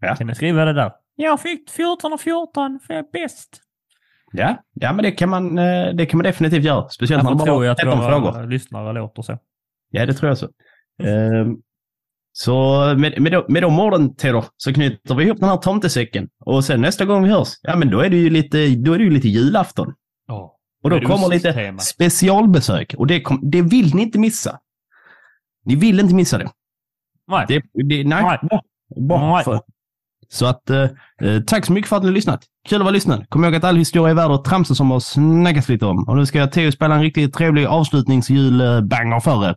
Ja. 0.00 0.14
Kan 0.14 0.26
ni 0.26 0.34
skriva 0.34 0.64
det 0.64 0.72
där? 0.72 0.92
Jag 1.16 1.40
fick 1.40 1.70
14 1.70 2.12
och 2.12 2.20
14, 2.20 2.80
för 2.86 2.94
jag 2.94 3.04
är 3.06 3.10
bäst. 3.12 3.60
Ja, 4.32 4.62
ja, 4.72 4.92
men 4.92 5.02
det 5.02 5.10
kan 5.10 5.28
man, 5.28 5.58
eh, 5.58 5.94
det 5.94 6.06
kan 6.06 6.18
man 6.18 6.24
definitivt 6.24 6.64
göra. 6.64 6.88
Speciellt 6.88 7.22
när 7.22 7.30
det 7.30 7.36
bara 7.36 7.44
tror 7.46 7.64
jag 7.64 7.70
är 7.70 7.72
att 7.72 7.78
13 7.78 8.10
frågor. 8.10 8.32
våra 8.32 8.44
lyssnare 8.44 8.92
låter 8.92 9.22
så. 9.22 9.38
Ja, 9.90 10.06
det 10.06 10.12
tror 10.14 10.28
jag 10.28 10.38
så. 10.38 10.48
Ehm, 11.02 11.56
så 12.38 12.84
med, 12.98 13.20
med, 13.22 13.32
de, 13.32 13.44
med 13.48 13.62
de 13.62 13.80
orden, 13.80 14.14
Theodor, 14.16 14.44
så 14.56 14.72
knyter 14.74 15.14
vi 15.14 15.24
ihop 15.24 15.38
den 15.40 15.48
här 15.48 15.56
tomtesäcken. 15.56 16.28
Och 16.44 16.64
sen 16.64 16.80
nästa 16.80 17.04
gång 17.04 17.22
vi 17.24 17.30
hörs, 17.30 17.48
ja 17.62 17.76
men 17.76 17.90
då 17.90 18.00
är 18.00 18.10
det 18.10 18.16
ju 18.16 18.30
lite, 18.30 18.68
då 18.68 18.92
är 18.92 18.98
det 18.98 19.04
ju 19.04 19.10
lite 19.10 19.28
julafton. 19.28 19.92
Ja. 20.28 20.56
Och 20.82 20.90
då 20.90 21.00
kommer 21.00 21.28
lite 21.28 21.48
osttema. 21.48 21.78
specialbesök. 21.78 22.94
Och 22.98 23.06
det, 23.06 23.20
kom, 23.20 23.40
det 23.50 23.62
vill 23.62 23.94
ni 23.94 24.02
inte 24.02 24.18
missa. 24.18 24.58
Ni 25.64 25.76
vill 25.76 26.00
inte 26.00 26.14
missa 26.14 26.38
det. 26.38 26.50
Nej. 27.28 27.44
det, 27.48 27.62
det 27.84 28.04
nej. 28.04 28.38
Nej. 28.42 28.60
Nej. 28.96 29.44
För- 29.44 29.60
Så 30.28 30.46
att, 30.46 30.70
eh, 30.70 30.82
eh, 31.22 31.40
tack 31.46 31.66
så 31.66 31.72
mycket 31.72 31.88
för 31.88 31.96
att 31.96 32.02
ni 32.02 32.08
har 32.08 32.14
lyssnat. 32.14 32.44
Kul 32.68 32.78
att 32.78 32.84
vara 32.84 32.92
lyssnad. 32.92 33.28
Kom 33.28 33.44
ihåg 33.44 33.54
att 33.54 33.64
all 33.64 33.76
historia 33.76 34.10
är 34.10 34.14
värd 34.14 34.30
att 34.30 34.44
tramsas 34.44 34.80
om 34.80 34.92
och 34.92 35.02
snackas 35.02 35.68
lite 35.68 35.86
om. 35.86 36.08
Och 36.08 36.16
nu 36.16 36.26
ska 36.26 36.46
Theo 36.46 36.72
spela 36.72 36.94
en 36.94 37.02
riktigt 37.02 37.34
trevlig 37.34 37.64
avslutningsjulbanger 37.66 39.20
för 39.20 39.44
er. 39.48 39.56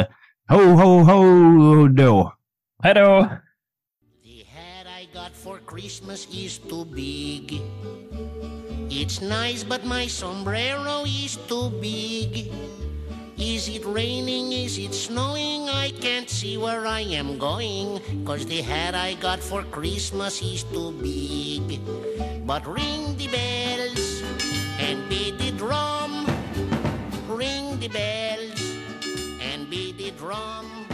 Eh, 0.00 0.04
ho, 0.50 0.74
ho, 0.76 1.04
ho 1.04 1.88
då. 1.88 2.32
Hej 2.82 2.94
då! 2.94 3.28
The 4.24 4.44
hat 4.54 4.86
I 5.00 5.08
got 5.14 5.32
for 5.44 5.58
Christmas 5.66 6.26
is 6.32 6.58
too 6.58 6.84
big. 6.84 7.62
It's 8.90 9.20
nice, 9.20 9.64
but 9.68 9.84
my 9.84 10.08
sombrero 10.08 11.04
is 11.06 11.38
too 11.48 11.70
big. 11.80 12.52
Is 13.38 13.68
it 13.68 13.84
raining? 13.86 14.52
Is 14.52 14.78
it 14.78 14.92
snowing? 14.92 15.68
I 15.68 15.92
can't 16.00 16.28
see 16.28 16.58
where 16.58 16.84
I 16.84 17.02
am 17.14 17.38
going. 17.38 18.00
Cause 18.26 18.44
the 18.44 18.62
hat 18.62 18.94
I 18.94 19.14
got 19.14 19.38
for 19.38 19.62
Christmas 19.70 20.42
is 20.42 20.64
too 20.64 20.90
big. 21.00 21.78
But 22.44 22.66
ring 22.66 23.16
the 23.16 23.28
bells 23.28 24.22
and 24.80 25.08
beat 25.08 25.38
the 25.38 25.52
drum. 25.52 26.26
Ring 27.28 27.78
the 27.78 27.88
bells 27.88 28.59
baby 29.70 30.10
drum. 30.18 30.89